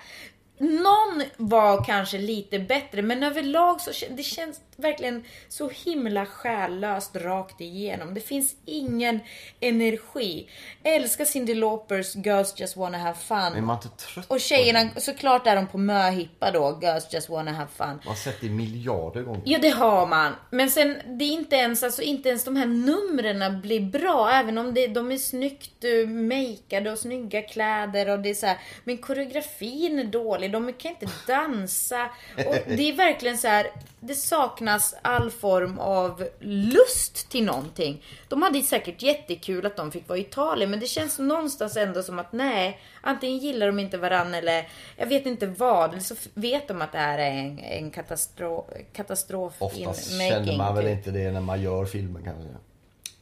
Någon 0.62 1.24
var 1.38 1.84
kanske 1.84 2.18
lite 2.18 2.60
bättre, 2.60 3.02
men 3.02 3.24
överlag 3.24 3.82
så 3.82 3.92
det 4.10 4.24
känns 4.24 4.62
verkligen 4.76 5.24
så 5.50 5.70
himla 5.70 6.26
själlöst 6.26 7.16
rakt 7.16 7.62
igenom. 7.62 8.14
Det 8.14 8.22
finns 8.22 8.56
ingen 8.66 9.20
energi. 9.60 10.50
Älskar 10.84 11.26
Cyndi 11.26 11.54
Laupers 11.54 12.26
Girls 12.26 12.60
Just 12.60 12.78
Wanna 12.78 12.98
Have 12.98 13.18
Fun. 13.18 13.38
Är 13.38 13.62
man 13.62 13.76
inte 13.76 13.90
trött 14.06 14.26
Och 14.26 14.36
på 14.36 14.40
tjejerna, 14.40 14.90
såklart 14.98 15.48
är 15.48 15.56
de 15.56 15.68
på 15.68 15.78
möhippa 15.78 16.52
då, 16.52 16.80
Girls 16.82 17.14
Just 17.14 17.30
Wanna 17.30 17.52
Have 17.52 17.70
Fun. 17.78 17.88
Man 17.88 18.00
har 18.06 18.16
sett 18.16 18.42
det 18.42 18.50
miljarder 18.50 19.22
gånger. 19.22 19.42
Ja 19.46 19.60
det 19.62 19.70
har 19.70 20.08
man. 20.08 20.34
Men 20.50 20.70
sen 20.70 20.98
det 21.06 21.26
är 21.26 21.32
inte 21.32 21.56
ens, 21.56 21.84
alltså 21.84 22.02
inte 22.02 22.30
ens 22.30 22.44
de 22.44 22.56
här 22.56 22.66
numren 22.66 23.62
blir 23.62 23.82
bra. 23.82 24.32
Även 24.32 24.58
om 24.58 24.74
det, 24.74 24.88
de 24.88 25.12
är 25.12 25.18
snyggt 25.18 25.86
uh, 25.86 26.08
makeade 26.08 26.92
och 26.92 26.98
snygga 26.98 27.42
kläder 27.42 28.10
och 28.10 28.20
det 28.20 28.30
är 28.30 28.34
så 28.34 28.46
här. 28.46 28.58
Men 28.84 28.98
koreografin 28.98 30.00
är 30.00 30.04
dålig. 30.04 30.51
De 30.52 30.74
kan 30.74 30.92
inte 30.92 31.08
dansa. 31.28 32.10
Och 32.38 32.56
det 32.68 32.90
är 32.90 32.96
verkligen 32.96 33.38
så 33.38 33.48
här. 33.48 33.68
Det 34.00 34.16
saknas 34.16 34.96
all 35.02 35.32
form 35.32 35.80
av 35.80 36.28
lust 36.40 37.30
till 37.30 37.46
någonting. 37.46 38.04
De 38.28 38.42
hade 38.42 38.62
säkert 38.62 39.02
jättekul 39.02 39.66
att 39.66 39.76
de 39.76 39.92
fick 39.92 40.10
vara 40.10 40.20
i 40.20 40.22
Italien. 40.22 40.72
Men 40.72 40.80
det 40.80 40.88
känns 40.88 41.20
någonstans 41.20 41.78
ändå 41.78 42.04
som 42.04 42.20
att 42.20 42.32
nej. 42.32 42.80
Antingen 43.02 43.38
gillar 43.38 43.68
de 43.68 43.80
inte 43.80 43.98
varandra 43.98 44.38
eller 44.38 44.68
jag 44.98 45.08
vet 45.08 45.26
inte 45.26 45.48
vad. 45.48 45.90
Eller 45.90 46.02
så 46.02 46.16
vet 46.34 46.68
de 46.68 46.82
att 46.82 46.92
det 46.92 46.98
här 46.98 47.20
är 47.20 47.32
en, 47.32 47.60
en 47.60 47.92
katastrof, 47.92 48.66
katastrof 48.94 49.54
Oftast 49.60 50.12
in 50.12 50.20
känner 50.20 50.58
man 50.58 50.76
väl 50.76 50.86
typ. 50.86 50.94
inte 50.98 51.12
det 51.12 51.32
när 51.32 51.42
man 51.42 51.62
gör 51.62 51.86
filmen 51.86 52.24
kanske. 52.24 52.50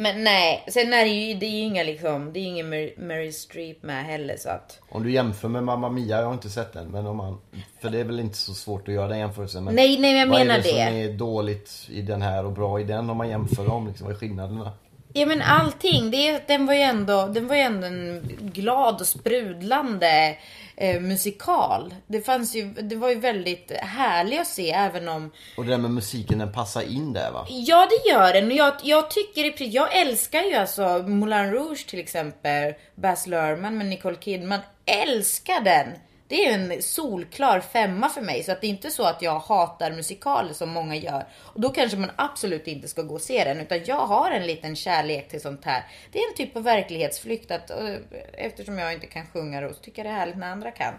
Men 0.02 0.24
nej, 0.24 0.66
sen 0.68 0.94
är 0.94 1.06
det 1.06 1.12
ju, 1.12 1.34
det 1.40 1.46
är 1.46 1.50
ju 1.50 1.58
inga 1.60 1.84
liksom, 1.84 2.34
det 2.34 2.40
är 2.40 2.44
ingen 2.44 2.70
Mer- 2.70 2.94
Meryl 2.98 3.34
Streep 3.34 3.84
med 3.84 4.06
heller 4.06 4.38
så 4.38 4.50
att. 4.50 4.80
Om 4.90 5.04
du 5.04 5.12
jämför 5.12 5.48
med 5.48 5.64
Mamma 5.64 5.90
Mia, 5.90 6.18
jag 6.20 6.26
har 6.26 6.34
inte 6.34 6.50
sett 6.50 6.74
den. 6.74 6.88
Men 6.88 7.08
om 7.08 7.18
man, 7.18 7.38
för 7.82 7.90
det 7.90 8.00
är 8.00 8.04
väl 8.04 8.20
inte 8.20 8.38
så 8.38 8.54
svårt 8.54 8.88
att 8.88 8.94
göra 8.94 9.08
den 9.08 9.20
jämförelsen. 9.20 9.64
Men 9.64 9.76
Nej, 9.76 9.98
nej, 10.00 10.20
jag 10.20 10.28
vad 10.28 10.40
menar 10.40 10.54
är 10.60 10.64
det. 10.64 10.70
det. 10.70 10.88
som 10.88 10.96
är 10.96 11.14
dåligt 11.18 11.88
i 11.90 12.02
den 12.02 12.22
här 12.22 12.46
och 12.46 12.52
bra 12.52 12.80
i 12.80 12.84
den 12.84 13.10
om 13.10 13.18
man 13.18 13.30
jämför 13.30 13.66
dem? 13.66 13.88
Liksom, 13.88 14.08
vad 14.08 14.16
är 14.16 14.20
skillnaderna? 14.20 14.72
Ja 15.14 15.26
men 15.26 15.42
allting, 15.42 16.12
det, 16.12 16.48
den 16.48 16.66
var 16.66 16.74
ju 16.74 16.82
ändå, 16.82 17.28
den 17.28 17.48
var 17.48 17.56
ju 17.56 17.62
ändå 17.62 17.88
en 17.88 18.22
glad 18.54 19.02
och 19.02 19.08
sprudlande 19.08 20.38
eh, 20.76 21.02
musikal. 21.02 21.96
Det 22.08 22.22
fanns 22.22 22.56
ju, 22.56 22.74
det 22.74 22.96
var 22.96 23.10
ju 23.10 23.20
väldigt 23.20 23.72
härlig 23.72 24.38
att 24.38 24.48
se 24.48 24.72
även 24.72 25.10
om 25.10 25.32
Och 25.58 25.66
det 25.66 25.72
där 25.72 25.78
med 25.78 25.92
musiken, 25.92 26.40
den 26.40 26.52
passar 26.54 26.82
in 26.82 27.14
där 27.14 27.32
va? 27.32 27.48
Ja 27.50 27.88
det 27.90 28.10
gör 28.10 28.34
den 28.34 28.46
och 28.46 28.58
jag, 28.58 28.74
jag 28.84 29.12
tycker 29.12 29.54
jag 29.66 29.98
älskar 29.98 30.42
ju 30.42 30.56
alltså 30.56 31.04
Moulin 31.08 31.52
Rouge 31.52 31.88
till 31.88 32.00
exempel, 32.00 32.74
Baz 32.96 33.28
Luhrmann 33.28 33.78
med 33.78 33.88
Nicole 33.88 34.16
Kidman, 34.16 34.60
älskar 34.86 35.62
den! 35.64 35.88
Det 36.30 36.46
är 36.46 36.54
en 36.54 36.82
solklar 36.82 37.60
femma 37.60 38.10
för 38.10 38.22
mig 38.22 38.44
så 38.44 38.52
att 38.52 38.62
det 38.62 38.68
är 38.68 38.70
inte 38.70 38.92
så 38.92 39.04
att 39.04 39.22
jag 39.22 39.40
hatar 39.40 39.92
musikaler 39.92 40.54
som 40.54 40.70
många 40.70 40.96
gör. 40.96 41.28
Och 41.38 41.62
då 41.62 41.70
kanske 41.70 41.98
man 41.98 42.12
absolut 42.16 42.68
inte 42.68 42.88
ska 42.88 43.02
gå 43.02 43.16
och 43.16 43.22
se 43.22 43.44
den 43.44 43.60
utan 43.60 43.86
jag 43.86 44.08
har 44.08 44.32
en 44.32 44.48
liten 44.48 44.76
kärlek 44.76 45.30
till 45.30 45.42
sånt 45.42 45.66
här. 45.66 45.84
Det 46.12 46.20
är 46.20 46.30
en 46.30 46.36
typ 46.36 46.56
av 46.56 46.64
verklighetsflykt 46.64 47.52
att 47.52 47.70
eh, 47.70 47.96
eftersom 48.34 48.78
jag 48.78 48.94
inte 48.94 49.08
kan 49.08 49.28
sjunga 49.28 49.62
då 49.62 49.70
så 49.70 49.80
tycker 49.80 50.06
jag 50.06 50.12
det 50.12 50.16
är 50.16 50.20
härligt 50.20 50.38
när 50.38 50.52
andra 50.52 50.72
kan. 50.72 50.94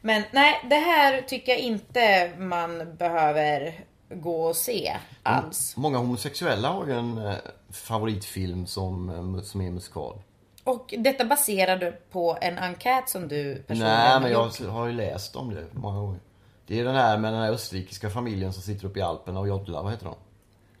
Men 0.00 0.22
nej, 0.30 0.60
det 0.70 0.76
här 0.76 1.22
tycker 1.22 1.52
jag 1.52 1.60
inte 1.60 2.32
man 2.38 2.96
behöver 2.96 3.74
gå 4.08 4.44
och 4.44 4.56
se 4.56 4.96
alls. 5.22 5.76
Många 5.76 5.98
homosexuella 5.98 6.68
har 6.68 6.86
ju 6.86 6.92
en 6.92 7.26
eh, 7.26 7.34
favoritfilm 7.70 8.66
som, 8.66 9.08
eh, 9.08 9.42
som 9.42 9.60
är 9.60 9.70
musikal. 9.70 10.18
Och 10.64 10.94
detta 10.98 11.24
baserade 11.24 11.92
på 12.10 12.38
en 12.40 12.58
enkät 12.58 13.08
som 13.08 13.28
du 13.28 13.54
personligen 13.66 13.94
Nej, 13.98 14.20
men 14.20 14.32
jag 14.32 14.46
gjort. 14.46 14.68
har 14.68 14.86
ju 14.86 14.92
läst 14.92 15.36
om 15.36 15.54
det 15.54 15.64
många 15.72 16.00
gånger. 16.00 16.20
Det 16.66 16.80
är 16.80 16.84
den 16.84 16.94
här 16.94 17.18
med 17.18 17.32
den 17.32 17.42
här 17.42 17.50
österrikiska 17.52 18.10
familjen 18.10 18.52
som 18.52 18.62
sitter 18.62 18.86
uppe 18.86 18.98
i 18.98 19.02
Alperna 19.02 19.40
och 19.40 19.48
joddlar. 19.48 19.82
Vad 19.82 19.92
heter 19.92 20.04
de? 20.04 20.14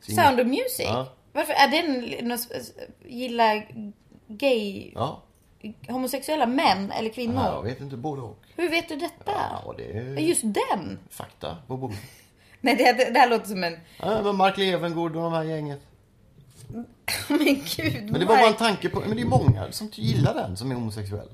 Singer- 0.00 0.22
Sound 0.22 0.40
of 0.40 0.46
Music? 0.46 0.80
Ja. 0.84 1.06
Varför 1.32 1.52
är 1.52 1.68
den 1.68 2.28
något 2.28 2.40
spe- 2.40 2.72
gillar 3.06 3.68
gay, 4.26 4.90
Ja. 4.94 5.20
homosexuella 5.88 6.46
män 6.46 6.90
eller 6.90 7.10
kvinnor? 7.10 7.34
Nej, 7.34 7.52
jag 7.52 7.62
vet 7.62 7.80
inte, 7.80 7.96
både 7.96 8.22
och. 8.22 8.38
Hur 8.56 8.70
vet 8.70 8.88
du 8.88 8.96
detta? 8.96 9.32
Ja, 9.64 9.74
det 9.76 9.96
är 9.98 10.02
Just 10.18 10.42
den? 10.42 10.98
fakta 11.10 11.56
på 11.66 11.76
bordet. 11.76 11.98
Nej, 12.60 12.76
det, 12.76 12.92
det, 12.92 13.10
det 13.10 13.18
här 13.18 13.30
låter 13.30 13.46
som 13.48 13.64
en... 13.64 13.76
Ja, 14.00 14.22
men 14.22 14.36
Mark 14.36 14.56
Levengood 14.58 15.16
och 15.16 15.22
de 15.22 15.32
här 15.32 15.42
gänget. 15.42 15.80
Men 17.28 17.62
gud, 17.76 18.10
Men 18.10 18.20
det 18.20 18.26
var 18.26 18.36
bara 18.36 18.48
en 18.48 18.54
tanke 18.54 18.88
på, 18.88 19.00
men 19.00 19.16
det 19.16 19.22
är 19.22 19.26
många 19.26 19.72
som 19.72 19.90
gillar 19.94 20.34
den 20.34 20.56
som 20.56 20.70
är 20.70 20.74
homosexuella. 20.74 21.32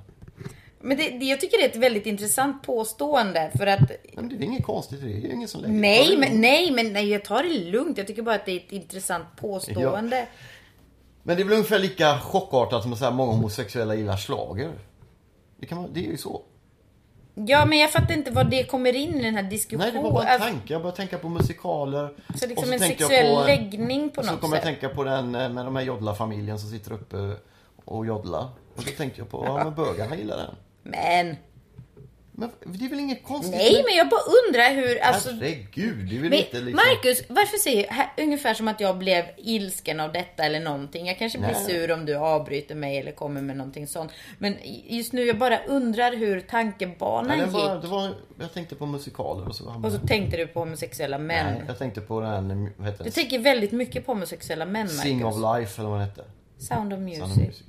Men 0.80 0.96
det, 0.96 1.10
det, 1.10 1.24
jag 1.24 1.40
tycker 1.40 1.58
det 1.58 1.64
är 1.64 1.68
ett 1.68 1.76
väldigt 1.76 2.06
intressant 2.06 2.62
påstående 2.62 3.50
för 3.56 3.66
att 3.66 3.90
Men 4.14 4.28
det 4.28 4.34
är 4.34 4.42
inget 4.42 4.64
konstigt, 4.64 5.00
det 5.00 5.06
är 5.06 5.20
ju 5.20 5.32
ingen 5.32 5.48
som 5.48 5.60
lägger 5.60 5.74
Nej, 5.74 6.12
Ja, 6.12 6.18
men, 6.18 6.40
nej, 6.40 6.70
men 6.70 6.92
nej, 6.92 7.08
jag 7.08 7.24
tar 7.24 7.42
det 7.42 7.70
lugnt. 7.70 7.98
Jag 7.98 8.06
tycker 8.06 8.22
bara 8.22 8.34
att 8.34 8.46
det 8.46 8.52
är 8.52 8.56
ett 8.56 8.72
intressant 8.72 9.26
påstående. 9.36 10.26
Men 11.22 11.36
det 11.36 11.42
är 11.42 11.44
väl 11.44 11.52
ungefär 11.52 11.78
lika 11.78 12.18
chockartat 12.18 12.82
som 12.82 12.92
att 12.92 12.98
säga 12.98 13.08
att 13.08 13.14
många 13.14 13.32
homosexuella 13.32 13.94
gillar 13.94 14.16
schlager. 14.16 14.72
Det, 15.60 15.66
kan 15.66 15.78
man, 15.78 15.90
det 15.92 16.00
är 16.00 16.10
ju 16.10 16.16
så. 16.16 16.42
Ja, 17.46 17.64
men 17.64 17.78
jag 17.78 17.90
fattar 17.90 18.14
inte 18.14 18.30
vad 18.30 18.50
det 18.50 18.64
kommer 18.64 18.96
in 18.96 19.14
i 19.14 19.22
den 19.24 19.34
här 19.34 19.42
diskussionen. 19.42 19.88
Nej, 19.94 20.02
det 20.02 20.08
var 20.08 20.12
bara 20.14 20.24
en 20.24 20.28
Alltså, 20.32 20.48
tanke. 20.48 20.72
Jag 20.72 20.82
började 20.82 20.96
tänka 20.96 21.18
på 21.18 21.28
musikaler. 21.28 22.08
Så 22.34 22.46
liksom 22.46 22.56
Och 22.56 22.64
så 22.66 22.72
en 22.72 22.78
sexuell 22.78 23.36
på- 23.36 23.44
läggning 23.46 24.10
på 24.10 24.18
och 24.20 24.24
så 24.24 24.32
något 24.32 24.40
kommer 24.40 24.56
jag 24.56 24.64
sätt. 24.64 24.80
tänka 24.80 24.94
på 24.94 25.04
den 25.04 25.34
eh, 25.34 25.48
med 25.48 25.64
de 25.64 25.76
här 25.76 25.82
joddlarfamiljen 25.82 26.58
som 26.58 26.70
sitter 26.70 26.92
uppe 26.92 27.36
och 27.84 28.06
joddlar. 28.06 28.42
Och 28.76 28.82
då 28.84 28.90
tänkte 28.96 29.20
jag 29.20 29.30
på, 29.30 29.44
ja 29.46 29.64
men 29.64 29.74
bögarna 29.74 30.16
gillar 30.16 30.36
den. 30.36 30.54
Men, 30.82 31.36
Men 32.38 32.50
det 32.64 32.84
är 32.84 32.88
väl 32.88 32.98
inget 32.98 33.22
konstigt 33.24 33.54
nej, 33.54 33.82
men 33.86 33.96
jag 33.96 34.08
bara 34.08 34.20
undrar 34.20 34.74
hur, 34.74 34.98
alltså. 35.02 35.30
Herregud, 35.30 36.08
det 36.08 36.16
är 36.16 36.20
väl 36.20 36.30
Men, 36.30 36.38
inte 36.38 36.60
liksom... 36.60 36.72
Marcus, 36.72 37.22
varför 37.28 37.56
säger 37.56 37.82
du 37.82 37.94
här- 37.94 38.12
ungefär 38.18 38.54
som 38.54 38.68
att 38.68 38.80
jag 38.80 38.98
blev 38.98 39.24
ilsken 39.36 40.00
av 40.00 40.12
detta 40.12 40.44
eller 40.44 40.60
någonting? 40.60 41.06
Jag 41.06 41.18
kanske 41.18 41.38
blir 41.38 41.48
Nej. 41.48 41.64
sur 41.66 41.92
om 41.92 42.06
du 42.06 42.14
avbryter 42.14 42.74
mig 42.74 42.98
eller 42.98 43.12
kommer 43.12 43.40
med 43.42 43.56
någonting 43.56 43.86
sånt. 43.86 44.12
Men 44.38 44.56
just 44.86 45.12
nu, 45.12 45.24
jag 45.24 45.38
bara 45.38 45.58
undrar 45.58 46.16
hur 46.16 46.40
tankebanan 46.40 47.26
Nej, 47.26 47.38
det, 47.38 47.46
var, 47.46 47.74
gick. 47.74 47.82
det 47.82 47.88
var, 47.88 48.14
jag 48.40 48.52
tänkte 48.52 48.74
på 48.74 48.86
musikaler 48.86 49.48
och 49.48 49.56
så 49.56 49.80
Och 49.84 49.92
så 49.92 49.98
tänkte 49.98 50.36
du 50.36 50.46
på 50.46 50.60
homosexuella 50.60 51.18
män. 51.18 51.54
Nej, 51.54 51.64
jag 51.66 51.78
tänkte 51.78 52.00
på 52.00 52.20
den, 52.20 52.70
vad 52.76 52.86
heter 52.88 53.04
Du 53.04 53.10
tänker 53.10 53.38
väldigt 53.38 53.72
mycket 53.72 54.06
på 54.06 54.12
homosexuella 54.12 54.64
män, 54.64 54.86
Marcus. 54.86 55.00
Sing 55.00 55.24
of 55.24 55.36
Life 55.36 55.80
eller 55.80 55.90
vad 55.90 56.00
den 56.00 56.08
hette. 56.08 56.24
Sound 56.58 56.92
of 56.92 56.98
Music. 57.00 57.18
Sound 57.18 57.32
of 57.32 57.38
Music. 57.38 57.62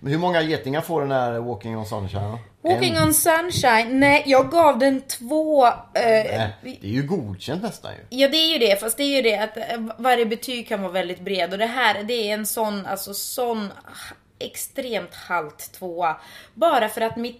Men 0.00 0.12
hur 0.12 0.18
många 0.18 0.42
getingar 0.42 0.80
får 0.80 1.00
den 1.00 1.10
här 1.10 1.38
Walking 1.38 1.76
on 1.76 1.86
Sunshine? 1.86 2.38
Walking 2.62 2.96
En? 2.96 3.02
on 3.02 3.14
Sunshine, 3.14 4.00
nej 4.00 4.22
jag 4.26 4.50
gav 4.50 4.78
den 4.78 5.00
två... 5.00 5.66
Eh, 5.66 5.72
Nej, 5.94 6.56
det 6.62 6.86
är 6.86 6.88
ju 6.88 7.02
godkänt 7.02 7.62
nästan 7.62 7.92
ju. 7.92 8.18
Ja 8.18 8.28
det 8.28 8.36
är 8.36 8.52
ju 8.52 8.58
det, 8.58 8.80
fast 8.80 8.96
det 8.96 9.02
är 9.02 9.16
ju 9.16 9.22
det 9.22 9.38
att 9.38 9.56
eh, 9.56 9.64
varje 9.98 10.26
betyg 10.26 10.68
kan 10.68 10.82
vara 10.82 10.92
väldigt 10.92 11.20
bred 11.20 11.52
och 11.52 11.58
det 11.58 11.66
här 11.66 12.02
det 12.02 12.30
är 12.30 12.34
en 12.34 12.46
sån, 12.46 12.86
alltså 12.86 13.14
sån 13.14 13.72
extremt 14.38 15.14
halt 15.14 15.72
tvåa. 15.72 16.16
Bara 16.54 16.88
för 16.88 17.00
att 17.00 17.16
mitt 17.16 17.38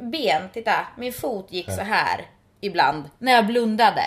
ben, 0.00 0.42
titta, 0.52 0.86
min 0.98 1.12
fot 1.12 1.52
gick 1.52 1.70
så 1.70 1.80
här 1.80 2.26
ibland 2.60 3.10
när 3.18 3.32
jag 3.32 3.46
blundade. 3.46 4.02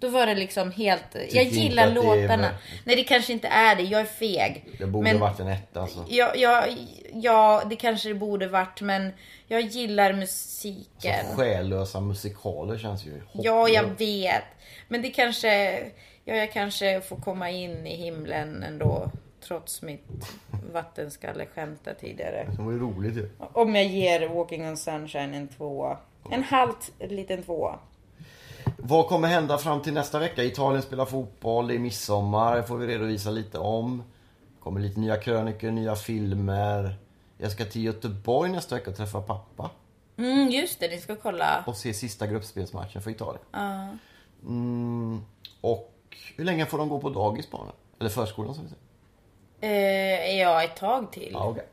Då 0.00 0.08
var 0.08 0.26
det 0.26 0.34
liksom 0.34 0.70
helt, 0.72 1.02
jag 1.14 1.44
inte 1.44 1.56
gillar 1.56 1.86
det 1.88 1.94
låtarna. 1.94 2.36
väl- 2.42 2.54
Nej 2.84 2.96
det 2.96 3.04
kanske 3.04 3.32
inte 3.32 3.48
är 3.48 3.76
det, 3.76 3.82
jag 3.82 4.00
är 4.00 4.04
feg. 4.04 4.64
Det 4.78 4.86
borde 4.86 5.10
Men- 5.12 5.20
varit 5.20 5.40
en 5.40 5.48
etta 5.48 5.80
alltså. 5.82 6.04
Ja, 6.08 6.32
ja, 6.36 6.66
ja, 7.12 7.62
det 7.70 7.76
kanske 7.76 8.08
det 8.08 8.14
borde 8.14 8.48
varit 8.48 8.80
men 8.80 9.12
jag 9.46 9.60
gillar 9.60 10.12
musiken. 10.12 11.26
Så 11.30 11.36
själlösa 11.36 12.00
musikaler 12.00 12.78
känns 12.78 13.06
ju 13.06 13.20
Ja, 13.32 13.68
jag 13.68 13.82
hopplöst. 13.82 14.00
vet. 14.00 14.44
Men 14.88 15.02
det 15.02 15.10
kanske, 15.10 15.78
ja, 16.24 16.34
jag 16.34 16.52
kanske 16.52 17.00
får 17.00 17.16
komma 17.16 17.50
in 17.50 17.86
i 17.86 17.96
himlen 17.96 18.62
ändå. 18.62 19.10
Trots 19.48 19.82
mitt 19.82 20.06
vattenskalleskämt 20.72 21.88
tidigare. 22.00 22.46
Det 22.56 22.62
var 22.62 22.72
ju 22.72 22.78
roligt 22.78 23.16
ju. 23.16 23.30
Om 23.38 23.74
jag 23.74 23.84
ger 23.84 24.28
Walking 24.28 24.68
on 24.68 24.76
Sunshine 24.76 25.34
en 25.34 25.48
tvåa. 25.48 25.98
En 26.30 26.42
halt 26.42 26.90
liten 27.00 27.42
tvåa. 27.42 27.78
Vad 28.80 29.06
kommer 29.06 29.28
hända 29.28 29.58
fram 29.58 29.82
till 29.82 29.92
nästa 29.92 30.18
vecka? 30.18 30.44
Italien 30.44 30.82
spelar 30.82 31.04
fotboll, 31.04 31.68
det 31.68 31.74
är 31.74 31.78
midsommar, 31.78 32.56
det 32.56 32.62
får 32.62 32.76
vi 32.76 32.86
redovisa 32.86 33.30
lite 33.30 33.58
om. 33.58 34.02
kommer 34.60 34.80
lite 34.80 35.00
nya 35.00 35.16
krönikor, 35.16 35.70
nya 35.70 35.96
filmer. 35.96 36.96
Jag 37.38 37.52
ska 37.52 37.64
till 37.64 37.84
Göteborg 37.84 38.50
nästa 38.50 38.74
vecka 38.74 38.90
och 38.90 38.96
träffa 38.96 39.20
pappa. 39.20 39.70
Mm, 40.18 40.48
just 40.48 40.80
det, 40.80 40.88
ni 40.88 40.98
ska 40.98 41.16
kolla. 41.16 41.64
Och 41.66 41.76
se 41.76 41.94
sista 41.94 42.26
gruppspelsmatchen 42.26 43.02
för 43.02 43.10
Italien. 43.10 43.44
Ja. 43.52 43.88
Mm, 44.42 45.24
och 45.60 45.94
hur 46.36 46.44
länge 46.44 46.66
får 46.66 46.78
de 46.78 46.88
gå 46.88 47.00
på 47.00 47.10
dagis 47.10 47.50
barnen? 47.50 47.74
Eller 48.00 48.10
förskolan 48.10 48.54
som 48.54 48.64
vi 48.64 48.70
säger. 48.70 48.82
Eh, 49.60 50.40
ja, 50.40 50.62
ett 50.64 50.76
tag 50.76 51.12
till. 51.12 51.30
Ja, 51.32 51.48
okej. 51.48 51.66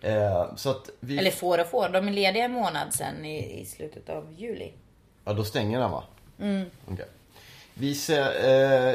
Eh, 0.00 0.54
så 0.56 0.70
att 0.70 0.90
vi... 1.00 1.18
Eller 1.18 1.30
får 1.30 1.60
och 1.60 1.66
får. 1.66 1.88
De 1.88 2.08
är 2.08 2.12
lediga 2.12 2.44
en 2.44 2.52
månad 2.52 2.94
sen 2.94 3.24
i, 3.24 3.60
i 3.60 3.64
slutet 3.66 4.08
av 4.08 4.32
juli. 4.32 4.72
Ja, 5.24 5.32
då 5.32 5.44
stänger 5.44 5.80
den 5.80 5.90
va? 5.90 6.04
Mm. 6.40 6.64
Okej. 6.92 7.06
Vi 7.74 7.94
ser, 7.94 8.88
eh, 8.90 8.94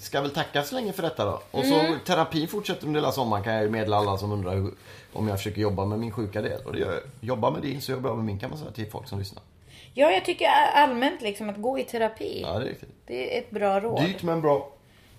ska 0.00 0.20
väl 0.20 0.30
tacka 0.30 0.62
så 0.62 0.74
länge 0.74 0.92
för 0.92 1.02
detta 1.02 1.24
då. 1.24 1.42
Och 1.50 1.64
så 1.64 1.80
Mm. 1.80 1.98
terapin 2.06 2.48
fortsätter 2.48 2.86
under 2.86 3.00
hela 3.00 3.12
sommaren 3.12 3.44
kan 3.44 3.52
jag 3.54 3.62
ju 3.62 3.68
meddela 3.70 3.96
alla 3.96 4.18
som 4.18 4.32
undrar 4.32 4.54
hur, 4.54 4.70
om 5.12 5.28
jag 5.28 5.38
försöker 5.38 5.60
jobba 5.60 5.84
med 5.84 5.98
min 5.98 6.10
sjuka 6.12 6.42
del. 6.42 6.60
Och 6.66 6.72
det 6.72 6.78
gör 6.78 6.92
jag. 6.92 7.02
Jobba 7.20 7.50
med 7.50 7.62
din 7.62 7.80
så 7.80 7.92
jobbar 7.92 8.10
jag 8.10 8.16
med 8.16 8.24
min 8.26 8.38
kan 8.38 8.50
man 8.50 8.58
säga 8.58 8.70
till 8.70 8.90
folk 8.90 9.08
som 9.08 9.18
lyssnar. 9.18 9.42
Ja, 9.94 10.10
jag 10.10 10.24
tycker 10.24 10.46
allmänt 10.74 11.22
liksom 11.22 11.48
att 11.50 11.56
gå 11.62 11.78
i 11.78 11.84
terapi. 11.84 12.40
Ja, 12.42 12.58
det 12.58 12.64
är 12.64 12.68
riktigt. 12.68 12.88
Det 13.06 13.36
är 13.36 13.40
ett 13.40 13.50
bra 13.50 13.80
råd. 13.80 14.04
Dyrt 14.04 14.22
men 14.22 14.40
bra. 14.40 14.68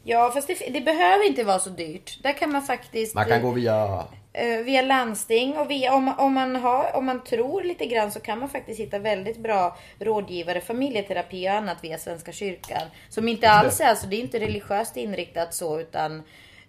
Ja, 0.03 0.31
fast 0.33 0.47
det, 0.47 0.69
det 0.69 0.81
behöver 0.81 1.27
inte 1.27 1.43
vara 1.43 1.59
så 1.59 1.69
dyrt. 1.69 2.23
Där 2.23 2.33
kan 2.33 2.51
man 2.51 2.61
faktiskt... 2.61 3.15
Man 3.15 3.25
kan 3.25 3.41
gå 3.41 3.51
via... 3.51 4.03
eh, 4.33 4.57
via 4.63 4.81
landsting 4.81 5.57
och 5.57 5.71
via, 5.71 5.93
om, 5.95 6.13
om, 6.17 6.33
man 6.33 6.55
har, 6.55 6.95
om 6.95 7.05
man 7.05 7.23
tror 7.23 7.63
lite 7.63 7.85
grann 7.85 8.11
så 8.11 8.19
kan 8.19 8.39
man 8.39 8.49
faktiskt 8.49 8.79
hitta 8.79 8.99
väldigt 8.99 9.37
bra 9.37 9.77
rådgivare, 9.99 10.61
familjeterapi 10.61 11.47
och 11.49 11.53
annat 11.53 11.77
via 11.83 11.97
Svenska 11.97 12.31
kyrkan. 12.31 12.87
Som 13.09 13.27
inte 13.27 13.49
alls 13.49 13.81
är, 13.81 13.85
alltså 13.87 14.07
det 14.07 14.15
är 14.15 14.19
inte 14.21 14.39
religiöst 14.39 14.97
inriktat 14.97 15.53
så 15.53 15.79
utan 15.79 16.15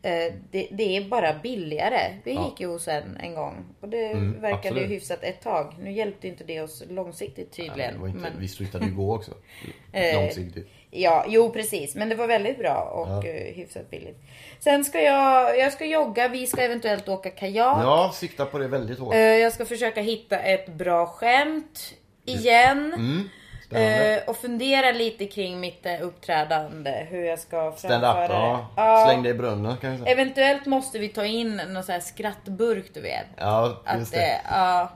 eh, 0.02 0.32
det, 0.50 0.68
det 0.70 0.96
är 0.96 1.08
bara 1.08 1.34
billigare. 1.42 2.00
Vi 2.24 2.34
Ja. 2.34 2.44
gick 2.50 2.60
ju 2.60 2.66
hos 2.66 2.88
en 2.88 3.16
en 3.22 3.34
gång 3.34 3.64
och 3.80 3.88
det 3.88 4.06
Mm, 4.06 4.40
verkade 4.40 4.68
ju 4.68 4.68
absolut. 4.70 4.90
hyfsat 4.90 5.22
ett 5.24 5.40
tag. 5.42 5.74
Nu 5.80 5.92
hjälpte 5.92 6.28
inte 6.28 6.44
det 6.44 6.60
oss 6.60 6.82
långsiktigt 6.90 7.52
tydligen. 7.52 7.94
det 7.94 8.00
var 8.00 8.08
inte, 8.08 8.20
men- 8.20 8.40
Vi 8.40 8.48
slutade 8.48 8.84
ju 8.86 8.94
gå 8.94 9.14
också. 9.16 9.32
Eh, 9.92 10.14
Långsiktigt. 10.20 10.68
Ja, 10.97 11.24
jo 11.28 11.51
precis. 11.51 11.95
Men 11.95 12.09
det 12.09 12.14
var 12.14 12.26
väldigt 12.26 12.59
bra 12.59 12.74
och 12.82 13.24
Ja. 13.24 13.30
eh, 13.30 13.55
hyfsat 13.55 13.90
billigt. 13.90 14.18
Sen 14.61 14.84
ska 14.84 15.01
jag, 15.03 15.59
jag 15.59 15.72
ska 15.72 15.84
jogga, 15.84 16.28
vi 16.28 16.47
ska 16.47 16.62
eventuellt 16.62 17.09
åka 17.09 17.30
kajak. 17.30 17.78
Ja, 17.82 18.11
sikta 18.14 18.47
på 18.47 18.59
det 18.59 18.68
väldigt 18.68 18.99
hårt. 18.99 19.14
Eh, 19.14 19.20
Jag 19.20 19.53
ska 19.53 19.64
försöka 19.66 20.01
hitta 20.01 20.38
ett 20.38 20.66
bra 20.68 21.07
skämt 21.07 21.95
igen. 22.24 22.92
Mm. 22.97 23.28
Eh, 23.70 24.22
och 24.26 24.36
fundera 24.36 24.92
lite 24.92 25.26
kring 25.26 25.61
mitt 25.61 25.86
uppträdande. 26.03 27.07
Hur 27.11 27.24
jag 27.24 27.38
ska 27.38 27.72
framföra 27.72 28.24
up, 28.24 28.30
det. 28.30 28.64
ja. 28.82 29.07
Släng 29.09 29.22
det 29.22 29.28
i 29.28 29.34
brunnen 29.34 29.76
kan 29.76 29.92
vi 29.92 29.99
säga. 29.99 30.11
Eventuellt 30.12 30.66
måste 30.66 30.99
vi 30.99 31.09
ta 31.09 31.24
in 31.24 31.57
någon 31.68 31.82
sån 31.84 31.92
här 31.92 32.01
skrattburk 32.01 32.95
du 32.95 33.01
vet. 33.01 33.26
Ja, 33.36 33.82
Att 33.84 33.99
just 33.99 34.12
det, 34.12 34.18
det. 34.18 34.40
ja. 34.51 34.92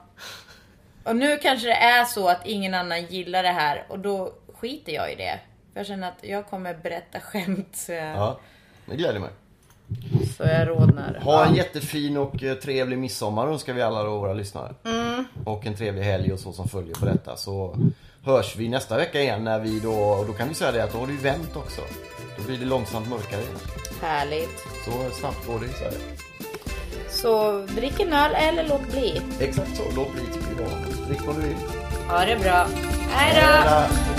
Och 1.03 1.15
nu 1.15 1.37
kanske 1.37 1.67
det 1.67 1.73
är 1.73 2.05
så 2.05 2.27
att 2.27 2.45
ingen 2.47 2.73
annan 2.73 3.05
gillar 3.05 3.43
det 3.43 3.49
här 3.49 3.83
och 3.89 3.99
då 3.99 4.33
skiter 4.59 4.91
jag 4.93 5.11
i 5.11 5.15
det. 5.15 5.39
För 5.73 5.79
jag 5.79 5.87
känner 5.87 6.07
att 6.07 6.17
jag 6.21 6.47
kommer 6.47 6.73
berätta 6.83 7.19
skämt 7.19 7.67
så 7.73 7.91
jag, 7.91 8.15
Ja, 8.15 8.39
det 8.85 8.95
gläder 8.95 9.19
mig. 9.19 9.29
så 10.37 10.43
jag 10.43 10.67
rodnar. 10.67 11.19
Ha 11.23 11.45
en 11.45 11.55
jättefin 11.55 12.17
och 12.17 12.43
eh, 12.43 12.55
trevlig 12.55 12.97
midsommar 12.99 13.47
önskar 13.47 13.73
vi 13.73 13.81
alla 13.81 14.03
då, 14.03 14.17
våra 14.19 14.33
lyssnare. 14.33 14.73
Mm. 14.85 15.25
Och 15.45 15.65
en 15.65 15.75
trevlig 15.75 16.03
helg 16.03 16.33
och 16.33 16.39
så 16.39 16.53
som 16.53 16.67
följer 16.67 16.95
på 16.95 17.05
detta. 17.05 17.35
Så 17.35 17.75
hörs 18.23 18.55
vi 18.55 18.69
nästa 18.69 18.97
vecka 18.97 19.21
igen 19.21 19.43
när 19.43 19.59
vi 19.59 19.79
då, 19.79 19.93
och 19.93 20.25
då 20.27 20.33
kan 20.33 20.47
vi 20.47 20.53
säga 20.53 20.71
det 20.71 20.83
att 20.83 20.91
då 20.93 20.97
har 20.97 21.07
det 21.07 21.13
ju 21.13 21.19
vänt 21.19 21.55
också. 21.55 21.81
Då 22.37 22.43
blir 22.43 22.57
det 22.57 22.65
långsamt 22.65 23.09
mörkare 23.09 23.41
igen. 23.41 23.55
Härligt. 24.01 24.59
Så 24.85 25.15
snabbt 25.19 25.47
går 25.47 25.59
det 25.59 25.65
i 25.65 25.69
Sverige. 25.69 25.97
Så 27.09 27.61
drick 27.75 27.99
en 27.99 28.13
öl 28.13 28.31
eller 28.35 28.67
låt 28.67 28.91
bli. 28.91 29.21
Exakt 29.39 29.77
så, 29.77 29.83
låt 29.95 30.13
bli 30.13 30.21
tycker 30.21 30.55
då. 30.63 30.69
Drick 31.07 31.25
vad 31.27 31.35
du 31.35 31.41
vill. 31.41 31.55
Ha 32.09 32.25
det 32.25 32.39
bra. 32.43 32.67
Hej 33.09 33.41
då. 33.41 34.18